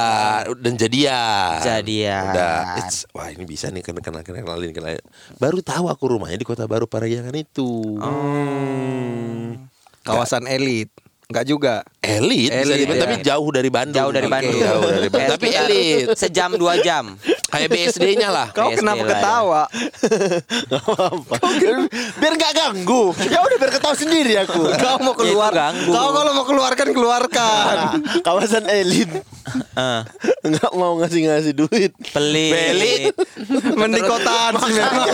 dan 0.48 0.72
jadian 0.74 1.60
Jadian. 1.60 2.22
udah 2.26 2.56
it's- 2.80 3.04
wah 3.10 3.28
ini 3.28 3.44
bisa 3.44 3.68
nih 3.68 3.82
kenal 3.82 4.00
kenal 4.00 4.22
kenalin 4.22 4.72
kenalin 4.72 5.04
baru 5.36 5.60
tahu 5.60 5.84
aku 5.86 6.04
rumahnya 6.10 6.38
di 6.38 6.46
kota 6.46 6.64
baru 6.64 6.86
Parahyangan 6.86 7.34
itu 7.34 7.68
Hmm. 7.98 9.68
Kawasan 10.02 10.46
elit. 10.46 10.86
Enggak 11.26 11.44
juga. 11.44 11.74
elit, 12.06 12.54
bisa 12.54 12.70
Elit, 12.70 12.78
dibilang, 12.78 12.94
ya. 12.94 13.02
tapi 13.02 13.16
jauh 13.20 13.48
dari 13.50 13.66
Bandung 13.66 13.98
Jauh 13.98 14.12
dari 14.14 14.30
Bandung. 14.30 14.62
jauh 14.62 14.86
dari 14.86 15.08
Bandung. 15.10 15.30
Tapi 15.34 15.48
elit 15.50 16.06
Sejam 16.14 16.54
dua 16.54 16.78
jam. 16.78 17.18
kayak 17.46 17.66
BSD-nya 17.68 18.28
lah 18.28 18.46
Kau 18.50 18.70
BSD 18.70 18.78
kenapa 18.78 18.94
lah 18.96 19.02
ya. 19.02 19.10
ketawa? 19.12 19.62
apa 20.86 21.34
biar 22.20 22.32
nggak 22.32 22.52
ganggu 22.54 23.10
ya 23.22 23.38
udah 23.40 23.56
biar 23.56 23.72
ketawa 23.72 23.94
sendiri 23.96 24.32
aku 24.36 24.70
Kau 24.78 24.96
mau 25.00 25.14
keluar. 25.14 25.50
Ya, 25.50 25.66
itu 25.66 25.82
ganggu. 25.82 25.90
Kau 25.90 26.08
kalau 26.12 26.30
mau 26.32 26.44
keluarkan 26.44 26.88
keluarkan. 26.90 27.76
kawasan 28.22 28.64
elit 28.68 29.10
Ah, 29.72 30.02
nggak 30.42 30.72
mau 30.72 30.94
ngasih 30.96 31.20
ngasih 31.22 31.52
duit 31.54 31.90
pelit. 32.08 32.50
Pelit. 32.50 33.14
Mending 33.72 34.02
kotaan 34.04 34.52
sih 34.58 34.74
memang. 34.74 35.06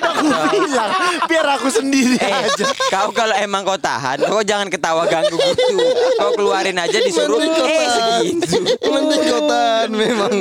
aku 0.00 0.56
bilang 0.62 0.90
biar 1.26 1.46
aku 1.54 1.68
sendiri 1.70 2.16
Eh, 2.18 2.32
aja 2.44 2.64
kau 2.88 3.08
kalau 3.10 3.32
emang 3.34 3.60
kau 3.62 3.76
tahan, 3.76 4.20
kau 4.22 4.40
jangan 4.42 4.68
ketawa 4.68 5.04
ganggu 5.06 5.36
gitu. 5.52 5.76
Kau 6.16 6.30
keluarin 6.32 6.76
aja 6.76 6.98
disuruh 6.98 7.38
eh 7.38 7.50
segitu. 7.88 8.56
Mending 8.82 9.22
memang. 9.90 10.32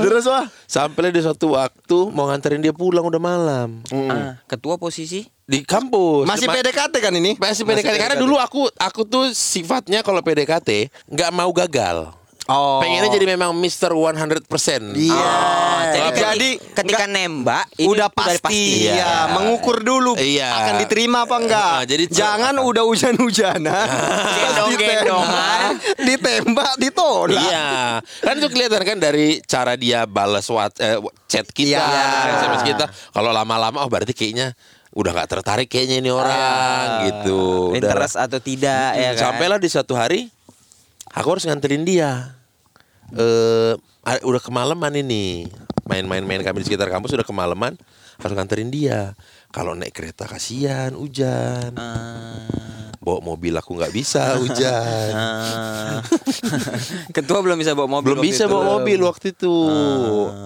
terus 0.00 0.24
wah 0.24 0.46
sampai 0.64 1.10
di 1.10 1.20
suatu 1.20 1.52
waktu 1.52 1.98
mau 2.08 2.26
nganterin 2.26 2.60
dia 2.60 2.70
pulang 2.70 3.02
udah 3.02 3.18
malam 3.18 3.82
Ah, 4.08 4.38
ketua 4.44 4.76
posisi 4.76 5.26
di 5.42 5.60
kampus 5.60 6.24
Masih 6.24 6.46
Ma- 6.46 6.54
PDKT 6.54 6.94
kan 6.96 7.12
ini? 7.12 7.34
masih 7.36 7.62
PDKT 7.62 7.96
karena 7.98 8.16
dulu 8.16 8.36
aku 8.36 8.70
aku 8.72 9.02
tuh 9.02 9.30
sifatnya 9.30 10.00
kalau 10.00 10.20
PDKT 10.20 10.88
nggak 11.06 11.30
mau 11.30 11.50
gagal 11.50 12.14
Oh. 12.42 12.82
pengennya 12.82 13.06
jadi 13.08 13.26
memang 13.28 13.54
Mr. 13.54 13.94
100% 13.94 14.98
Iya. 14.98 15.14
Oh, 15.14 15.80
jadi, 15.86 16.10
Jadi, 16.10 16.18
jadi 16.18 16.50
ketika 16.74 17.06
nembak 17.06 17.70
ini 17.76 17.86
udah 17.86 18.10
udah 18.10 18.18
pasti, 18.42 18.82
Iya. 18.82 18.94
ya 18.98 19.12
mengukur 19.30 19.78
dulu 19.78 20.18
Iya. 20.18 20.50
akan 20.50 20.74
diterima 20.82 21.22
apa 21.22 21.36
enggak. 21.38 21.70
Ah, 21.78 21.82
jadi- 21.86 22.10
jangan 22.10 22.58
udah 22.58 22.82
hujan-hujanan, 22.82 23.86
Gendong-gendongan. 24.42 25.70
ditembak, 25.98 26.72
ditolak. 26.78 27.38
Iya, 27.38 27.68
kan 28.02 28.34
itu 28.34 28.48
kelihatan 28.50 28.82
kan 28.82 28.98
dari 28.98 29.38
cara 29.42 29.78
dia 29.78 30.02
balas 30.04 30.50
eh, 30.78 30.98
chat 31.26 31.46
kita, 31.46 31.78
Iya. 31.78 32.42
SMS 32.42 32.62
kita. 32.66 32.84
Kalau 33.12 33.30
lama-lama, 33.30 33.82
oh 33.82 33.88
berarti 33.88 34.12
kayaknya 34.12 34.58
udah 34.92 35.14
nggak 35.14 35.30
tertarik 35.30 35.68
kayaknya 35.70 36.02
ini 36.02 36.10
orang 36.10 36.84
gitu. 37.06 37.70
Udah. 37.72 37.78
interest 37.78 38.16
atau 38.18 38.42
tidak 38.42 38.92
ya 38.92 39.10
kan. 39.16 39.32
Sampailah 39.32 39.56
di 39.56 39.70
satu 39.70 39.96
hari, 39.96 40.28
aku 41.12 41.28
harus 41.32 41.44
nganterin 41.48 41.84
dia. 41.88 42.36
Eh, 43.12 43.74
udah 44.24 44.42
kemalaman 44.42 44.92
ini, 44.96 45.48
main-main-main 45.88 46.44
kami 46.44 46.64
di 46.64 46.72
sekitar 46.72 46.88
kampus 46.92 47.16
udah 47.16 47.28
kemalaman, 47.28 47.76
harus 48.20 48.34
nganterin 48.36 48.68
dia. 48.72 49.16
Kalau 49.52 49.76
naik 49.76 49.92
kereta 49.92 50.24
kasihan, 50.24 50.96
hujan. 50.96 51.76
Ah, 51.76 52.91
Bawa 53.02 53.18
mobil 53.18 53.50
aku 53.58 53.74
nggak 53.74 53.90
bisa, 53.90 54.32
hujan. 54.40 55.10
ah. 55.10 55.98
Ketua 57.10 57.42
belum 57.42 57.58
bisa 57.58 57.74
bawa 57.74 57.98
mobil. 57.98 58.14
belum 58.14 58.22
waktu 58.22 58.30
bisa 58.30 58.44
itu. 58.46 58.52
bawa 58.54 58.64
mobil 58.78 59.00
waktu 59.02 59.26
itu. 59.34 59.54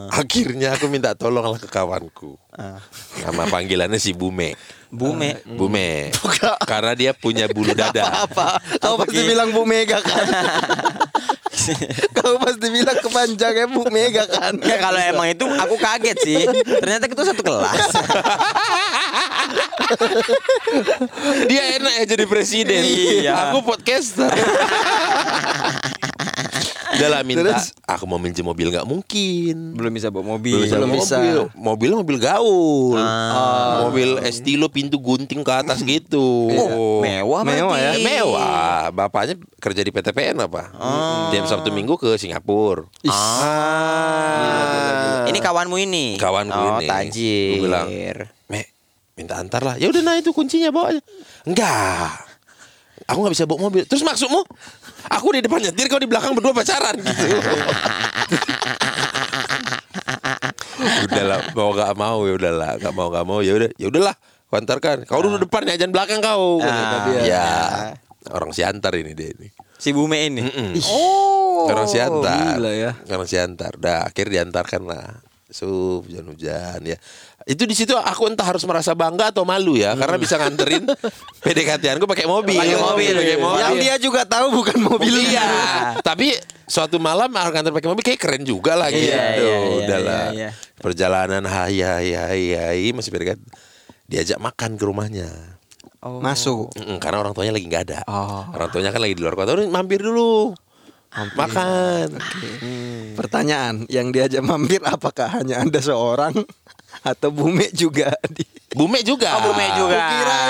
Akhirnya 0.08 0.72
aku 0.72 0.88
minta 0.88 1.12
tolong 1.12 1.60
ke 1.60 1.68
kawanku. 1.68 2.40
Nama 3.20 3.42
panggilannya 3.52 4.00
si 4.00 4.16
Bume. 4.16 4.56
Bume. 4.88 5.44
Bume. 5.44 6.08
Karena 6.64 6.96
dia 6.96 7.12
punya 7.12 7.44
bulu 7.50 7.76
dada. 7.76 8.06
Apa? 8.24 8.56
Kau 8.80 8.96
pasti 8.96 9.20
bilang 9.20 9.52
Bu 9.52 9.68
Mega 9.68 10.00
kan? 10.00 10.24
Kau 12.16 12.38
pasti 12.40 12.66
bilang 12.70 12.98
kepanjangnya 13.00 13.66
Bu 13.70 13.82
Mega 13.90 14.24
kan? 14.26 14.54
Ya 14.62 14.76
kalau 14.78 15.00
emang 15.00 15.28
itu 15.30 15.44
aku 15.46 15.76
kaget 15.78 16.18
sih. 16.22 16.46
Ternyata 16.82 17.10
itu 17.10 17.24
satu 17.24 17.42
kelas. 17.42 17.90
Dia 21.50 21.62
enak 21.80 21.92
ya 22.02 22.04
jadi 22.16 22.24
presiden. 22.26 22.82
Iya. 22.82 23.50
Aku 23.50 23.62
podcaster. 23.66 24.30
Udah 26.96 27.08
lah 27.12 27.20
minta 27.22 27.44
Terus? 27.44 27.76
Aku 27.84 28.04
mau 28.08 28.16
minjem 28.16 28.42
mobil 28.42 28.72
nggak 28.72 28.88
mungkin 28.88 29.76
belum 29.76 29.92
bisa 29.92 30.08
bawa 30.08 30.36
mobil. 30.36 30.56
Belum 30.56 30.64
bisa 30.64 30.76
Belum 30.76 30.90
bawa 30.90 30.98
bisa. 30.98 31.16
mobil 31.16 31.38
Mobil 31.54 31.90
mobil 31.92 32.16
gaul 32.18 32.96
Ah. 32.96 33.84
Mobil 33.84 34.08
estilo 34.24 34.66
pintu 34.72 34.96
gunting 34.96 35.40
ke 35.40 35.52
atas 35.52 35.84
gitu 35.86 36.48
Oh, 36.50 37.00
mewah 37.04 37.44
Mewah 37.44 37.76
ya. 37.76 37.92
Mewah 38.00 38.88
Bapaknya 38.90 39.36
kerja 39.60 39.80
di 39.80 39.92
PTPN 39.92 40.36
apa 40.40 40.72
Tiap 41.30 41.44
Sabtu 41.46 41.68
Minggu 41.70 41.94
ke 41.94 42.16
Singapura 42.16 42.88
ah 43.06 45.24
Ini 45.26 45.42
kawanmu 45.42 45.76
ini. 45.82 46.14
Kawanku 46.16 46.54
oh, 46.54 46.78
ini. 46.78 46.86
Tajir. 46.86 47.58
Gua 47.58 47.62
bilang, 47.66 47.86
Me, 48.46 48.62
minta 49.18 49.34
antar 49.36 49.58
lah. 49.58 49.74
Ya 49.74 49.90
udah 49.90 50.00
nah 50.00 50.14
itu 50.14 50.30
kuncinya 50.30 50.70
bawa 50.70 50.94
aja. 50.94 51.02
Enggak. 51.42 52.25
Aku 53.06 53.18
nggak 53.22 53.34
bisa 53.38 53.44
bawa 53.46 53.70
mobil. 53.70 53.86
Terus 53.86 54.02
maksudmu? 54.02 54.42
Aku 55.06 55.30
di 55.30 55.40
depan 55.42 55.62
nyetir, 55.62 55.86
kau 55.86 56.02
di 56.02 56.10
belakang 56.10 56.34
berdua 56.34 56.50
pacaran 56.50 56.98
gitu. 56.98 57.26
udahlah, 61.06 61.40
mau 61.54 61.70
nggak 61.70 61.92
mau 61.94 62.18
ya 62.26 62.32
udahlah, 62.34 62.72
nggak 62.82 62.94
mau 62.94 63.08
nggak 63.14 63.26
mau 63.26 63.38
ya 63.42 63.52
udah, 63.54 63.70
ya 63.78 63.86
udahlah. 63.86 64.16
Kau 64.46 64.58
antarkan. 64.58 65.06
Kau 65.06 65.22
dulu 65.22 65.38
depan 65.42 65.66
ya, 65.70 65.78
jangan 65.78 65.92
belakang 65.94 66.18
kau. 66.22 66.62
Ah. 66.62 67.06
ya. 67.22 67.46
Orang 68.34 68.50
Siantar 68.50 68.90
ini 68.98 69.14
dia 69.14 69.30
ini. 69.30 69.46
Si 69.78 69.94
Bume 69.94 70.26
ini. 70.26 70.42
Mm-mm. 70.42 70.74
Oh, 70.90 71.70
Orang 71.70 71.86
Siantar. 71.86 72.58
Gila 72.58 72.72
ya. 72.74 72.90
Orang 73.06 73.28
Siantar. 73.30 73.78
Udah 73.78 74.10
akhir 74.10 74.26
diantarkan 74.32 74.82
lah. 74.82 75.22
Sup, 75.46 76.02
hujan-hujan 76.10 76.82
ya. 76.82 76.98
Itu 77.46 77.62
di 77.62 77.78
situ 77.78 77.94
aku 77.94 78.26
entah 78.26 78.42
harus 78.42 78.66
merasa 78.66 78.90
bangga 78.90 79.30
atau 79.30 79.46
malu 79.46 79.78
ya, 79.78 79.94
karena 79.94 80.18
bisa 80.18 80.34
nganterin 80.34 80.82
PDKT-anku 81.46 82.02
pakai 82.02 82.26
mobil. 82.26 82.58
Pakai 82.58 82.74
mobil, 82.74 83.12
pakai 83.14 83.38
mobil. 83.38 83.62
Yang 83.62 83.74
dia 83.78 83.94
juga 84.02 84.26
tahu 84.26 84.50
bukan 84.50 84.78
mobil 84.82 85.14
Iya. 85.14 85.46
Tapi 86.02 86.34
suatu 86.66 86.98
malam 86.98 87.30
harus 87.38 87.54
nganter 87.54 87.70
pakai 87.70 87.86
mobil 87.86 88.02
kayak 88.02 88.18
keren 88.18 88.42
juga 88.42 88.74
lah 88.74 88.90
Iya, 88.90 88.98
gitu. 88.98 89.14
iya, 89.14 89.22
iya, 89.38 89.56
Udahlah. 89.78 90.24
iya, 90.34 90.34
iya. 90.34 90.48
Perjalanan 90.82 91.46
hai 91.46 91.78
hai 91.78 92.08
hai 92.18 92.44
hai 92.58 92.82
masih 92.90 93.14
PDKT. 93.14 93.38
Diajak 94.10 94.42
makan 94.42 94.74
ke 94.74 94.82
rumahnya. 94.82 95.30
Oh. 96.02 96.18
Masuk. 96.18 96.74
Mm-mm, 96.74 96.98
karena 96.98 97.22
orang 97.22 97.30
tuanya 97.30 97.54
lagi 97.54 97.66
nggak 97.70 97.84
ada. 97.86 98.00
Oh. 98.10 98.42
Orang 98.58 98.74
tuanya 98.74 98.90
kan 98.90 98.98
lagi 98.98 99.14
di 99.14 99.22
luar 99.22 99.38
kota. 99.38 99.54
Mampir 99.54 100.02
dulu. 100.02 100.50
Makan. 101.14 102.18
Pertanyaan, 103.14 103.86
yang 103.88 104.10
diajak 104.10 104.42
mampir 104.42 104.82
apakah 104.84 105.30
hanya 105.40 105.62
Anda 105.62 105.80
seorang 105.80 106.34
atau 107.06 107.30
Bume 107.30 107.70
juga? 107.70 108.10
Di... 108.26 108.42
Bume 108.74 108.98
juga. 109.06 109.38
Oh, 109.38 109.54
Bume 109.54 109.66
juga. 109.78 109.94
Kukira. 109.94 110.40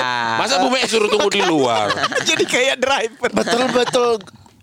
Masa 0.41 0.55
Bume 0.57 0.81
suruh 0.89 1.05
tunggu 1.05 1.29
di 1.29 1.45
luar? 1.45 1.93
Jadi 2.27 2.43
kayak 2.43 2.81
driver. 2.81 3.29
betul-betul 3.29 4.17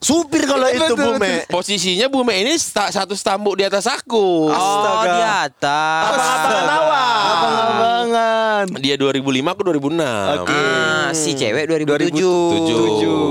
supir 0.04 0.44
kalau 0.44 0.68
itu 0.68 0.84
Betul, 0.84 1.16
Bume 1.16 1.48
Posisinya 1.48 2.12
Bume 2.12 2.36
ini 2.36 2.52
sta- 2.60 2.92
satu 2.92 3.16
stambuk 3.16 3.56
di 3.56 3.64
atas 3.64 3.88
aku. 3.88 4.50
Oh, 4.50 4.52
Astaga. 4.52 5.06
di 5.06 5.22
atas. 5.48 6.02
abang-abangan 6.12 6.68
awal 6.68 7.24
Abang-abangan. 7.24 8.64
Dia 8.82 8.96
2005 9.00 9.24
aku 9.48 9.62
2006. 9.64 10.04
Ah, 10.44 11.08
si 11.16 11.30
cewek 11.32 11.64
2007. 11.64 12.10
Tujuh. 12.12 13.24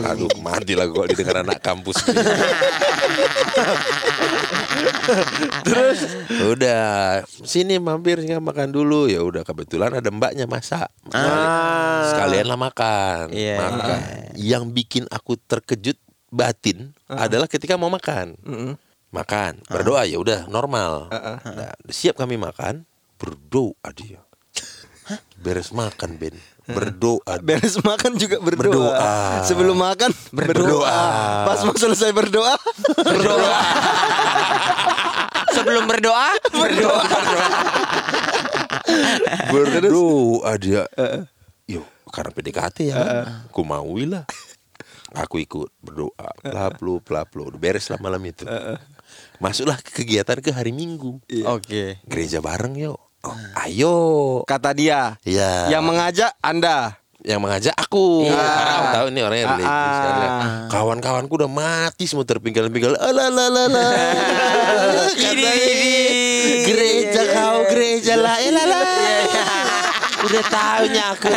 Aduh 0.00 0.32
mati 0.40 0.72
lah 0.72 0.88
kok 0.88 1.04
didengar 1.06 1.44
anak 1.44 1.60
kampus. 1.60 2.00
Terus 5.66 6.00
udah 6.50 6.82
sini 7.26 7.76
mampir 7.80 8.20
sini 8.22 8.38
makan 8.38 8.72
dulu 8.72 9.10
ya 9.10 9.20
udah 9.24 9.42
kebetulan 9.44 9.94
ada 9.94 10.08
mbaknya 10.12 10.46
masak. 10.46 10.88
Sekalian 12.10 12.46
lah 12.48 12.58
makan. 12.58 13.30
Iya. 13.34 13.56
Makan. 13.58 14.00
Yang 14.36 14.64
bikin 14.72 15.04
aku 15.10 15.36
terkejut 15.36 15.98
batin 16.30 16.94
adalah 17.10 17.50
ketika 17.50 17.74
mau 17.74 17.90
makan. 17.90 18.38
Mm-mm. 18.46 18.74
Makan, 19.10 19.66
berdoa 19.66 20.06
ya 20.06 20.22
udah 20.22 20.46
normal. 20.46 21.10
Nah, 21.42 21.74
siap 21.90 22.14
kami 22.14 22.38
makan, 22.38 22.86
berdoa 23.18 23.90
dia. 23.90 24.22
Beres 25.34 25.74
makan 25.74 26.14
Ben, 26.14 26.38
berdoa. 26.74 27.34
Beres 27.42 27.76
makan 27.82 28.14
juga 28.16 28.36
berdoa. 28.38 28.62
Berdoa. 28.64 29.12
Sebelum 29.46 29.76
makan 29.76 30.10
berdoa. 30.30 31.00
Pas 31.46 31.60
mau 31.66 31.74
selesai 31.76 32.10
berdoa, 32.14 32.54
Berdoa. 32.96 33.52
Sebelum 35.56 35.84
berdoa, 35.90 36.30
berdoa. 36.54 37.02
berdoa 39.50 40.50
dia. 40.62 40.86
Yuk, 41.66 41.86
karena 42.14 42.30
PDKT 42.30 42.78
ya. 42.94 42.96
Aku 43.50 43.66
mau 43.66 43.90
lah. 43.98 44.24
Aku 45.10 45.42
ikut 45.42 45.74
berdoa, 45.82 46.30
pelaplu, 46.38 47.02
pelaplu. 47.02 47.50
Beres 47.58 47.90
lah 47.90 47.98
malam 47.98 48.22
itu. 48.22 48.46
Masuklah 49.42 49.82
ke 49.82 49.90
kegiatan 49.90 50.38
ke 50.38 50.54
hari 50.54 50.70
Minggu. 50.70 51.18
Oke. 51.50 51.98
Gereja 52.06 52.38
bareng 52.38 52.78
yuk. 52.78 53.09
Oh, 53.20 53.36
ayo. 53.60 53.96
Kata 54.44 54.72
dia. 54.72 55.20
Ya. 55.22 55.68
Yang 55.68 55.82
mengajak 55.84 56.32
Anda. 56.40 56.96
yang 57.20 57.36
mengajak 57.36 57.76
aku. 57.76 58.24
Iya. 58.24 58.32
Karena 58.32 58.72
aku 58.72 58.86
tahu 58.90 59.06
ini 59.12 59.20
orangnya 59.20 59.44
Ah, 59.44 59.52
religius. 59.52 59.68
ah. 59.68 60.00
ya. 60.00 60.30
Kawan-kawanku 60.72 61.32
udah 61.36 61.50
mati 61.52 62.08
semua 62.08 62.24
terpinggal-pinggal. 62.24 62.96
Alalalala. 62.96 63.86
Karena 65.20 65.52
ini 65.52 65.94
gereja 66.64 67.20
kau 67.28 67.68
gereja 67.68 68.16
lah. 68.16 68.40
Elala. 68.40 68.80
Udah 70.20 70.44
tahunya 70.48 71.04
aku. 71.12 71.28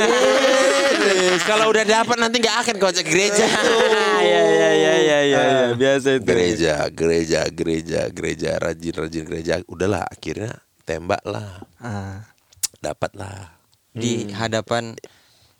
Kalau 1.51 1.67
udah 1.67 1.83
dapat 1.83 2.15
nanti 2.15 2.39
nggak 2.39 2.57
akan 2.63 2.73
kau 2.79 2.87
ajak 2.87 3.03
gereja. 3.03 3.43
Iya 4.23 4.39
iya 4.39 4.69
iya 4.71 4.93
iya 4.95 5.19
iya 5.19 5.41
biasa 5.75 6.15
itu. 6.15 6.23
Gereja, 6.23 6.87
gereja, 6.87 7.41
gereja, 7.51 8.01
gereja, 8.07 8.51
rajin, 8.55 8.93
rajin 8.95 9.23
gereja. 9.27 9.53
Udahlah, 9.67 10.07
akhirnya 10.07 10.63
tembak 10.83 11.23
lah, 11.23 11.63
Ah. 11.77 12.27
dapat 12.79 13.11
lah. 13.15 13.55
Di 13.91 14.27
hadapan 14.29 14.95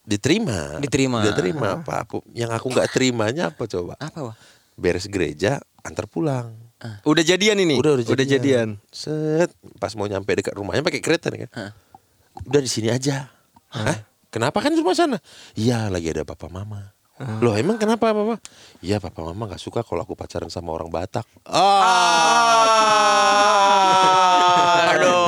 Diterima. 0.04 0.84
Diterima. 0.84 1.24
Diterima 1.24 1.80
apa? 1.80 2.04
Apa- 2.04 2.28
Yang 2.30 2.52
aku 2.54 2.68
nggak 2.70 2.90
terimanya 2.92 3.44
apa 3.50 3.64
coba? 3.66 3.96
apa, 3.98 4.20
Wah? 4.20 4.38
Beres 4.76 5.08
gereja, 5.08 5.64
antar 5.80 6.06
pulang. 6.06 6.52
Udah 7.08 7.24
jadian 7.24 7.56
ini? 7.58 7.80
Udah 7.80 7.96
udah 7.96 8.04
Udah 8.12 8.28
jadian. 8.28 8.76
Set, 8.92 9.48
pas 9.80 9.96
mau 9.96 10.04
nyampe 10.04 10.28
dekat 10.36 10.52
rumahnya 10.52 10.84
pakai 10.84 11.00
kereta 11.00 11.32
nih 11.32 11.48
kan. 11.48 11.52
Hah. 11.56 11.72
Udah 12.44 12.60
di 12.60 12.68
sini 12.68 12.92
aja. 12.92 13.32
Hah? 13.72 14.04
Kenapa 14.28 14.60
kan 14.60 14.76
rumah 14.76 14.92
sana? 14.92 15.24
Iya, 15.56 15.88
lagi 15.88 16.12
ada 16.12 16.28
papa 16.28 16.52
mama. 16.52 16.92
Loh 17.22 17.54
emang 17.54 17.78
kenapa 17.78 18.10
papa? 18.10 18.42
Iya 18.82 18.98
papa 18.98 19.22
mama 19.22 19.46
nggak 19.46 19.62
suka 19.62 19.86
kalau 19.86 20.02
aku 20.02 20.18
pacaran 20.18 20.50
sama 20.50 20.74
orang 20.74 20.90
Batak. 20.90 21.22
Ah. 21.46 21.62
Aduh. 24.98 25.22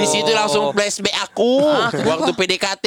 Di 0.00 0.06
situ 0.08 0.32
langsung 0.32 0.72
flashback 0.72 1.12
aku 1.20 1.68
waktu 2.00 2.32
PDKT. 2.32 2.86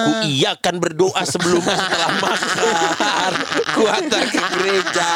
Ku 0.00 0.26
iya 0.26 0.58
kan 0.58 0.82
berdoa 0.82 1.22
sebelum 1.22 1.62
setelah 1.62 2.10
makan. 2.18 3.32
Ku 3.78 3.86
antar 3.86 4.26
ke 4.26 4.42
gereja. 4.58 5.12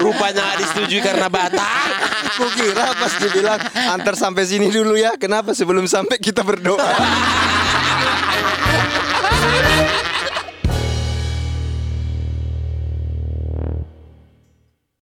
Rupanya 0.00 0.40
nggak 0.40 0.58
disetujui 0.64 1.04
karena 1.04 1.28
Batak. 1.28 1.88
Aku 2.32 2.48
kira 2.56 2.96
pas 2.96 3.12
dia 3.20 3.28
bilang 3.28 3.60
antar 3.92 4.16
sampai 4.16 4.48
sini 4.48 4.72
dulu 4.72 4.96
ya. 4.96 5.20
Kenapa 5.20 5.52
sebelum 5.52 5.84
sampai 5.84 6.16
kita 6.16 6.40
berdoa? 6.40 6.80
Ha 9.54 9.60
ha 9.60 10.02
ha! 10.02 10.13